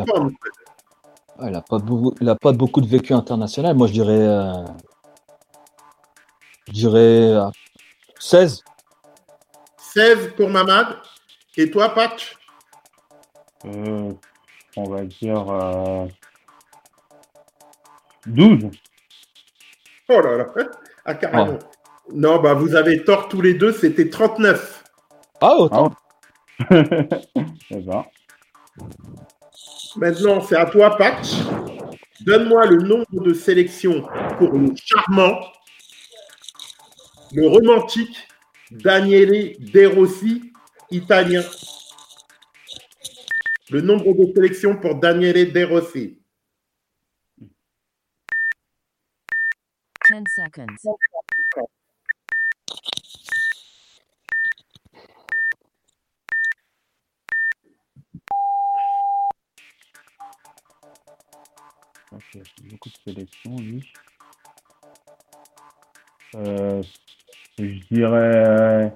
n'a 1.50 1.62
pas, 1.62 1.78
beaucoup- 1.78 2.14
il 2.20 2.28
a 2.28 2.36
pas 2.36 2.52
beaucoup 2.52 2.80
de 2.82 2.86
vécu 2.86 3.12
international. 3.14 3.74
Moi, 3.74 3.86
je 3.88 3.92
dirais, 3.92 4.12
euh, 4.12 4.64
je 6.68 6.72
dirais 6.72 7.32
euh, 7.34 7.48
16. 8.20 8.62
16 9.78 10.32
pour 10.36 10.48
Mamad. 10.50 10.86
Et 11.56 11.70
toi, 11.70 11.88
Patch 11.94 12.36
euh, 13.64 14.12
On 14.76 14.84
va 14.90 15.02
dire. 15.04 15.48
Euh, 15.50 16.06
12 18.26 18.70
Oh 20.08 20.20
là 20.20 20.36
là. 20.36 20.46
Ah, 21.06 21.14
carrément. 21.14 21.52
Ouais. 21.52 21.58
Non, 22.14 22.40
bah, 22.40 22.54
vous 22.54 22.74
avez 22.74 23.04
tort 23.04 23.28
tous 23.28 23.42
les 23.42 23.52
deux, 23.54 23.72
c'était 23.72 24.08
39. 24.08 24.84
Ah, 25.42 25.54
autant. 25.56 25.90
Eh 26.70 26.82
ben, 27.70 28.04
Maintenant, 29.96 30.40
c'est 30.40 30.56
à 30.56 30.66
toi, 30.66 30.96
Patch. 30.96 31.34
Donne-moi 32.20 32.66
le 32.66 32.82
nombre 32.82 33.22
de 33.22 33.34
sélections 33.34 34.02
pour 34.38 34.52
le 34.52 34.74
charmant, 34.76 35.40
le 37.32 37.46
romantique 37.46 38.28
Daniele 38.70 39.56
De 39.72 39.86
Rossi, 39.86 40.52
italien. 40.90 41.42
Le 43.70 43.80
nombre 43.80 44.14
de 44.14 44.32
sélections 44.34 44.76
pour 44.76 44.96
Daniele 44.96 45.52
De 45.52 45.64
Rossi. 45.64 46.18
Ten 50.06 50.24
seconds. 50.26 50.66
Beaucoup 62.64 62.88
de 62.88 63.12
sélections, 63.12 63.56
lui. 63.56 63.92
Euh, 66.34 66.82
je 67.58 67.94
dirais. 67.94 68.92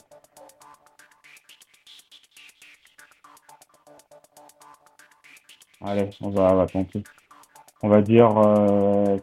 Allez, 5.81 6.11
on 6.21 6.31
va, 6.31 6.53
on 6.53 6.57
va 6.57 6.67
tenter. 6.67 7.03
On 7.83 7.89
va 7.89 8.03
dire 8.03 8.37
euh, 8.37 9.19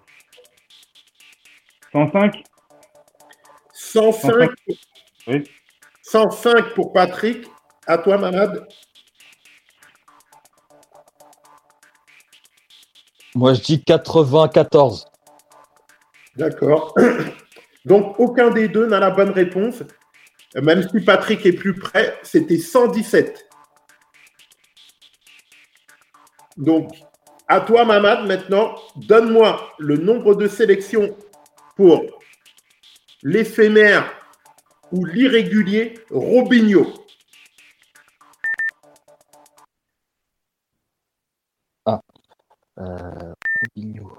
105 1.91 2.43
105, 3.73 4.49
Oui. 5.27 5.43
105 6.01 6.73
pour 6.73 6.93
Patrick. 6.93 7.47
À 7.87 7.97
toi, 7.97 8.17
Mamad. 8.17 8.67
Moi, 13.35 13.53
je 13.53 13.61
dis 13.61 13.83
94. 13.83 15.07
D'accord. 16.37 16.95
Donc, 17.85 18.17
aucun 18.17 18.49
des 18.49 18.69
deux 18.69 18.87
n'a 18.87 18.99
la 18.99 19.11
bonne 19.11 19.31
réponse. 19.31 19.83
Même 20.55 20.87
si 20.89 21.01
Patrick 21.01 21.45
est 21.45 21.53
plus 21.53 21.73
près, 21.73 22.17
c'était 22.23 22.57
117. 22.57 23.45
Donc, 26.55 26.93
à 27.49 27.59
toi, 27.59 27.83
Mamad, 27.83 28.25
maintenant, 28.25 28.75
donne-moi 28.95 29.73
le 29.79 29.97
nombre 29.97 30.35
de 30.35 30.47
sélections 30.47 31.15
pour 31.75 32.03
l'éphémère 33.21 34.09
ou 34.93 35.03
l'irrégulier 35.03 35.95
Robinho. 36.09 36.87
Euh, 42.77 43.04
Robinho. 43.65 44.11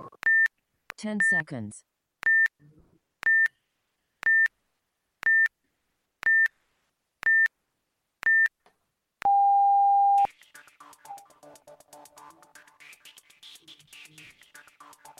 10 0.98 1.18
seconds. 1.22 1.70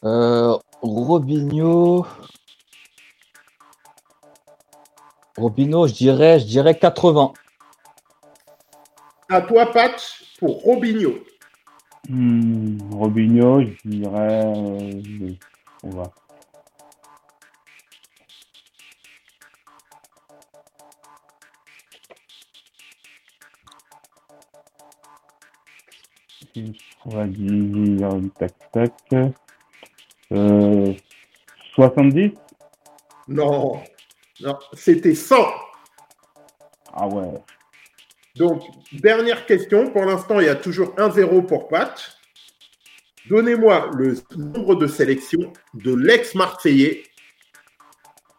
Euh, 0.05 0.57
Robinho. 0.83 2.07
Robinho, 5.37 5.87
je 5.87 5.95
dirais, 5.95 6.41
je 6.41 6.47
dirais 6.47 6.79
80. 6.79 7.33
À 9.29 9.41
toi, 9.43 9.67
Patch, 9.73 10.37
pour 10.39 10.63
Robinho. 10.63 11.15
Hmm, 12.09 12.79
Robinho, 12.93 13.61
je 13.63 13.89
dirais. 13.89 14.45
euh, 14.47 15.33
on 15.83 15.91
va. 15.91 16.13
On 27.05 27.11
va 27.11 27.27
dire. 27.27 28.11
Tac, 28.39 28.55
tac. 28.73 28.93
Euh, 30.33 30.95
70 31.75 32.33
Non, 33.29 33.83
non, 34.41 34.59
c'était 34.73 35.15
100. 35.15 35.37
Ah 36.93 37.07
ouais. 37.09 37.43
Donc, 38.37 38.63
dernière 38.93 39.47
question. 39.47 39.91
Pour 39.91 40.05
l'instant, 40.05 40.41
il 40.41 40.47
y 40.47 40.51
a 40.51 40.57
toujours 40.57 40.95
1-0 40.97 41.47
pour 41.47 41.69
Patch. 41.69 42.13
Donnez-moi 43.29 43.91
le 43.97 44.15
nombre 44.37 44.77
de 44.77 44.87
sélections 44.87 45.53
de 45.75 45.95
l'ex-Marseillais 45.95 47.05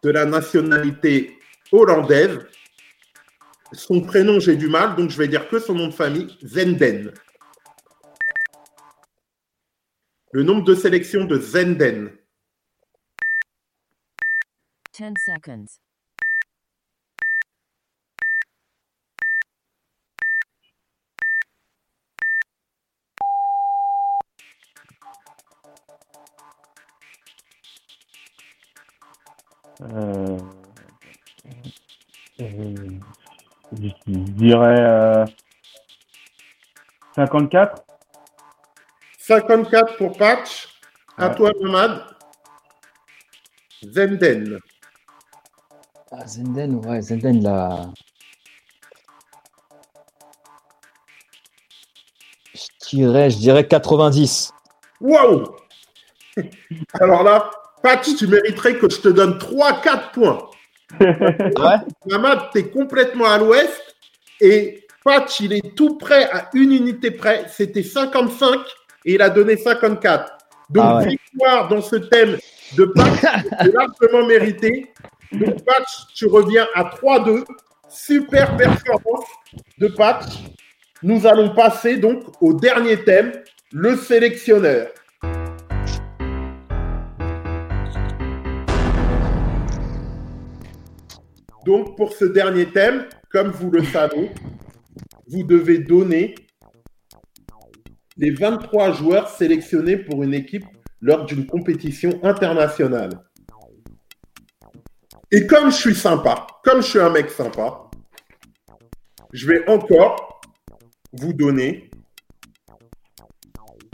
de 0.04 0.10
la 0.12 0.26
nationalité 0.26 1.40
hollandaise. 1.72 2.40
Son 3.74 4.02
prénom, 4.02 4.40
j'ai 4.40 4.56
du 4.56 4.70
mal, 4.70 4.96
donc 4.96 5.10
je 5.10 5.18
vais 5.18 5.28
dire 5.28 5.50
que 5.50 5.60
son 5.60 5.74
nom 5.74 5.88
de 5.88 5.94
famille, 5.94 6.38
Zenden. 6.44 7.14
Le 10.32 10.44
nombre 10.44 10.64
de 10.64 10.76
sélections 10.76 11.26
de 11.26 11.40
Zenden. 11.40 12.12
10 14.94 15.14
seconds. 15.18 15.87
Je 32.40 33.92
dirais 34.08 34.80
euh, 34.80 35.26
54 37.16 37.84
54 39.18 39.98
pour 39.98 40.16
Patch. 40.18 40.68
À 41.18 41.30
Ouais. 41.30 41.36
toi, 41.36 41.52
Mamad. 41.62 42.16
Zenden. 43.84 44.60
Ah, 46.12 46.26
Zenden, 46.28 46.76
ouais, 46.86 47.02
Zenden, 47.02 47.42
là. 47.44 47.88
Je 52.54 52.88
dirais, 52.96 53.30
je 53.30 53.38
dirais 53.38 53.68
90. 53.68 54.54
Waouh 55.02 55.56
Alors 56.94 57.24
là, 57.24 57.50
Patch, 57.84 58.16
tu 58.18 58.28
mériterais 58.28 58.76
que 58.78 58.90
je 58.90 58.98
te 59.00 59.10
donne 59.10 59.38
3-4 59.38 60.12
points. 60.14 60.50
Ouais. 61.02 61.78
Mamad, 62.06 62.50
tu 62.54 62.60
es 62.60 62.70
complètement 62.70 63.26
à 63.26 63.38
l'ouest 63.38 63.96
et 64.40 64.86
Patch, 65.04 65.42
il 65.42 65.54
est 65.54 65.76
tout 65.76 65.98
près 65.98 66.30
à 66.32 66.50
une 66.54 66.72
unité 66.72 67.12
près. 67.12 67.46
C'était 67.50 67.84
55 67.84 68.60
et 69.06 69.16
il 69.16 69.22
a 69.22 69.30
donné 69.30 69.58
54. 69.58 70.38
Donc, 70.70 70.84
Ah 70.88 70.98
ouais. 70.98 71.08
victoire 71.10 71.68
dans 71.68 71.82
ce 71.82 71.98
thème 71.98 72.38
de 72.78 72.86
Patch, 72.86 73.22
largement 73.74 74.26
mérité. 74.28 74.94
Donc, 75.34 75.64
Patch, 75.66 76.08
tu 76.16 76.26
reviens 76.28 76.68
à 76.74 76.84
3-2. 76.86 77.44
Super 77.90 78.56
performance 78.58 79.26
de 79.78 79.88
Patch. 79.88 80.26
Nous 81.04 81.26
allons 81.28 81.54
passer 81.54 81.98
donc 81.98 82.24
au 82.42 82.54
dernier 82.54 83.04
thème, 83.04 83.32
le 83.72 83.96
sélectionneur. 83.98 84.88
Donc, 91.68 91.98
pour 91.98 92.14
ce 92.14 92.24
dernier 92.24 92.72
thème, 92.72 93.10
comme 93.30 93.50
vous 93.50 93.70
le 93.70 93.84
savez, 93.84 94.32
vous 95.28 95.44
devez 95.44 95.80
donner 95.80 96.34
les 98.16 98.32
23 98.32 98.94
joueurs 98.94 99.28
sélectionnés 99.28 99.98
pour 99.98 100.24
une 100.24 100.34
équipe 100.34 100.64
lors 101.02 101.26
d'une 101.26 101.46
compétition 101.46 102.22
internationale. 102.24 103.10
Et 105.30 105.46
comme 105.46 105.70
je 105.70 105.76
suis 105.76 105.94
sympa, 105.94 106.48
comme 106.64 106.82
je 106.82 106.88
suis 106.88 107.00
un 107.02 107.10
mec 107.10 107.30
sympa, 107.30 107.92
je 109.34 109.46
vais 109.46 109.70
encore 109.70 110.40
vous 111.12 111.34
donner 111.34 111.92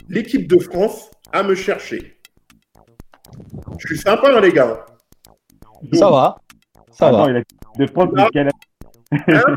l'équipe 0.08 0.46
de 0.46 0.60
France 0.60 1.10
à 1.32 1.42
me 1.42 1.56
chercher. 1.56 2.20
Je 3.80 3.88
suis 3.88 3.98
sympa, 3.98 4.28
hein, 4.32 4.40
les 4.40 4.52
gars. 4.52 4.86
Ça 5.92 6.08
va. 6.08 6.36
Ça 6.92 7.08
Attends, 7.08 7.24
va. 7.24 7.30
il 7.30 7.36
a 7.38 7.42
de 7.78 7.86
France 7.86 8.10
de 8.12 8.20
Ah. 8.20 8.28
quelle 8.32 8.48
Hein 8.48 8.50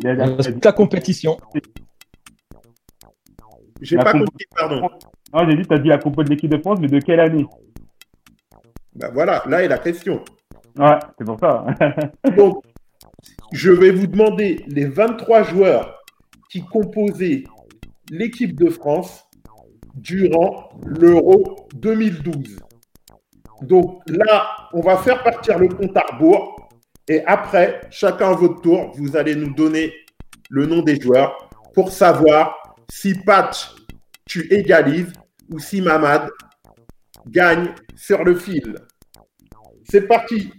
Il 0.00 0.08
a- 0.08 0.12
il 0.14 0.20
a- 0.20 0.26
Euh, 0.28 0.36
c'est 0.40 0.64
la 0.64 0.72
compétition. 0.72 1.36
J'ai 3.80 3.96
pas 3.96 4.12
comp- 4.12 4.24
compris, 4.24 4.44
pardon. 4.56 4.88
Non, 5.32 5.48
j'ai 5.50 5.56
dit, 5.56 5.62
t'as 5.66 5.78
dit 5.78 5.88
la 5.88 5.98
compo 5.98 6.22
de 6.22 6.30
l'équipe 6.30 6.50
de 6.50 6.58
France, 6.58 6.78
mais 6.80 6.88
de 6.88 6.98
quelle 7.00 7.20
année 7.20 7.46
Ben 8.94 9.10
voilà, 9.12 9.42
là 9.46 9.62
est 9.62 9.68
la 9.68 9.78
question. 9.78 10.24
Ouais, 10.76 10.98
c'est 11.18 11.24
pour 11.24 11.38
ça. 11.38 11.66
Donc, 12.36 12.62
je 13.52 13.70
vais 13.70 13.90
vous 13.90 14.06
demander 14.06 14.64
les 14.68 14.86
23 14.86 15.42
joueurs 15.44 16.02
qui 16.50 16.64
composaient 16.64 17.44
l'équipe 18.10 18.54
de 18.58 18.70
France 18.70 19.24
durant 19.94 20.70
l'Euro 20.86 21.68
2012. 21.74 22.58
Donc 23.62 24.02
là, 24.08 24.46
on 24.72 24.80
va 24.80 24.96
faire 24.98 25.22
partir 25.22 25.58
le 25.58 25.68
compte 25.68 25.96
à 25.96 26.02
rebours. 26.12 26.53
Et 27.08 27.22
après, 27.26 27.82
chacun 27.90 28.30
à 28.30 28.34
votre 28.34 28.62
tour, 28.62 28.92
vous 28.96 29.16
allez 29.16 29.34
nous 29.34 29.52
donner 29.54 29.92
le 30.48 30.66
nom 30.66 30.82
des 30.82 31.00
joueurs 31.00 31.50
pour 31.74 31.90
savoir 31.90 32.76
si 32.90 33.14
Patch, 33.14 33.74
tu 34.26 34.52
égalises 34.52 35.12
ou 35.50 35.58
si 35.58 35.80
Mamad 35.80 36.28
gagne 37.26 37.74
sur 37.94 38.24
le 38.24 38.34
fil. 38.34 38.76
C'est 39.90 40.06
parti. 40.06 40.50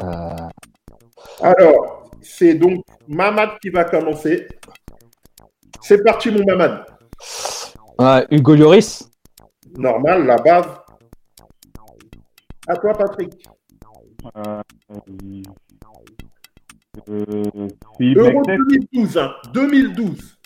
Euh, 0.00 0.45
Alors, 1.46 2.10
c'est 2.22 2.54
donc 2.54 2.84
Mamad 3.06 3.50
qui 3.62 3.70
va 3.70 3.84
commencer. 3.84 4.48
C'est 5.80 6.02
parti, 6.02 6.32
mon 6.32 6.44
Mamad. 6.44 6.84
ouais, 8.00 8.26
Hugo 8.32 8.56
Lloris. 8.56 9.08
Normal, 9.78 10.26
la 10.26 10.36
base. 10.38 10.66
À 12.66 12.76
toi, 12.78 12.94
Patrick. 12.94 13.32
Euh, 14.36 14.60
euh, 17.10 17.68
Euro 18.00 18.42
Nexet. 18.42 18.56
2012. 18.92 19.18
hein, 19.18 19.32
2012. 19.54 20.38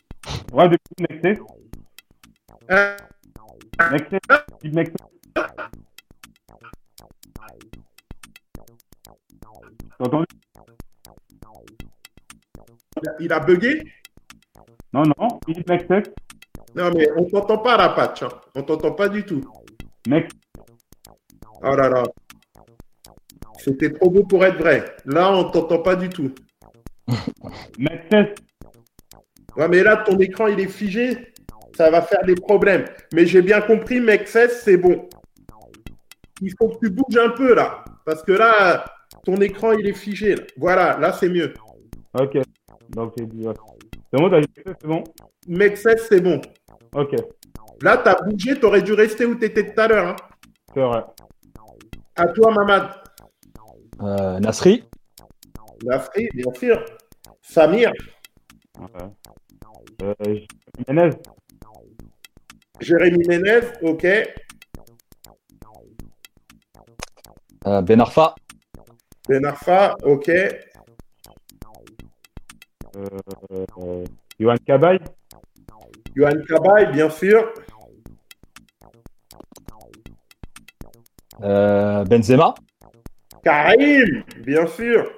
Ouais, 0.52 0.68
depuis 0.68 1.40
Mec, 4.70 4.92
T'as 9.98 10.04
entendu? 10.04 10.26
Il 13.20 13.32
a- 13.32 13.40
bugué? 13.40 13.82
Non, 14.92 15.02
non, 15.18 15.28
Non, 16.74 16.90
mais 16.94 17.08
on 17.16 17.24
t'entend 17.24 17.58
pas, 17.58 17.76
la 17.76 17.90
patch. 17.90 18.22
hein. 18.22 18.28
On 18.54 18.62
t'entend 18.62 18.92
pas 18.92 19.08
du 19.08 19.24
tout. 19.24 19.40
mec, 20.08 20.30
Oh 21.62 21.76
là 21.76 21.88
là. 21.88 22.04
C'était 23.58 23.92
trop 23.92 24.08
beau 24.10 24.24
pour 24.24 24.44
être 24.44 24.56
vrai. 24.58 24.96
Là, 25.04 25.30
on 25.32 25.50
t'entend 25.50 25.78
pas 25.82 25.94
du 25.96 26.08
tout. 26.08 26.32
Mexec, 27.78 28.38
Ouais, 29.56 29.68
mais 29.68 29.82
là, 29.82 29.98
ton 29.98 30.16
écran, 30.18 30.46
il 30.46 30.60
est 30.60 30.68
figé. 30.68 31.32
Ça 31.76 31.90
va 31.90 32.02
faire 32.02 32.24
des 32.24 32.34
problèmes. 32.34 32.84
Mais 33.12 33.26
j'ai 33.26 33.42
bien 33.42 33.60
compris, 33.60 34.00
mec, 34.00 34.28
16, 34.28 34.62
c'est 34.64 34.76
bon. 34.76 35.08
Il 36.40 36.52
faut 36.58 36.68
que 36.68 36.86
tu 36.86 36.90
bouges 36.90 37.16
un 37.18 37.30
peu, 37.30 37.54
là. 37.54 37.84
Parce 38.06 38.22
que 38.22 38.32
là, 38.32 38.84
ton 39.24 39.36
écran, 39.36 39.72
il 39.72 39.86
est 39.86 39.92
figé. 39.94 40.36
là. 40.36 40.42
Voilà, 40.56 40.98
là, 40.98 41.12
c'est 41.12 41.28
mieux. 41.28 41.52
ok. 42.18 42.38
Donc, 42.90 43.14
j'ai 43.18 43.26
dit. 43.26 43.46
C'est 44.12 44.18
bon, 44.20 44.28
t'as 44.30 44.40
dit 44.40 44.46
Mexec, 44.56 44.76
c'est 44.80 44.86
bon 44.88 45.04
Mec 45.46 45.76
16, 45.76 46.06
c'est 46.08 46.20
bon. 46.20 46.40
Ok, 46.94 47.14
Là, 47.82 47.96
t'as 47.98 48.16
bougé, 48.22 48.58
t'aurais 48.58 48.82
dû 48.82 48.92
rester 48.92 49.24
où 49.24 49.34
t'étais 49.36 49.72
tout 49.72 49.80
à 49.80 49.88
l'heure. 49.88 50.08
hein. 50.08 50.16
c'est 50.74 50.80
vrai. 50.80 51.02
À 52.16 52.26
toi, 52.26 52.52
Mamad. 52.52 52.90
Euh, 54.02 54.38
Nasri. 54.40 54.84
Nafri, 55.84 56.28
bien 56.34 56.52
sûr. 56.54 56.84
Samir. 57.40 57.90
Ouais. 58.78 58.86
Euh, 60.02 61.10
Jérémy 62.80 63.26
Ménez, 63.28 63.60
ok. 63.82 64.04
Euh, 67.66 67.82
ben 67.82 68.00
Arfa. 68.00 68.34
Ben 69.28 69.44
Arfa, 69.44 69.96
ok. 70.02 70.30
Euh, 72.96 73.06
euh, 73.52 74.04
Johan 74.38 74.56
Cabaye, 74.66 74.98
Johan 76.16 76.42
Cabaye, 76.48 76.92
bien 76.92 77.08
sûr. 77.10 77.52
Euh, 81.42 82.04
Benzema. 82.04 82.54
Karim, 83.42 84.22
bien 84.44 84.66
sûr. 84.66 85.10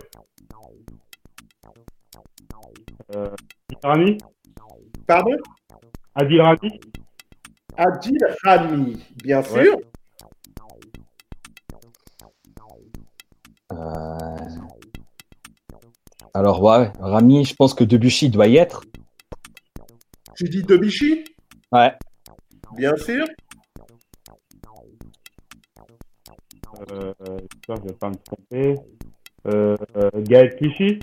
euh, 3.14 3.28
Adil 3.68 3.78
Rami, 3.82 4.18
Pardon? 5.06 5.36
Adil 6.14 6.40
Rami, 6.40 6.80
Adil 7.76 8.18
Rami, 8.44 9.06
bien 9.22 9.40
Ouais. 9.40 9.64
sûr. 9.64 9.76
Euh, 9.76 9.91
Alors, 16.34 16.62
ouais, 16.62 16.90
Rami, 16.98 17.44
je 17.44 17.54
pense 17.54 17.74
que 17.74 17.84
Debuchy 17.84 18.30
doit 18.30 18.46
y 18.46 18.56
être. 18.56 18.82
Tu 20.34 20.44
dis 20.44 20.62
Debuchy, 20.62 21.24
Ouais. 21.70 21.92
bien 22.76 22.96
sûr. 22.96 23.24
euh, 26.90 27.12
euh, 27.28 27.38
je 27.68 27.74
vais 27.82 27.92
pas 27.92 28.08
me 28.08 28.14
tromper, 28.16 28.74
euh, 29.46 29.76
euh, 29.96 30.10
Gaël 30.16 30.56
Clichy, 30.56 30.98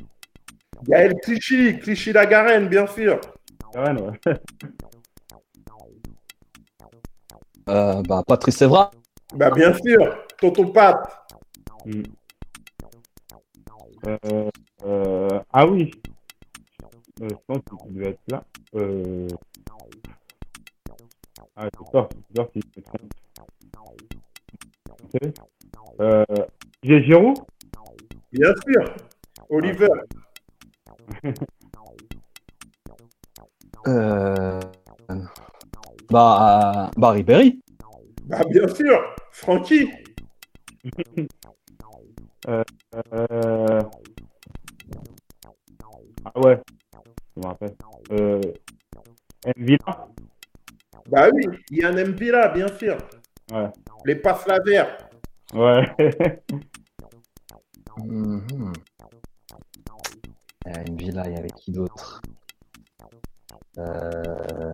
Gaël 0.83 1.13
Clichy, 1.23 1.79
Clichy-la-Garenne, 1.79 2.67
bien 2.67 2.85
sûr. 2.87 3.19
Ouais. 3.75 4.35
Euh, 7.69 8.01
bah, 8.01 8.23
Patrice 8.27 8.61
Evra. 8.63 8.89
Bah, 9.35 9.51
bien 9.51 9.73
sûr. 9.73 10.17
Tonton 10.39 10.71
Pat. 10.71 11.27
Euh, 14.07 14.49
euh, 14.85 15.39
ah 15.51 15.67
oui, 15.67 15.91
Euh, 17.21 17.27
je 17.29 17.35
pense 17.47 17.59
qu'il 17.83 17.93
doit 17.95 18.09
être 18.09 18.21
là. 18.29 18.43
Euh... 18.75 19.27
Ah, 21.55 21.65
j'ai 21.65 21.91
peur, 21.91 22.09
j'ai 22.13 22.33
peur 22.33 22.51
qu'il 22.51 22.63
se 22.63 22.79
trompe. 22.79 23.13
Ok. 25.03 25.21
Euh, 25.99 26.25
Didier 26.81 27.03
Giroud? 27.03 27.37
Bien 28.31 28.53
sûr. 28.65 28.95
Oliver. 29.49 29.89
Euh... 33.87 34.59
Bah, 36.11 36.91
bah, 36.97 37.11
Ribéry. 37.11 37.61
Bah, 38.25 38.41
bien 38.49 38.67
sûr. 38.67 39.15
Francky. 39.31 39.89
Euh... 42.47 43.81
Ah 46.25 46.39
ouais, 46.39 46.59
je 47.35 47.41
me 47.41 47.47
rappelle. 47.47 47.75
Euh... 48.11 48.41
Mvila 49.55 50.07
Bah 51.09 51.29
oui, 51.33 51.45
Yann 51.71 52.11
Mbila, 52.11 52.49
bien 52.49 52.67
sûr. 52.77 52.97
Ouais. 53.51 53.69
Les 54.05 54.15
passes 54.15 54.45
laver. 54.47 54.83
Ouais. 55.53 56.43
Mhm. 57.97 58.73
Euh, 60.67 60.83
une 60.87 60.97
villa, 60.97 61.23
il 61.25 61.33
y 61.33 61.37
avait 61.37 61.49
qui 61.49 61.71
d'autre? 61.71 62.21
Euh... 63.77 64.71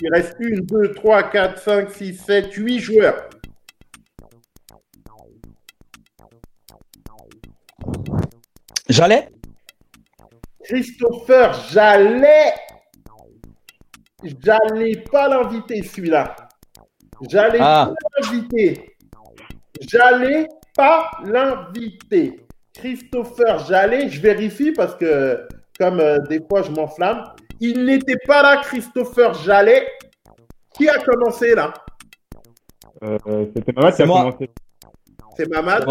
Il 0.00 0.12
reste 0.12 0.36
une, 0.40 0.60
deux, 0.60 0.92
trois, 0.92 1.22
quatre, 1.30 1.58
cinq, 1.58 1.90
six, 1.90 2.14
sept, 2.14 2.52
huit 2.54 2.80
joueurs. 2.80 3.28
J'allais 8.92 9.28
Christopher, 10.64 11.54
j'allais. 11.70 12.52
J'allais 14.22 14.96
pas 15.10 15.28
l'inviter, 15.28 15.82
celui-là. 15.82 16.36
J'allais 17.28 17.58
Ah. 17.60 17.90
pas 17.90 18.20
l'inviter. 18.20 18.96
J'allais 19.80 20.46
pas 20.76 21.10
l'inviter. 21.24 22.44
Christopher, 22.74 23.60
j'allais, 23.66 24.08
je 24.10 24.20
vérifie 24.20 24.72
parce 24.72 24.94
que, 24.94 25.48
comme 25.78 25.98
euh, 26.00 26.18
des 26.28 26.40
fois 26.48 26.62
je 26.62 26.70
m'enflamme, 26.70 27.24
il 27.60 27.84
n'était 27.84 28.18
pas 28.26 28.42
là, 28.42 28.58
Christopher, 28.58 29.34
j'allais. 29.34 29.88
Qui 30.74 30.88
a 30.88 30.98
commencé 30.98 31.54
là? 31.54 31.72
Euh, 33.02 33.46
C'était 33.56 33.72
Mamad 33.72 33.90
qui 33.92 33.96
C'est 33.96 34.02
a 34.02 34.06
moi. 34.06 34.20
commencé. 34.20 34.50
C'est 35.36 35.48
Mamad. 35.50 35.86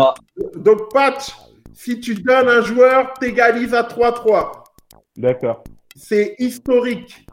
Donc, 0.55 0.91
Patch, 0.93 1.31
si 1.73 1.99
tu 1.99 2.15
donnes 2.15 2.47
un 2.47 2.61
joueur, 2.61 3.13
t'égalises 3.19 3.73
à 3.73 3.83
3-3. 3.83 4.63
D'accord. 5.17 5.63
C'est 5.95 6.35
historique. 6.39 7.25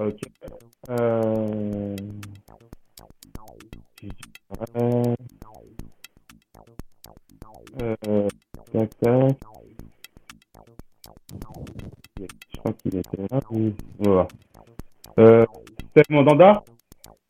Ok. 0.00 0.20
Euh... 0.90 1.96
Euh... 4.76 5.14
Euh... 7.82 8.28
Tac, 8.72 8.98
tac. 9.00 9.36
Je 12.20 12.58
crois 12.58 12.72
qu'il 12.74 12.96
était 12.96 13.22
là. 13.30 13.40
Oui. 13.50 13.74
Voilà. 13.98 14.28
Euh... 15.18 15.44
Mandanda? 16.10 16.62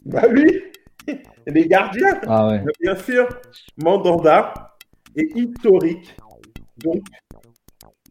Bah 0.04 0.22
oui, 0.30 0.62
les 1.46 1.66
gardiens. 1.66 2.20
Ah 2.26 2.48
ouais. 2.48 2.62
Bien 2.80 2.96
sûr, 2.96 3.28
Mandanda 3.76 4.76
est 5.16 5.36
historique. 5.36 6.14
Donc, 6.84 7.02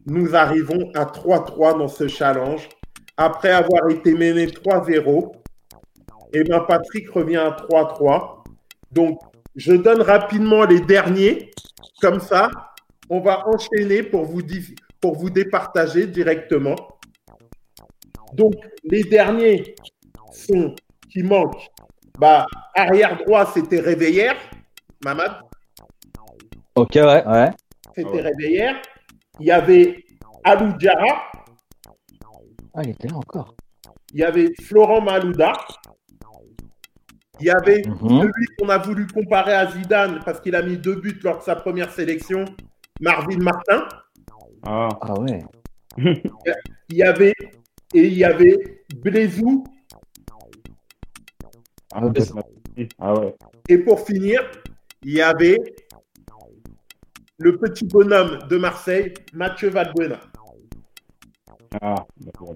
nous 0.06 0.34
arrivons 0.34 0.90
à 0.94 1.04
3-3 1.04 1.78
dans 1.78 1.88
ce 1.88 2.08
challenge. 2.08 2.68
Après 3.16 3.50
avoir 3.50 3.88
été 3.90 4.14
mené 4.14 4.46
3-0, 4.46 5.32
et 6.32 6.44
ben 6.44 6.60
Patrick 6.60 7.10
revient 7.10 7.36
à 7.36 7.50
3-3. 7.50 8.44
Donc, 8.92 9.18
je 9.56 9.72
donne 9.72 10.02
rapidement 10.02 10.64
les 10.64 10.80
derniers. 10.80 11.50
Comme 12.00 12.20
ça, 12.20 12.48
on 13.10 13.20
va 13.20 13.46
enchaîner 13.48 14.02
pour 14.02 14.24
vous, 14.24 14.42
pour 15.00 15.16
vous 15.16 15.30
départager 15.30 16.06
directement. 16.06 16.76
Donc, 18.34 18.54
les 18.84 19.02
derniers 19.04 19.74
sont 20.30 20.74
qui 21.10 21.22
manquent. 21.22 21.66
Bah, 22.18 22.46
arrière 22.74 23.16
droit, 23.24 23.46
c'était 23.46 23.80
Réveillère. 23.80 24.36
Mamad, 25.04 25.32
Ok, 26.74 26.94
ouais, 26.94 27.26
ouais. 27.26 27.50
C'était 28.02 28.20
Réveillère. 28.20 28.80
Il 29.40 29.46
y 29.46 29.50
avait 29.50 30.04
Alou 30.44 30.72
Diarra. 30.78 31.30
Ah, 32.74 32.82
il 32.84 32.90
était 32.90 33.08
là 33.08 33.16
encore. 33.16 33.54
Il 34.12 34.20
y 34.20 34.24
avait 34.24 34.52
Florent 34.62 35.00
Malouda. 35.00 35.52
Il 37.40 37.46
y 37.46 37.50
avait 37.50 37.82
Mhm. 37.86 38.20
celui 38.20 38.46
qu'on 38.58 38.68
a 38.68 38.78
voulu 38.78 39.06
comparer 39.06 39.52
à 39.54 39.70
Zidane 39.70 40.20
parce 40.24 40.40
qu'il 40.40 40.54
a 40.56 40.62
mis 40.62 40.76
deux 40.76 40.96
buts 40.96 41.18
lors 41.22 41.38
de 41.38 41.42
sa 41.44 41.54
première 41.56 41.90
sélection, 41.92 42.44
Marvin 43.00 43.38
Martin. 43.38 43.86
Ah. 44.66 44.88
Ah 45.00 45.20
ouais. 45.20 45.40
Il 45.96 46.96
y 46.96 47.02
avait 47.02 47.34
et 47.94 48.04
il 48.06 48.14
y 48.14 48.24
avait 48.24 48.56
Blaisou. 48.96 49.64
Ah. 51.94 52.02
Ah 52.98 53.14
ouais. 53.14 53.34
Et 53.68 53.78
pour 53.78 54.00
finir, 54.06 54.40
il 55.02 55.12
y 55.14 55.22
avait 55.22 55.58
le 57.38 57.56
petit 57.56 57.84
bonhomme 57.86 58.38
de 58.48 58.56
Marseille, 58.56 59.14
Mathieu 59.32 59.70
Valbuena. 59.70 60.18
Ah, 61.80 61.94
d'accord. 62.20 62.54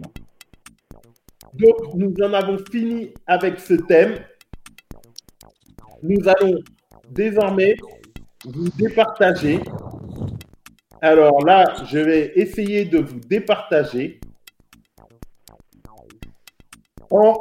Donc, 1.55 1.95
nous 1.95 2.15
en 2.25 2.33
avons 2.33 2.59
fini 2.71 3.13
avec 3.27 3.61
ce 3.61 3.75
thème. 3.75 4.19
Nous 6.03 6.29
allons 6.29 6.59
désormais 7.11 7.77
vous 8.45 8.69
départager. 8.71 9.61
Alors 11.01 11.45
là, 11.45 11.65
je 11.91 11.99
vais 11.99 12.33
essayer 12.37 12.85
de 12.85 12.99
vous 12.99 13.21
départager 13.21 14.21
en 17.11 17.35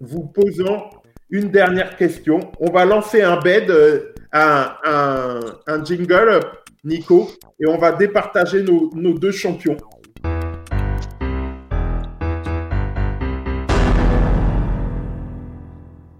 vous 0.00 0.26
posant 0.26 0.90
une 1.30 1.50
dernière 1.50 1.96
question. 1.96 2.40
On 2.60 2.70
va 2.70 2.84
lancer 2.84 3.22
un 3.22 3.38
bed, 3.38 3.70
euh, 3.70 4.12
un, 4.32 4.74
un- 4.84 5.58
un 5.66 5.84
jingle, 5.84 6.40
Nico, 6.86 7.28
et 7.58 7.66
on 7.66 7.78
va 7.78 7.90
départager 7.90 8.62
nos- 8.62 8.90
deux 9.18 9.32
champions. 9.32 9.76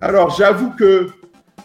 Alors, 0.00 0.30
j'avoue 0.30 0.70
que 0.74 1.06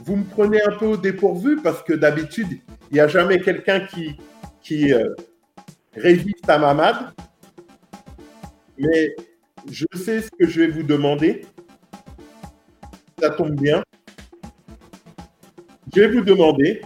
vous 0.05 0.17
me 0.17 0.23
prenez 0.23 0.61
un 0.63 0.77
peu 0.77 0.85
au 0.85 0.97
dépourvu 0.97 1.59
parce 1.63 1.81
que 1.81 1.93
d'habitude, 1.93 2.59
il 2.91 2.93
n'y 2.93 2.99
a 2.99 3.07
jamais 3.07 3.39
quelqu'un 3.39 3.87
qui, 4.61 4.93
euh, 4.93 5.15
résiste 5.95 6.47
à 6.47 6.59
ma 6.59 6.73
made. 6.75 7.11
Mais 8.77 9.15
je 9.69 9.85
sais 9.95 10.21
ce 10.21 10.29
que 10.29 10.47
je 10.47 10.61
vais 10.61 10.67
vous 10.67 10.83
demander. 10.83 11.41
Ça 13.19 13.31
tombe 13.31 13.55
bien. 13.59 13.81
Je 15.93 16.01
vais 16.01 16.07
vous 16.07 16.21
demander 16.21 16.81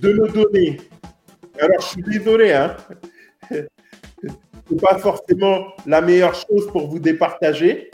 de 0.00 0.12
me 0.12 0.28
donner. 0.28 0.80
Alors, 1.60 1.80
je 1.80 1.86
suis 1.86 2.02
désolé, 2.02 2.52
hein. 2.52 2.76
C'est 3.50 4.80
pas 4.80 4.98
forcément 4.98 5.74
la 5.86 6.00
meilleure 6.00 6.34
chose 6.34 6.68
pour 6.70 6.88
vous 6.88 6.98
départager. 6.98 7.90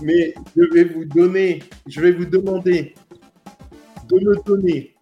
Mais 0.00 0.32
je 0.56 0.62
vais 0.72 0.84
vous 0.84 1.04
donner, 1.04 1.62
je 1.86 2.00
vais 2.00 2.12
vous 2.12 2.24
demander 2.24 2.94
de 4.08 4.14
me 4.16 4.44
donner. 4.44 4.94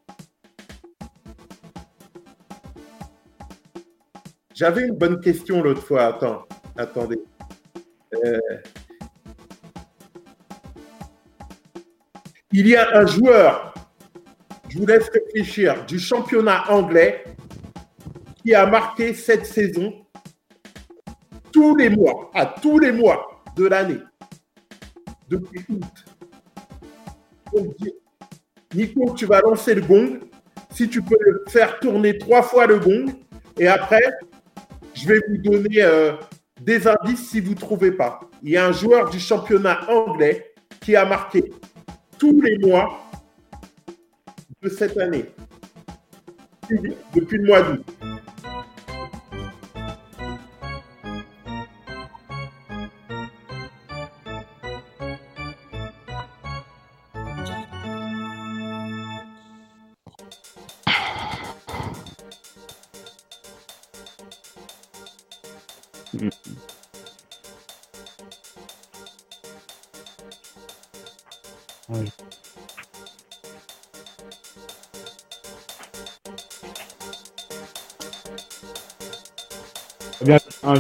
J'avais 4.55 4.89
une 4.89 4.97
bonne 4.97 5.21
question 5.21 5.63
l'autre 5.63 5.83
fois. 5.83 6.05
Attends, 6.05 6.47
attendez. 6.79 7.21
Euh, 8.15 8.39
Il 12.59 12.69
y 12.69 12.75
a 12.75 12.97
un 12.97 13.05
joueur, 13.05 13.75
je 14.77 14.83
vous 14.83 14.87
laisse 14.87 15.09
réfléchir, 15.09 15.87
du 15.87 15.99
championnat 15.99 16.71
anglais 16.71 17.25
qui 18.43 18.55
a 18.55 18.67
marqué 18.67 19.15
cette 19.15 19.47
saison 19.47 19.95
tous 21.51 21.75
les 21.77 21.89
mois, 21.89 22.31
à 22.35 22.45
tous 22.45 22.79
les 22.79 22.93
mois 22.93 23.43
de 23.57 23.67
l'année, 23.67 24.01
depuis 25.31 25.65
août. 25.71 26.05
Nico, 28.75 29.15
tu 29.15 29.25
vas 29.25 29.41
lancer 29.41 29.75
le 29.75 29.81
gong. 29.81 30.21
Si 30.71 30.91
tu 30.91 31.01
peux 31.01 31.17
le 31.21 31.45
faire 31.49 31.81
tourner 31.81 32.19
trois 32.19 32.43
fois 32.43 32.67
le 32.67 32.79
gong, 32.79 33.07
et 33.59 33.69
après, 33.69 34.03
je 34.93 35.09
vais 35.09 35.21
vous 35.27 35.39
donner 35.39 35.83
euh, 35.83 36.13
des 36.61 36.87
indices 36.87 37.31
si 37.31 37.41
vous 37.41 37.55
ne 37.55 37.59
trouvez 37.59 37.93
pas. 37.93 38.21
Il 38.43 38.51
y 38.51 38.59
a 38.59 38.67
un 38.67 38.73
joueur 38.73 39.09
du 39.09 39.21
championnat 39.21 39.91
anglais 39.91 40.53
qui 40.83 40.97
a 40.97 41.07
marqué 41.07 41.51
tous 42.19 42.39
les 42.43 42.59
mois 42.59 43.06
de 44.63 44.69
cette 44.69 44.97
année, 44.99 45.27
depuis 47.15 47.39
le 47.39 47.45
mois 47.47 47.63
d'août. 47.63 47.96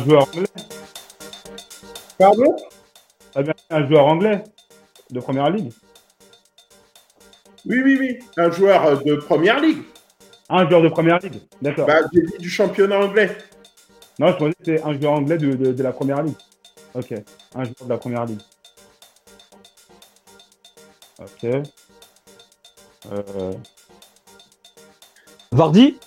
Joueur 0.06 0.28
anglais 0.28 0.46
Pardon? 2.18 2.56
Un 3.70 3.86
joueur 3.86 4.06
anglais 4.06 4.44
de 5.10 5.20
première 5.20 5.50
ligue 5.50 5.72
Oui, 7.66 7.82
oui, 7.84 7.96
oui. 8.00 8.18
Un 8.36 8.50
joueur 8.50 9.02
de 9.02 9.16
première 9.16 9.60
ligue. 9.60 9.82
Un 10.48 10.68
joueur 10.68 10.82
de 10.82 10.88
première 10.88 11.18
ligue, 11.18 11.42
d'accord. 11.60 11.86
Bah, 11.86 12.00
j'ai 12.12 12.22
dit 12.22 12.38
du 12.38 12.48
championnat 12.48 13.00
anglais. 13.00 13.36
Non, 14.18 14.28
je 14.28 14.32
pensais 14.34 14.52
que 14.52 14.64
c'était 14.64 14.82
un 14.82 14.98
joueur 14.98 15.12
anglais 15.12 15.36
de, 15.36 15.52
de, 15.52 15.72
de 15.72 15.82
la 15.82 15.92
première 15.92 16.22
ligue. 16.22 16.36
Ok, 16.94 17.12
un 17.54 17.64
joueur 17.64 17.84
de 17.84 17.88
la 17.88 17.98
première 17.98 18.24
ligue. 18.24 18.40
Ok. 21.18 21.44
Euh, 23.12 23.52
Vardy? 25.52 25.98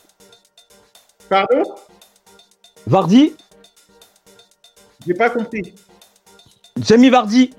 Pardon? 1.28 1.64
Vardy? 2.88 3.36
J'ai 5.06 5.14
pas 5.14 5.30
compris. 5.30 5.74
Jamie 6.78 7.10
Vardy 7.10 7.54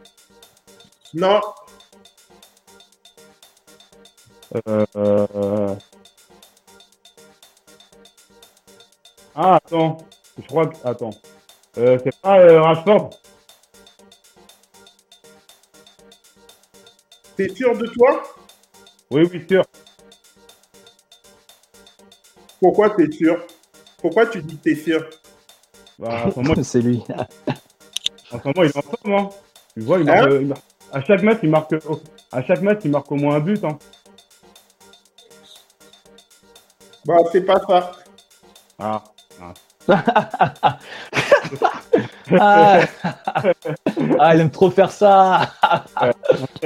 Non. 1.15 1.41
euh, 4.67 4.87
euh, 4.97 5.75
Ah, 9.35 9.57
attends. 9.57 9.99
Je 10.39 10.47
crois 10.47 10.67
que. 10.67 10.77
Attends. 10.85 11.11
Euh, 11.79 11.99
c'est 12.05 12.21
pas 12.21 12.39
euh, 12.41 12.61
Rashford 12.61 13.11
T'es 17.37 17.49
sûr 17.55 17.77
de 17.79 17.87
toi? 17.87 18.23
Oui, 19.11 19.23
oui, 19.33 19.45
sûr. 19.49 19.63
Pourquoi 22.61 22.91
t'es 22.91 23.11
sûr? 23.11 23.47
Pourquoi 23.99 24.27
tu 24.27 24.43
dis 24.43 24.57
que 24.57 24.63
t'es 24.63 24.75
sûr? 24.75 25.09
Bah, 26.01 26.23
en 26.27 26.31
ce 26.33 26.39
moment, 26.41 26.55
C'est 26.63 26.81
lui. 26.81 27.03
en 28.33 28.39
ce 28.41 28.49
moment, 28.49 28.63
il 28.63 28.71
est 28.71 28.77
en 28.77 28.83
forme, 28.83 29.13
hein. 29.15 29.31
Tu 29.75 29.81
vois, 29.83 29.99
il 29.99 30.09
Hein 30.11 30.15
marque, 30.17 30.33
il 30.41 30.47
marque- 30.47 30.63
à 30.93 31.01
chaque 31.05 31.23
match, 31.23 31.39
il 31.43 31.51
marque, 31.51 31.73
au- 31.89 32.01
à 32.33 32.43
chaque 32.43 32.63
match, 32.63 32.81
il 32.85 32.91
marque 32.91 33.13
au 33.13 33.17
moins 33.17 33.37
un 33.37 33.41
but, 33.41 33.63
hein. 33.65 33.79
Bah, 37.05 37.17
c'est 37.33 37.43
pas 37.43 37.61
ça. 37.67 37.93
Ah. 38.79 39.03
ah. 39.41 39.55
Ah, 42.39 42.81
Ah, 44.19 44.35
il 44.35 44.41
aime 44.41 44.51
trop 44.51 44.71
faire 44.71 44.91
ça. 44.93 45.51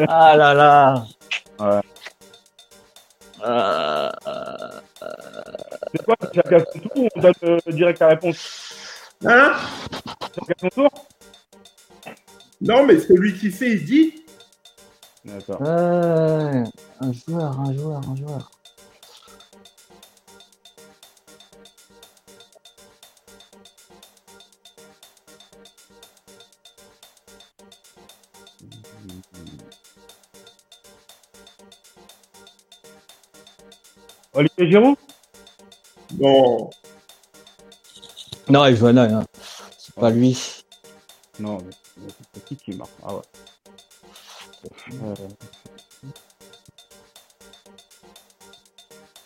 Ah 0.08 0.36
là 0.36 0.52
là. 0.54 1.04
Ouais. 1.58 1.80
Ah, 3.42 4.12
ah, 4.26 4.70
C'est 5.92 6.04
quoi 6.04 6.16
Chacun 6.34 6.58
son 6.72 6.78
tour 6.80 6.92
ou 6.96 7.08
on 7.16 7.20
donne 7.20 7.32
euh, 7.44 7.58
direct 7.68 7.98
la 8.00 8.08
réponse 8.08 8.63
Hein 9.26 9.56
tour 10.74 10.88
Non, 12.60 12.84
mais 12.86 12.98
celui 12.98 13.32
qui 13.32 13.50
sait, 13.50 13.72
il 13.72 13.84
dit. 13.84 14.24
D'accord. 15.24 15.62
Un 15.62 16.64
joueur, 17.12 17.60
un 17.60 17.72
joueur, 17.72 18.00
un 18.08 18.16
joueur. 18.16 18.50
Olivier 34.34 34.68
Giroud? 34.68 34.96
Non. 36.18 36.70
Non, 38.54 38.66
il 38.66 38.76
œil. 38.84 39.12
hein. 39.12 39.24
C'est 39.76 39.96
pas 39.96 40.10
lui. 40.10 40.38
Non, 41.40 41.58
mais 41.58 41.72
mais 41.96 42.12
c'est 42.32 42.44
qui 42.44 42.54
qui 42.56 42.70
marque 42.76 42.92
Ah 43.04 43.16
ouais. 43.16 43.22
Euh, 45.02 45.14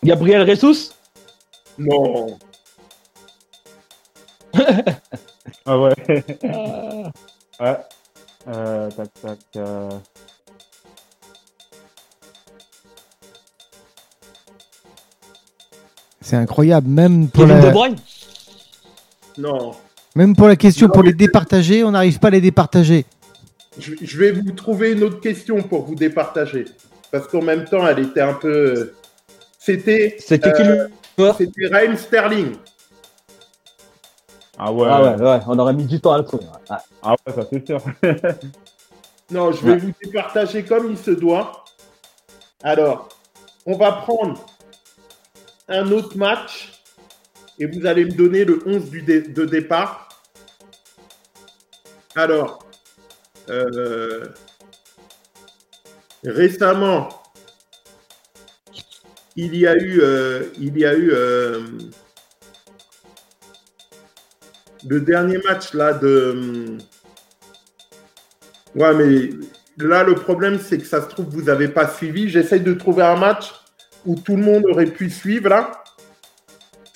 Gabriel 0.03 0.49
Ressus? 0.49 0.89
Non. 1.77 2.39
Ah 5.65 5.77
ouais. 5.77 5.93
ouais. 7.59 7.77
Euh, 8.47 8.89
tac, 8.89 9.09
tac. 9.21 9.39
euh, 9.57 9.89
C'est 16.21 16.35
incroyable, 16.35 16.87
même 16.87 17.29
pour, 17.29 17.43
Kevin 17.45 17.57
la... 17.61 17.67
De 17.67 17.71
Bruyne 17.71 17.95
Non. 19.39 19.71
même 20.15 20.35
pour 20.35 20.47
la 20.47 20.55
question 20.55 20.87
Non, 20.87 20.93
pour 20.93 21.03
les 21.03 21.13
départager, 21.13 21.83
on 21.83 21.91
n'arrive 21.91 22.19
pas 22.19 22.27
à 22.27 22.31
les 22.31 22.41
départager. 22.41 23.05
Je, 23.79 23.93
je 24.01 24.17
vais 24.17 24.31
vous 24.31 24.51
trouver 24.51 24.91
une 24.91 25.03
autre 25.03 25.19
question 25.21 25.61
pour 25.63 25.85
vous 25.85 25.95
départager. 25.95 26.65
Parce 27.11 27.27
qu'en 27.27 27.41
même 27.41 27.65
temps, 27.65 27.87
elle 27.87 27.99
était 27.99 28.21
un 28.21 28.33
peu. 28.33 28.93
C'était. 29.57 30.15
C'était 30.19 30.51
qui 30.53 30.61
euh, 30.61 30.87
le 30.87 30.89
joueur? 31.17 31.35
C'était 31.37 31.67
Raheem 31.67 31.95
Sterling. 31.97 32.55
Ah 34.57 34.71
ouais. 34.73 34.87
Ah 34.89 35.01
ouais, 35.15 35.21
ouais, 35.21 35.39
on 35.47 35.57
aurait 35.57 35.73
mis 35.73 35.85
du 35.85 35.99
temps 36.01 36.11
à 36.13 36.17
le 36.17 36.25
trouver. 36.25 36.43
Ouais. 36.69 36.75
Ah 37.01 37.15
ouais, 37.25 37.33
ça 37.33 37.41
c'est 37.49 37.65
sûr. 37.65 37.81
Non, 39.31 39.51
je 39.51 39.63
vais 39.63 39.73
Ouais. 39.73 39.77
vous 39.77 39.91
départager 40.03 40.63
comme 40.63 40.89
il 40.89 40.97
se 40.97 41.11
doit. 41.11 41.63
Alors, 42.63 43.09
on 43.67 43.77
va 43.77 43.91
prendre 43.91 44.43
un 45.67 45.91
autre 45.91 46.17
match 46.17 46.78
et 47.59 47.65
vous 47.67 47.85
allez 47.85 48.05
me 48.05 48.11
donner 48.11 48.45
le 48.45 48.61
11 48.65 48.89
du 48.89 49.01
dé- 49.01 49.21
de 49.21 49.45
départ. 49.45 50.09
Alors, 52.15 52.59
euh, 53.49 54.25
récemment, 56.23 57.09
il 59.35 59.55
y 59.55 59.67
a 59.67 59.75
eu, 59.75 59.99
euh, 60.01 60.43
il 60.59 60.77
y 60.77 60.85
a 60.85 60.93
eu 60.95 61.11
euh, 61.11 61.61
le 64.87 64.99
dernier 65.01 65.37
match 65.45 65.73
là 65.73 65.93
de. 65.93 66.77
Ouais, 68.75 68.93
mais 68.93 69.29
là, 69.77 70.03
le 70.03 70.15
problème, 70.15 70.59
c'est 70.59 70.77
que 70.77 70.85
ça 70.85 71.01
se 71.01 71.07
trouve, 71.07 71.25
vous 71.29 71.43
n'avez 71.43 71.67
pas 71.67 71.87
suivi. 71.87 72.29
J'essaye 72.29 72.61
de 72.61 72.73
trouver 72.73 73.03
un 73.03 73.15
match 73.15 73.51
où 74.05 74.15
tout 74.15 74.35
le 74.35 74.43
monde 74.43 74.65
aurait 74.69 74.85
pu 74.85 75.09
suivre, 75.09 75.49
là. 75.49 75.83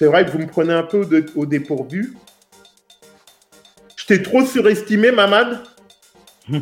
C'est 0.03 0.09
vrai 0.09 0.25
que 0.25 0.31
vous 0.31 0.39
me 0.39 0.47
prenez 0.47 0.73
un 0.73 0.83
peu 0.83 0.99
au, 1.03 1.05
dé- 1.05 1.23
au 1.33 1.45
dépourvu. 1.45 2.17
Je 3.95 4.05
t'ai 4.05 4.21
trop 4.21 4.43
surestimé, 4.45 5.11
Mamad 5.13 5.63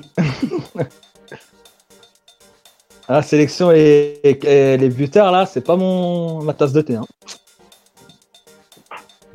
Ah, 3.07 3.13
la 3.15 3.23
sélection 3.23 3.71
et, 3.71 4.19
et- 4.23 4.45
et 4.73 4.77
les 4.77 4.89
buteurs, 4.89 5.31
là, 5.31 5.47
c'est 5.47 5.61
pas 5.61 5.75
mon 5.75 6.43
ma 6.43 6.53
tasse 6.53 6.71
de 6.71 6.81
thé. 6.81 6.97
Hein. 6.97 7.07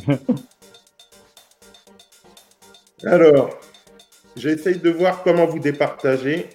Alors, 3.05 3.51
j'essaye 4.37 4.79
de 4.79 4.91
voir 4.91 5.25
comment 5.25 5.47
vous 5.47 5.59
départager. 5.59 6.49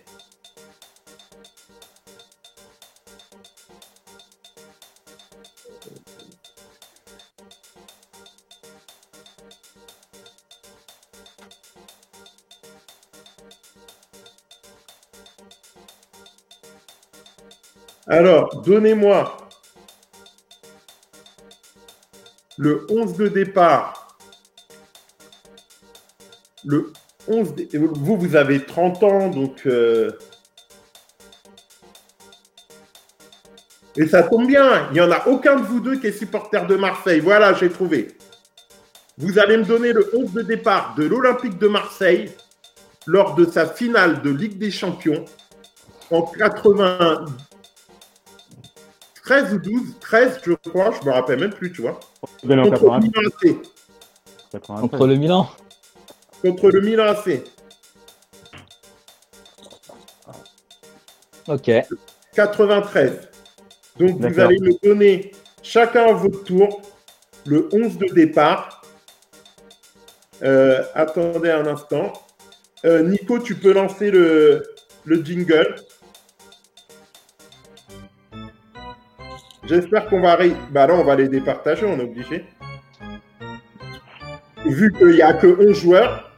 Alors, 18.21 18.61
donnez-moi 18.61 19.35
le 22.59 22.85
11 22.91 23.17
de 23.17 23.27
départ 23.29 24.15
le 26.63 26.93
11 27.27 27.55
dé- 27.55 27.67
Vous, 27.79 28.17
vous 28.17 28.35
avez 28.35 28.63
30 28.63 29.01
ans, 29.01 29.29
donc. 29.29 29.63
euh, 29.65 30.11
Et 33.97 34.05
ça 34.05 34.21
tombe 34.21 34.45
bien, 34.45 34.87
il 34.91 34.93
n'y 34.93 35.01
en 35.01 35.09
a 35.11 35.27
aucun 35.27 35.55
de 35.55 35.63
vous 35.63 35.79
deux 35.79 35.95
qui 35.99 36.05
est 36.05 36.11
supporter 36.11 36.67
de 36.67 36.75
Marseille. 36.75 37.21
Voilà, 37.21 37.55
j'ai 37.55 37.71
trouvé. 37.71 38.15
Vous 39.17 39.39
allez 39.39 39.57
me 39.57 39.63
donner 39.65 39.93
le 39.93 40.07
11 40.15 40.31
de 40.33 40.43
départ 40.43 40.93
de 40.95 41.05
l'Olympique 41.05 41.57
de 41.57 41.67
Marseille 41.67 42.31
lors 43.07 43.33
de 43.33 43.45
sa 43.45 43.65
finale 43.65 44.21
de 44.21 44.29
Ligue 44.29 44.59
des 44.59 44.69
Champions 44.69 45.25
en 46.11 46.21
80. 46.21 47.25
13 49.31 49.53
ou 49.53 49.59
12, 49.59 49.81
13 50.01 50.41
je 50.43 50.51
crois, 50.69 50.91
je 50.91 51.07
me 51.07 51.13
rappelle 51.13 51.39
même 51.39 51.53
plus, 51.53 51.71
tu 51.71 51.81
vois. 51.81 51.97
En 52.21 52.27
Contre 52.27 52.69
80, 52.69 52.99
Milan 52.99 53.21
AC. 53.27 53.55
93. 54.51 54.81
Contre 54.81 55.07
le 55.07 55.15
Milan. 55.15 55.49
Contre 56.41 56.69
le 56.69 56.81
Milan 56.81 57.05
AC. 57.05 57.41
Ok. 61.47 61.71
93. 62.35 63.29
Donc 63.97 64.19
vous 64.19 64.39
allez 64.41 64.59
me 64.59 64.85
donner 64.85 65.31
chacun 65.63 66.07
à 66.07 66.11
votre 66.11 66.43
tour 66.43 66.81
le 67.45 67.69
11 67.71 67.99
de 67.99 68.13
départ. 68.13 68.81
Euh, 70.43 70.83
attendez 70.93 71.51
un 71.51 71.67
instant. 71.67 72.11
Euh, 72.83 73.03
Nico, 73.03 73.39
tu 73.39 73.55
peux 73.55 73.71
lancer 73.71 74.11
le, 74.11 74.65
le 75.05 75.23
jingle. 75.23 75.77
J'espère 79.71 80.07
qu'on 80.09 80.19
va... 80.19 80.35
ré- 80.35 80.53
Bah 80.71 80.85
là, 80.85 80.95
on 80.95 81.03
va 81.05 81.15
les 81.15 81.29
départager, 81.29 81.85
on 81.85 81.97
est 81.97 82.03
obligé. 82.03 82.45
Vu 84.65 84.91
qu'il 84.91 85.11
n'y 85.11 85.21
a 85.21 85.31
que 85.31 85.47
11 85.47 85.73
joueurs, 85.77 86.29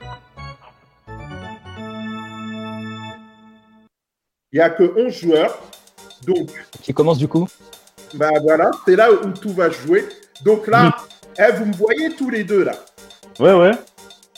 il 4.52 4.58
n'y 4.58 4.60
a 4.62 4.70
que 4.70 4.84
11 4.84 5.12
joueurs. 5.12 5.58
Donc, 6.28 6.52
Qui 6.84 6.94
commence 6.94 7.18
du 7.18 7.28
coup? 7.28 7.48
Bah 8.14 8.30
voilà, 8.44 8.70
c'est 8.86 8.96
là 8.96 9.12
où 9.12 9.32
tout 9.32 9.52
va 9.54 9.72
jouer. 9.72 10.08
Donc 10.46 10.68
là, 10.68 10.96
eh, 11.40 11.52
vous 11.54 11.66
me 11.66 11.74
voyez 11.74 12.16
tous 12.16 12.30
les 12.30 12.44
deux 12.44 12.64
là? 12.64 12.74
Ouais, 13.40 13.54
ouais. 13.54 13.72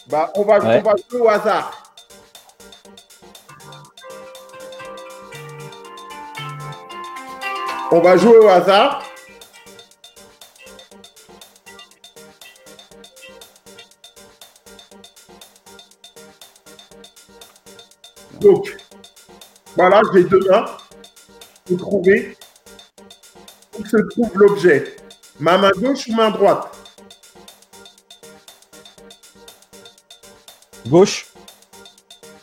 Bah 0.10 0.32
on 0.36 0.44
va, 0.44 0.60
Ouais. 0.60 0.80
on 0.80 0.82
va 0.84 0.94
jouer 1.12 1.20
au 1.20 1.28
hasard. 1.28 1.85
On 7.96 8.02
va 8.02 8.18
jouer 8.18 8.40
au 8.40 8.50
hasard. 8.50 9.02
Donc, 18.42 18.76
voilà, 19.78 20.02
j'ai 20.14 20.26
deux 20.26 20.42
mains. 20.42 20.66
Vous 21.68 21.78
trouvez 21.78 22.38
où 23.80 23.86
se 23.86 23.96
trouve 24.10 24.32
l'objet 24.36 24.98
Ma 25.40 25.58
main 25.58 25.72
gauche 25.72 26.10
ou 26.10 26.16
main 26.16 26.32
droite? 26.32 26.78
Gauche. 30.86 31.28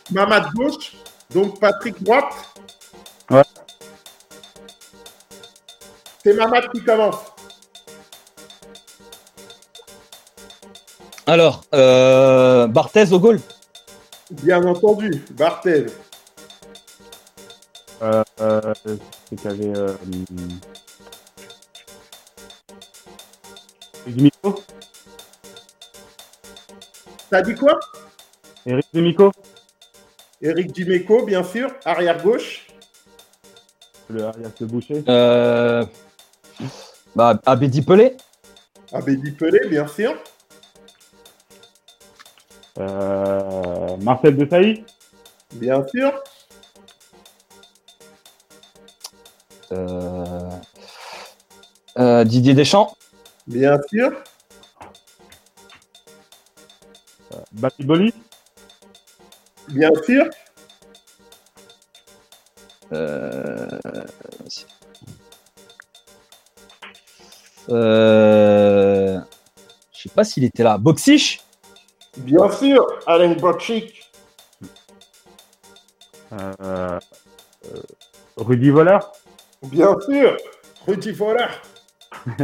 Ma 0.09 0.25
main 0.25 0.49
gauche, 0.55 0.93
donc 1.29 1.59
Patrick 1.59 2.01
droite 2.01 2.52
C'est 6.23 6.33
ma 6.33 6.47
main 6.47 6.61
qui 6.73 6.81
commence. 6.83 7.17
Alors, 11.25 11.63
euh, 11.73 12.67
Barthez 12.67 13.11
au 13.11 13.19
goal. 13.19 13.39
Bien 14.31 14.63
entendu, 14.65 15.23
Barthez. 15.31 15.85
Euh, 18.01 18.23
euh, 18.41 18.73
c'est 19.29 19.35
qu'il 19.35 19.51
y 19.51 19.53
avait. 19.53 19.77
Euh, 19.77 19.93
Demico 24.05 24.61
T'as 27.29 27.41
dit 27.41 27.55
quoi? 27.55 27.79
Eric 28.65 28.85
Demico 28.93 29.31
Eric 30.41 30.73
Dimeco, 30.73 31.25
bien 31.25 31.43
sûr, 31.43 31.71
arrière 31.85 32.21
gauche. 32.21 32.67
Le 34.09 34.25
Arias 34.25 34.51
Le 34.59 34.65
Boucher 34.67 35.03
Euh, 35.07 35.85
bah, 37.15 37.39
Abedi 37.45 37.81
Pelé. 37.81 38.17
Abedi 38.91 39.31
Pelé, 39.31 39.67
bien 39.69 39.87
sûr. 39.87 40.15
euh, 42.79 43.97
Marcel 43.97 44.35
Desailly 44.35 44.83
Bien 45.53 45.85
sûr. 45.87 46.11
Euh, 49.71 50.49
euh, 51.99 52.23
Didier 52.23 52.53
Deschamps. 52.53 52.95
Bien 53.47 53.79
sûr. 53.89 54.11
Batiboli 57.51 58.13
Bien 59.69 59.91
sûr. 60.05 60.25
Euh, 62.91 63.52
euh, 67.73 69.19
je 69.93 70.01
sais 70.03 70.09
pas 70.09 70.23
s'il 70.23 70.43
était 70.43 70.63
là. 70.63 70.77
Boxich 70.77 71.41
Bien 72.17 72.49
sûr, 72.51 72.85
Alain 73.07 73.33
Botchik. 73.33 74.11
Euh, 76.33 76.53
euh, 76.61 76.99
Rudy 78.37 78.69
Voleur 78.69 79.11
Bien 79.63 79.95
sûr, 80.01 80.37
Rudy 80.87 81.11
Voller. 81.11 81.47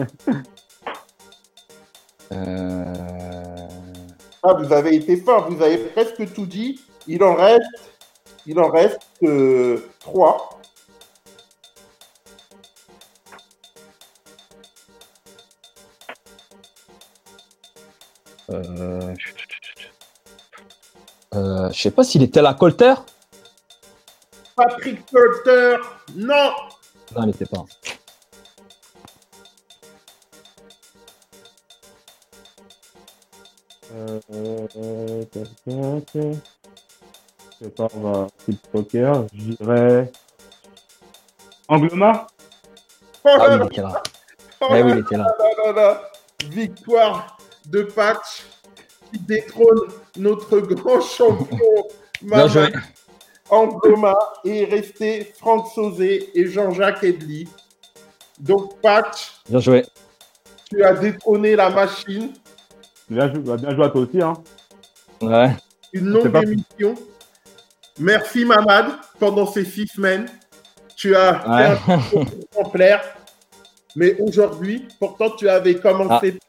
Euh, 2.32 2.94
Ah, 4.44 4.54
vous 4.54 4.72
avez 4.72 4.96
été 4.96 5.18
fort, 5.18 5.50
vous 5.50 5.62
avez 5.64 5.78
presque 5.78 6.32
tout 6.34 6.46
dit. 6.46 6.80
Il 7.08 7.24
en 7.24 7.34
reste, 7.34 7.64
il 8.46 8.60
en 8.60 8.70
reste 8.70 9.00
euh, 9.24 9.80
trois. 10.00 10.59
Euh, 18.52 19.14
euh, 21.36 21.70
je 21.72 21.80
sais 21.80 21.92
pas 21.92 22.04
s'il 22.04 22.24
était 22.24 22.42
là, 22.42 22.54
Colter? 22.54 22.96
Patrick 24.56 25.06
Colter, 25.12 25.78
non. 26.16 26.52
Non, 27.16 27.24
il 27.24 27.26
n'était 27.28 27.46
pas. 27.46 27.66
Euh, 33.94 34.20
euh. 34.32 35.26
Je 37.60 37.66
sais 37.66 37.70
pas, 37.72 37.88
on 37.94 38.00
va 38.00 38.28
poker. 38.72 39.26
Je 39.34 39.54
dirais. 39.56 40.12
Angloma 41.68 42.28
Oh 43.24 43.30
Ah 43.40 43.50
oui, 43.50 43.56
il 43.62 43.66
était 43.68 43.82
là. 43.82 44.02
là 44.62 44.82
oui, 44.82 44.92
il 44.94 45.00
était 45.00 45.18
là. 45.18 46.12
Victoire 46.50 47.39
de 47.70 47.84
Patch 47.84 48.44
qui 49.12 49.20
détrône 49.20 49.80
notre 50.18 50.60
grand 50.60 51.02
champion 51.02 51.58
Bien 52.22 52.48
joué. 52.48 52.62
Maman 52.72 52.82
Angloma 53.52 54.16
et 54.46 54.62
est 54.62 54.66
resté 54.66 55.34
Franck 55.40 55.68
Sauzé 55.74 56.30
et 56.36 56.48
Jean-Jacques 56.48 57.04
Edli. 57.04 57.48
Donc 58.40 58.80
Patch, 58.82 59.34
Bien 59.50 59.60
joué. 59.60 59.86
tu 60.70 60.84
as 60.84 60.94
détrôné 60.94 61.56
la 61.56 61.70
machine. 61.70 62.32
bien, 63.10 63.28
joué- 63.34 63.40
bah, 63.40 63.58
bien 63.58 63.76
joué 63.76 63.86
à 63.86 63.90
toi 63.90 64.02
aussi. 64.02 64.22
Hein. 64.22 64.34
Ouais. 65.22 65.56
Une 65.94 66.06
longue 66.10 66.32
pas- 66.32 66.44
émission. 66.44 66.96
Merci 67.98 68.46
Mamad 68.46 68.92
pendant 69.20 69.48
ces 69.48 69.66
six 69.66 69.88
semaines. 69.88 70.28
Tu 70.96 71.16
as 71.16 71.40
fait 71.40 71.50
Ouais. 71.50 71.64
un 71.66 71.76
parcours 71.98 72.26
exemplaire. 72.52 73.02
Mais 73.96 74.16
aujourd'hui, 74.22 74.88
pourtant, 75.00 75.32
tu 75.32 75.50
avais 75.50 75.76
commencé 75.76 76.38
Ah. 76.40 76.49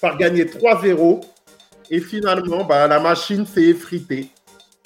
Par 0.00 0.16
gagner 0.16 0.44
3-0. 0.44 1.24
Et 1.90 2.00
finalement, 2.00 2.64
bah, 2.64 2.86
la 2.86 3.00
machine 3.00 3.46
s'est 3.46 3.62
effritée. 3.62 4.30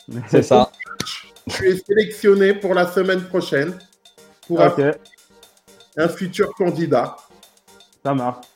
C'est 0.28 0.42
ça. 0.42 0.70
Tu 1.48 1.68
es 1.68 1.76
sélectionné 1.76 2.54
pour 2.54 2.74
la 2.74 2.86
semaine 2.86 3.22
prochaine 3.24 3.78
pour 4.46 4.60
Ok, 4.60 4.80
un 5.96 6.08
futur 6.08 6.52
candidat. 6.54 7.16
ça 8.04 8.14
marche. 8.14 8.46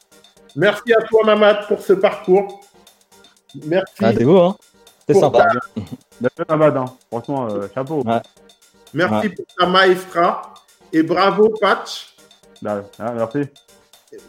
Merci 0.55 0.93
à 0.93 1.03
toi, 1.03 1.25
Mamad, 1.25 1.67
pour 1.67 1.81
ce 1.81 1.95
parcours. 1.95 2.61
Merci. 3.67 3.95
Ah, 4.03 4.13
t'es 4.13 4.25
beau, 4.25 4.41
hein 4.41 4.57
Pour 5.07 5.21
sympa. 5.21 5.49
Joué, 5.77 6.45
Mamad. 6.49 6.77
Hein. 6.77 6.85
Franchement, 7.11 7.49
euh, 7.51 7.69
chapeau. 7.75 8.03
Ouais. 8.03 8.21
Merci 8.93 9.29
pour 9.31 9.47
ta 9.59 9.67
maestra. 9.67 10.55
Et 10.93 11.03
bravo, 11.03 11.49
Patch. 11.61 12.15
Bah, 12.61 12.83
ah, 12.99 13.13
merci. 13.13 13.49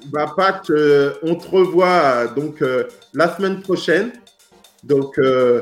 Bah, 0.05 0.33
Pat, 0.35 0.61
euh, 0.69 1.13
on 1.23 1.35
te 1.35 1.47
revoit 1.47 1.87
euh, 1.87 2.27
donc 2.33 2.61
euh, 2.61 2.85
la 3.13 3.35
semaine 3.35 3.61
prochaine. 3.61 4.13
Donc, 4.83 5.17
euh, 5.19 5.61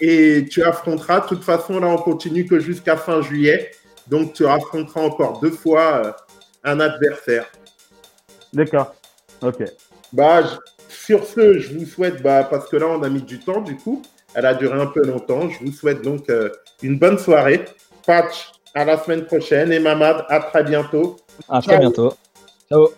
et 0.00 0.46
tu 0.50 0.62
affronteras. 0.62 1.20
De 1.20 1.26
toute 1.28 1.44
façon, 1.44 1.80
là, 1.80 1.86
on 1.88 1.96
continue 1.98 2.46
que 2.46 2.58
jusqu'à 2.58 2.96
fin 2.96 3.22
juillet. 3.22 3.70
Donc, 4.08 4.34
tu 4.34 4.46
affronteras 4.46 5.00
encore 5.00 5.40
deux 5.40 5.50
fois 5.50 6.02
euh, 6.04 6.12
un 6.64 6.80
adversaire. 6.80 7.46
D'accord. 8.52 8.94
Ok. 9.42 9.64
Bah, 10.12 10.42
je- 10.42 10.56
sur 10.88 11.24
ce, 11.24 11.58
je 11.58 11.78
vous 11.78 11.86
souhaite, 11.86 12.22
bah, 12.22 12.44
parce 12.44 12.68
que 12.68 12.76
là, 12.76 12.86
on 12.88 13.02
a 13.02 13.08
mis 13.08 13.22
du 13.22 13.38
temps, 13.38 13.60
du 13.60 13.76
coup, 13.76 14.02
elle 14.34 14.46
a 14.46 14.54
duré 14.54 14.78
un 14.80 14.86
peu 14.86 15.02
longtemps. 15.04 15.48
Je 15.48 15.64
vous 15.64 15.72
souhaite 15.72 16.02
donc 16.02 16.28
euh, 16.30 16.50
une 16.82 16.98
bonne 16.98 17.18
soirée. 17.18 17.64
Patch, 18.06 18.52
à 18.74 18.84
la 18.84 18.98
semaine 19.02 19.24
prochaine. 19.24 19.72
Et 19.72 19.78
Mamad, 19.78 20.24
à 20.28 20.40
très 20.40 20.62
bientôt. 20.64 21.16
À 21.48 21.60
très 21.60 21.72
Ciao. 21.72 21.80
bientôt. 21.80 22.14
Ciao. 22.68 22.88